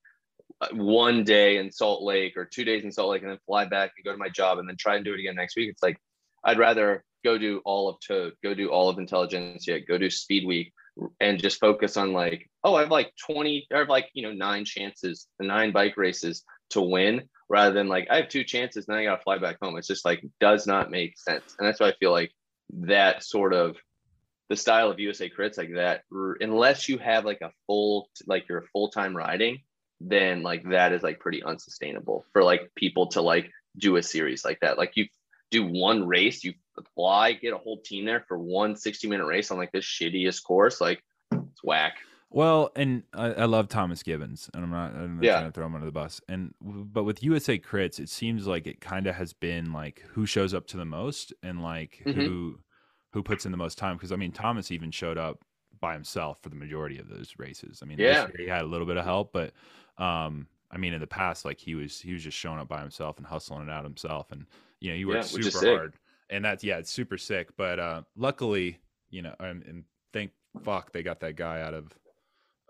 one 0.71 1.23
day 1.23 1.57
in 1.57 1.71
Salt 1.71 2.03
Lake 2.03 2.37
or 2.37 2.45
two 2.45 2.63
days 2.63 2.83
in 2.83 2.91
Salt 2.91 3.09
Lake 3.09 3.21
and 3.21 3.31
then 3.31 3.39
fly 3.45 3.65
back 3.65 3.91
and 3.97 4.05
go 4.05 4.11
to 4.11 4.17
my 4.17 4.29
job 4.29 4.59
and 4.59 4.67
then 4.67 4.77
try 4.77 4.95
and 4.95 5.03
do 5.03 5.13
it 5.13 5.19
again 5.19 5.35
next 5.35 5.55
week. 5.55 5.69
It's 5.69 5.83
like 5.83 5.97
I'd 6.43 6.59
rather 6.59 7.03
go 7.23 7.37
do 7.37 7.61
all 7.65 7.89
of 7.89 7.97
Toad, 8.05 8.33
go 8.43 8.53
do 8.53 8.69
all 8.69 8.89
of 8.89 8.99
Intelligentsia, 8.99 9.81
go 9.81 9.97
do 9.97 10.09
Speed 10.09 10.45
Week, 10.45 10.73
and 11.19 11.39
just 11.39 11.59
focus 11.59 11.97
on 11.97 12.13
like, 12.13 12.49
oh, 12.63 12.75
I 12.75 12.81
have 12.81 12.91
like 12.91 13.11
20, 13.25 13.67
I 13.73 13.79
have 13.79 13.89
like, 13.89 14.09
you 14.13 14.23
know, 14.23 14.33
nine 14.33 14.65
chances, 14.65 15.27
nine 15.39 15.71
bike 15.71 15.97
races 15.97 16.43
to 16.71 16.81
win, 16.81 17.29
rather 17.49 17.73
than 17.73 17.87
like, 17.87 18.07
I 18.09 18.17
have 18.17 18.29
two 18.29 18.43
chances, 18.43 18.85
then 18.85 18.97
I 18.97 19.05
got 19.05 19.17
to 19.17 19.23
fly 19.23 19.37
back 19.37 19.57
home. 19.61 19.77
It's 19.77 19.87
just 19.87 20.05
like, 20.05 20.23
does 20.39 20.67
not 20.67 20.91
make 20.91 21.17
sense. 21.17 21.55
And 21.57 21.67
that's 21.67 21.79
why 21.79 21.89
I 21.89 21.95
feel 21.99 22.11
like 22.11 22.31
that 22.73 23.23
sort 23.23 23.53
of 23.53 23.77
the 24.53 24.57
style 24.61 24.91
of 24.91 24.99
USA 24.99 25.29
crits 25.29 25.57
like 25.57 25.73
that, 25.73 26.03
r- 26.13 26.37
unless 26.39 26.87
you 26.87 26.99
have 26.99 27.25
like 27.25 27.41
a 27.41 27.51
full, 27.65 28.09
like 28.27 28.47
you're 28.47 28.65
full 28.71 28.89
time 28.89 29.17
riding, 29.17 29.61
then 29.99 30.43
like 30.43 30.63
that 30.69 30.93
is 30.93 31.01
like 31.01 31.19
pretty 31.19 31.41
unsustainable 31.43 32.25
for 32.33 32.43
like 32.43 32.71
people 32.75 33.07
to 33.07 33.21
like 33.21 33.49
do 33.77 33.95
a 33.95 34.03
series 34.03 34.45
like 34.45 34.59
that. 34.61 34.77
Like 34.77 34.91
you 34.95 35.07
do 35.49 35.65
one 35.65 36.07
race, 36.07 36.43
you 36.43 36.53
fly, 36.95 37.33
get 37.33 37.53
a 37.53 37.57
whole 37.57 37.81
team 37.81 38.05
there 38.05 38.23
for 38.27 38.37
one 38.37 38.75
60 38.75 39.07
minute 39.07 39.25
race 39.25 39.49
on 39.49 39.57
like 39.57 39.71
this 39.71 39.85
shittiest 39.85 40.43
course, 40.43 40.79
like 40.79 41.03
it's 41.31 41.63
whack. 41.63 41.95
Well, 42.29 42.71
and 42.75 43.03
I, 43.13 43.27
I 43.33 43.45
love 43.45 43.69
Thomas 43.69 44.01
Gibbons, 44.01 44.49
and 44.55 44.63
I'm 44.63 44.71
not, 44.71 44.95
I'm 44.95 45.15
not 45.17 45.23
Yeah. 45.23 45.33
trying 45.39 45.45
to 45.45 45.51
throw 45.51 45.65
him 45.67 45.75
under 45.75 45.85
the 45.85 45.91
bus. 45.91 46.19
And 46.27 46.53
but 46.61 47.03
with 47.03 47.23
USA 47.23 47.59
Crits, 47.59 47.99
it 47.99 48.09
seems 48.09 48.47
like 48.47 48.65
it 48.67 48.81
kind 48.81 49.05
of 49.07 49.15
has 49.15 49.33
been 49.33 49.71
like 49.71 50.03
who 50.13 50.25
shows 50.25 50.53
up 50.53 50.65
to 50.67 50.77
the 50.77 50.85
most 50.85 51.31
and 51.43 51.61
like 51.61 52.01
Mhm. 52.05 52.13
who 52.13 52.59
who 53.13 53.23
puts 53.23 53.45
in 53.45 53.51
the 53.51 53.57
most 53.57 53.77
time. 53.77 53.95
Because 53.95 54.11
I 54.11 54.15
mean, 54.15 54.31
Thomas 54.31 54.71
even 54.71 54.91
showed 54.91 55.17
up 55.17 55.39
by 55.79 55.93
himself 55.93 56.39
for 56.41 56.49
the 56.49 56.55
majority 56.55 56.97
of 56.99 57.09
those 57.09 57.33
races. 57.37 57.79
I 57.81 57.85
mean, 57.85 57.99
Yeah. 57.99 58.27
he 58.37 58.47
had 58.47 58.61
a 58.63 58.67
little 58.67 58.87
bit 58.87 58.97
of 58.97 59.05
help, 59.05 59.31
but 59.33 59.53
um, 59.97 60.47
I 60.71 60.77
mean, 60.77 60.93
in 60.93 60.99
the 61.01 61.07
past, 61.07 61.45
like 61.45 61.59
he 61.59 61.75
was 61.75 61.99
he 61.99 62.13
was 62.13 62.23
just 62.23 62.37
showing 62.37 62.59
up 62.59 62.67
by 62.67 62.81
himself 62.81 63.17
and 63.17 63.25
hustling 63.25 63.67
it 63.67 63.71
out 63.71 63.83
himself, 63.83 64.31
and 64.31 64.45
you 64.79 64.89
know, 64.91 64.97
he 64.97 65.05
worked 65.05 65.31
Yeah, 65.33 65.43
super 65.51 65.65
hard. 65.67 65.93
And 66.29 66.43
that's 66.43 66.63
yeah, 66.63 66.77
it's 66.77 66.91
super 66.91 67.17
sick. 67.17 67.49
But 67.57 67.79
uh, 67.79 68.01
luckily, 68.15 68.79
you 69.09 69.21
know, 69.21 69.35
and, 69.39 69.63
and 69.63 69.83
thank 70.11 70.31
fuck 70.63 70.91
they 70.91 71.01
got 71.01 71.19
that 71.19 71.35
guy 71.35 71.61
out 71.61 71.73
of 71.73 71.91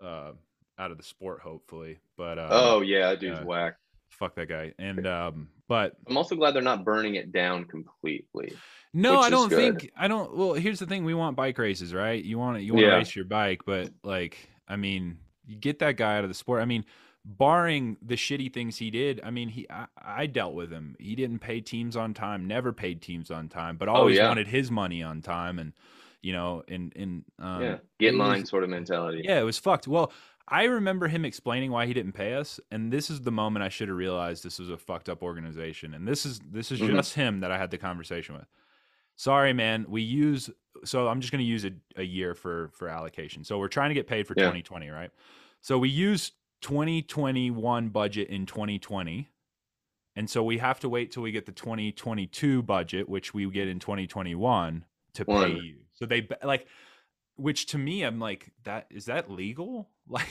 uh 0.02 0.32
out 0.78 0.90
of 0.90 0.96
the 0.96 1.02
sport 1.04 1.38
hopefully 1.40 1.98
but 2.16 2.38
uh 2.38 2.48
oh 2.50 2.80
yeah, 2.80 3.10
that 3.10 3.20
dude's 3.20 3.38
yeah. 3.40 3.44
whack. 3.44 3.76
fuck 4.08 4.34
that 4.34 4.48
guy 4.48 4.72
and 4.78 5.06
um 5.06 5.48
but 5.68 5.94
I'm 6.08 6.16
also 6.16 6.34
glad 6.36 6.54
they're 6.54 6.62
not 6.62 6.84
burning 6.84 7.14
it 7.14 7.32
down 7.32 7.64
completely. 7.64 8.52
no 8.92 9.18
i 9.20 9.28
don't 9.30 9.48
good. 9.48 9.56
think 9.80 9.90
i 9.96 10.06
don't 10.06 10.36
well 10.36 10.52
here's 10.54 10.78
the 10.78 10.86
thing 10.86 11.04
we 11.04 11.14
want 11.14 11.36
bike 11.36 11.58
races 11.58 11.92
right 11.92 12.22
you 12.22 12.38
want 12.38 12.56
to 12.58 12.62
you 12.62 12.72
want 12.74 12.82
to 12.84 12.86
Yeah. 12.88 12.94
race 12.96 13.16
your 13.16 13.24
bike 13.24 13.62
but 13.66 13.90
like 14.04 14.48
i 14.68 14.76
mean 14.76 15.18
you 15.46 15.56
get 15.56 15.80
that 15.80 15.96
guy 15.96 16.16
out 16.16 16.22
of 16.24 16.30
the 16.30 16.34
sport 16.34 16.62
i 16.62 16.64
mean 16.64 16.84
barring 17.24 17.96
the 18.02 18.14
shitty 18.16 18.52
things 18.52 18.76
he 18.76 18.90
did 18.90 19.20
i 19.24 19.30
mean 19.30 19.48
he 19.48 19.66
i, 19.70 19.86
I 20.00 20.26
dealt 20.26 20.54
with 20.54 20.70
him 20.70 20.94
he 21.00 21.14
didn't 21.16 21.38
pay 21.40 21.60
teams 21.60 21.96
on 21.96 22.14
time 22.14 22.46
never 22.46 22.72
paid 22.72 23.00
teams 23.02 23.30
on 23.30 23.48
time 23.48 23.76
but 23.78 23.88
always 23.88 24.18
Oh, 24.18 24.22
yeah. 24.22 24.28
wanted 24.28 24.46
his 24.46 24.70
money 24.70 25.02
on 25.02 25.22
time 25.22 25.58
and 25.58 25.72
you 26.22 26.32
know 26.32 26.62
and 26.68 26.92
and 26.96 27.24
um, 27.38 27.62
yeah, 27.62 27.76
get 27.98 28.12
was- 28.12 28.18
mine 28.18 28.46
sort 28.46 28.62
of 28.64 28.70
mentality. 28.70 29.22
Yeah, 29.24 29.40
it 29.40 29.44
was 29.44 29.58
fucked. 29.58 29.86
Well, 29.86 30.10
I 30.46 30.64
remember 30.64 31.08
him 31.08 31.24
explaining 31.24 31.70
why 31.70 31.86
he 31.86 31.94
didn't 31.94 32.12
pay 32.12 32.34
us, 32.34 32.60
and 32.70 32.92
this 32.92 33.08
is 33.08 33.22
the 33.22 33.32
moment 33.32 33.62
I 33.64 33.70
should 33.70 33.88
have 33.88 33.96
realized 33.96 34.44
this 34.44 34.58
was 34.58 34.68
a 34.68 34.76
fucked 34.76 35.08
up 35.08 35.22
organization. 35.22 35.94
And 35.94 36.06
this 36.06 36.26
is 36.26 36.38
this 36.40 36.70
is 36.70 36.80
Mhm. 36.80 36.90
just 36.96 37.14
him 37.14 37.40
that 37.40 37.50
I 37.50 37.56
had 37.58 37.70
the 37.70 37.78
conversation 37.78 38.34
with. 38.34 38.46
Sorry, 39.16 39.52
man. 39.52 39.86
We 39.88 40.02
use 40.02 40.50
so 40.84 41.08
I'm 41.08 41.20
just 41.20 41.32
going 41.32 41.38
to 41.42 41.48
use 41.50 41.64
a, 41.64 41.70
a 41.96 42.02
year 42.02 42.34
for 42.34 42.68
for 42.74 42.88
allocation. 42.88 43.42
So 43.44 43.58
we're 43.58 43.68
trying 43.68 43.90
to 43.90 43.94
get 43.94 44.06
paid 44.06 44.26
for 44.26 44.34
Yeah. 44.36 44.44
2020, 44.44 44.90
right? 44.90 45.10
So 45.62 45.78
we 45.78 45.88
use 45.88 46.32
2021 46.60 47.88
budget 47.88 48.28
in 48.28 48.46
2020. 48.46 49.28
And 50.16 50.28
so 50.30 50.44
we 50.44 50.58
have 50.58 50.78
to 50.80 50.88
wait 50.88 51.10
till 51.10 51.22
we 51.22 51.32
get 51.32 51.46
the 51.46 51.52
2022 51.52 52.62
budget, 52.62 53.08
which 53.08 53.34
we 53.34 53.50
get 53.50 53.66
in 53.68 53.78
2021 53.80 54.84
to 55.14 55.24
pay 55.24 55.32
One. 55.32 55.56
you. 55.56 55.78
So 55.94 56.06
they 56.06 56.28
like 56.42 56.66
which 57.36 57.66
to 57.66 57.78
me 57.78 58.02
I'm 58.02 58.18
like 58.18 58.52
that 58.64 58.86
is 58.90 59.06
that 59.06 59.30
legal? 59.30 59.88
Like 60.06 60.28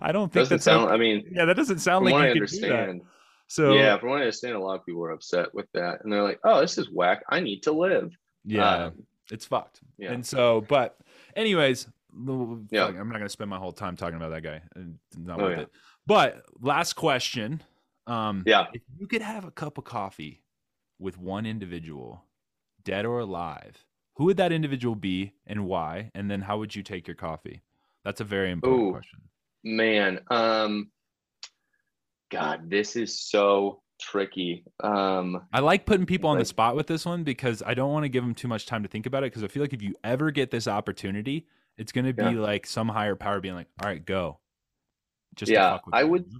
I 0.00 0.12
don't 0.12 0.32
think 0.32 0.44
Doesn't 0.44 0.54
that's 0.56 0.64
sound. 0.64 0.90
I 0.90 0.96
mean, 0.96 1.26
yeah, 1.30 1.44
that 1.44 1.56
doesn't 1.56 1.80
sound 1.80 2.06
like 2.06 2.14
I 2.14 2.28
you 2.32 2.40
could 2.40 2.48
do 2.48 2.60
that. 2.60 2.72
understand, 2.88 3.02
So 3.48 3.74
yeah, 3.74 3.98
from 3.98 4.08
what 4.08 4.16
I 4.16 4.20
understand, 4.22 4.54
a 4.54 4.58
lot 4.58 4.76
of 4.80 4.86
people 4.86 5.04
are 5.04 5.10
upset 5.10 5.52
with 5.54 5.66
that, 5.74 6.02
and 6.02 6.10
they're 6.10 6.22
like, 6.22 6.40
"Oh, 6.42 6.62
this 6.62 6.78
is 6.78 6.88
whack. 6.90 7.22
I 7.28 7.40
need 7.40 7.62
to 7.64 7.72
live." 7.72 8.16
yeah, 8.46 8.86
Um, 8.86 9.02
it's 9.30 9.44
fucked. 9.44 9.80
yeah. 9.98 10.12
And 10.12 10.24
so, 10.24 10.62
but 10.62 10.96
anyways, 11.36 11.86
Yeah. 12.70 12.86
I'm 12.86 13.08
not 13.10 13.18
gonna 13.18 13.28
spend 13.28 13.50
my 13.50 13.58
whole 13.58 13.72
time 13.72 13.94
talking 13.94 14.16
about 14.16 14.30
that 14.30 14.40
guy. 14.42 14.62
Not 15.18 15.38
Oh, 15.38 15.44
worth 15.44 15.56
yeah. 15.58 15.62
it. 15.64 15.70
But 16.06 16.42
last 16.62 16.94
question. 16.94 17.62
Um, 18.06 18.42
Yeah. 18.46 18.68
if 18.72 18.80
you 18.98 19.06
could 19.06 19.20
have 19.22 19.44
a 19.44 19.50
cup 19.50 19.76
of 19.76 19.84
coffee 19.84 20.42
with 20.98 21.18
one 21.18 21.44
individual, 21.44 22.24
dead 22.84 23.04
or 23.04 23.18
alive, 23.18 23.84
who 24.16 24.24
would 24.24 24.36
that 24.36 24.52
individual 24.52 24.94
be 24.94 25.34
and 25.46 25.66
why? 25.66 26.10
And 26.14 26.30
then 26.30 26.42
how 26.42 26.58
would 26.58 26.74
you 26.74 26.82
take 26.82 27.06
your 27.06 27.16
coffee? 27.16 27.62
That's 28.04 28.20
a 28.20 28.24
very 28.24 28.50
important 28.50 28.88
Ooh. 28.88 28.92
question. 28.92 29.20
Man, 29.64 30.20
um, 30.30 30.90
God, 32.30 32.68
this 32.70 32.96
is 32.96 33.18
so 33.18 33.82
tricky. 34.00 34.64
Um, 34.82 35.42
I 35.52 35.60
like 35.60 35.86
putting 35.86 36.06
people 36.06 36.28
on 36.30 36.38
the 36.38 36.44
spot 36.44 36.76
with 36.76 36.86
this 36.86 37.06
one 37.06 37.24
because 37.24 37.62
I 37.64 37.74
don't 37.74 37.92
want 37.92 38.04
to 38.04 38.08
give 38.08 38.22
them 38.22 38.34
too 38.34 38.48
much 38.48 38.66
time 38.66 38.82
to 38.82 38.88
think 38.88 39.06
about 39.06 39.22
it. 39.22 39.26
Because 39.32 39.42
I 39.42 39.48
feel 39.48 39.62
like 39.62 39.72
if 39.72 39.82
you 39.82 39.94
ever 40.04 40.30
get 40.30 40.50
this 40.50 40.68
opportunity, 40.68 41.46
it's 41.78 41.92
going 41.92 42.04
to 42.04 42.12
be 42.12 42.22
Yeah. 42.22 42.30
like 42.40 42.66
some 42.66 42.88
higher 42.88 43.16
power 43.16 43.40
being 43.40 43.54
like, 43.54 43.68
"All 43.82 43.88
right, 43.88 44.04
go." 44.04 44.38
Just 45.34 45.48
to 45.50 45.54
Yeah, 45.54 45.78
I 45.92 46.02
you, 46.02 46.08
would- 46.08 46.32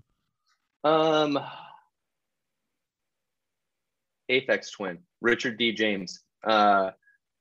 um, 0.84 1.38
Aphex 4.30 4.70
Twin, 4.72 4.98
Richard 5.20 5.58
D. 5.58 5.72
James. 5.72 6.20
Uh, 6.44 6.90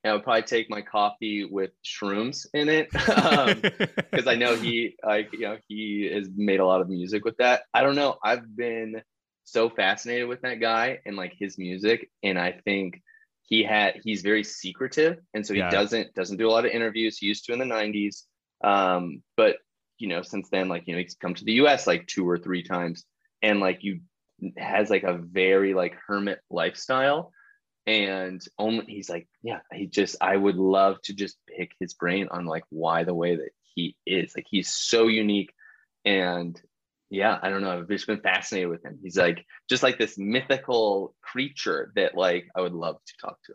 and 0.04 0.12
I 0.12 0.14
would 0.16 0.24
probably 0.24 0.44
take 0.44 0.70
my 0.70 0.82
coffee 0.82 1.46
with 1.46 1.72
shrooms 1.84 2.46
in 2.54 2.68
it 2.68 2.92
because 2.92 3.48
um, 3.48 4.28
I 4.28 4.36
know 4.36 4.56
he 4.56 4.96
like 5.06 5.32
you 5.32 5.42
know 5.42 5.58
he 5.68 6.10
has 6.14 6.30
made 6.36 6.60
a 6.60 6.66
lot 6.66 6.82
of 6.82 6.90
music 6.90 7.24
with 7.24 7.38
that. 7.38 7.64
I 7.74 7.82
don't 7.82 7.96
know. 7.96 8.18
I've 8.24 8.56
been 8.56 9.02
so 9.46 9.70
fascinated 9.70 10.28
with 10.28 10.42
that 10.42 10.60
guy 10.60 11.00
and 11.06 11.16
like 11.16 11.34
his 11.38 11.58
music, 11.58 12.10
and 12.22 12.38
I 12.38 12.60
think 12.66 13.02
he 13.44 13.64
had 13.64 14.02
he's 14.04 14.22
very 14.22 14.44
secretive, 14.44 15.20
and 15.34 15.46
so 15.46 15.54
he 15.54 15.60
yeah. 15.60 15.70
doesn't 15.70 16.14
doesn't 16.16 16.38
do 16.38 16.50
a 16.50 16.52
lot 16.52 16.66
of 16.66 16.72
interviews. 16.72 17.18
He 17.18 17.28
used 17.28 17.46
to 17.46 17.54
in 17.54 17.60
the 17.60 17.66
'90s, 17.66 18.24
um, 18.64 19.24
but 19.38 19.58
you 20.00 20.10
know 20.10 20.22
since 20.22 20.50
then 20.50 20.68
like 20.68 20.84
you 20.86 20.96
know 20.96 21.02
he's 21.02 21.16
come 21.16 21.34
to 21.34 21.46
the 21.46 21.54
U.S. 21.54 21.88
like 21.88 22.08
two 22.08 22.28
or 22.28 22.38
three 22.38 22.64
times, 22.64 23.06
and 23.42 23.62
like 23.62 23.84
you 23.84 24.02
has 24.58 24.90
like 24.90 25.04
a 25.04 25.14
very 25.18 25.74
like 25.74 25.96
hermit 26.08 26.40
lifestyle 26.50 27.32
and 27.86 28.42
only 28.58 28.86
he's 28.86 29.10
like 29.10 29.28
yeah 29.42 29.60
he 29.74 29.86
just 29.86 30.16
i 30.22 30.36
would 30.36 30.56
love 30.56 31.02
to 31.02 31.14
just 31.14 31.38
pick 31.46 31.72
his 31.80 31.94
brain 31.94 32.28
on 32.32 32.46
like 32.46 32.64
why 32.70 33.04
the 33.04 33.14
way 33.14 33.36
that 33.36 33.50
he 33.74 33.96
is. 34.06 34.34
Like 34.36 34.48
he's 34.50 34.70
so 34.70 35.08
unique. 35.08 35.54
And 36.06 36.60
yeah 37.10 37.38
i 37.42 37.50
don't 37.50 37.62
know. 37.62 37.78
I've 37.78 37.88
just 37.88 38.08
been 38.08 38.22
fascinated 38.22 38.70
with 38.70 38.84
him. 38.84 39.00
He's 39.02 39.18
like 39.18 39.46
just 39.70 39.84
like 39.84 39.98
this 39.98 40.18
mythical 40.18 41.16
creature 41.22 41.92
that 41.96 42.16
like 42.16 42.48
i 42.56 42.62
would 42.62 42.74
love 42.74 42.98
to 43.06 43.14
talk 43.22 43.38
to 43.46 43.54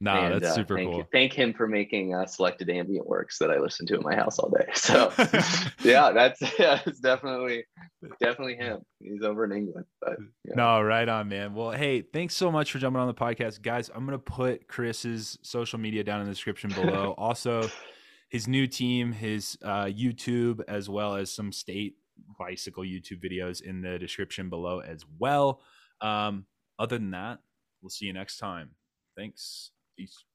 no, 0.00 0.12
and, 0.12 0.34
that's 0.34 0.52
uh, 0.52 0.54
super 0.54 0.76
thank, 0.76 0.90
cool. 0.90 1.04
Thank 1.12 1.32
him 1.32 1.52
for 1.52 1.66
making 1.66 2.14
uh, 2.14 2.24
selected 2.26 2.70
ambient 2.70 3.06
works 3.06 3.36
that 3.38 3.50
I 3.50 3.58
listen 3.58 3.84
to 3.86 3.96
in 3.96 4.02
my 4.02 4.14
house 4.14 4.38
all 4.38 4.50
day. 4.50 4.66
So, 4.74 5.12
yeah, 5.82 6.12
that's 6.12 6.40
yeah, 6.58 6.80
it's 6.86 7.00
definitely 7.00 7.64
definitely 8.22 8.56
him. 8.56 8.80
He's 9.00 9.22
over 9.22 9.44
in 9.44 9.52
England. 9.52 9.86
But 10.00 10.16
yeah. 10.44 10.54
no, 10.54 10.80
right 10.80 11.08
on, 11.08 11.28
man. 11.28 11.52
Well, 11.52 11.72
hey, 11.72 12.02
thanks 12.02 12.34
so 12.34 12.50
much 12.50 12.72
for 12.72 12.78
jumping 12.78 13.00
on 13.00 13.08
the 13.08 13.14
podcast, 13.14 13.60
guys. 13.60 13.90
I'm 13.92 14.04
gonna 14.04 14.18
put 14.18 14.68
Chris's 14.68 15.38
social 15.42 15.78
media 15.78 16.04
down 16.04 16.20
in 16.20 16.26
the 16.26 16.32
description 16.32 16.70
below. 16.70 17.14
also, 17.18 17.68
his 18.30 18.46
new 18.46 18.66
team, 18.66 19.12
his 19.12 19.58
uh, 19.62 19.86
YouTube, 19.86 20.60
as 20.68 20.88
well 20.88 21.16
as 21.16 21.32
some 21.32 21.50
state 21.52 21.96
bicycle 22.38 22.84
YouTube 22.84 23.22
videos 23.22 23.62
in 23.62 23.82
the 23.82 23.98
description 23.98 24.48
below 24.48 24.78
as 24.78 25.04
well. 25.18 25.60
Um, 26.00 26.46
other 26.78 26.98
than 26.98 27.10
that, 27.10 27.38
we'll 27.82 27.90
see 27.90 28.06
you 28.06 28.12
next 28.12 28.38
time. 28.38 28.70
Thanks. 29.16 29.72
Peace. 29.98 30.27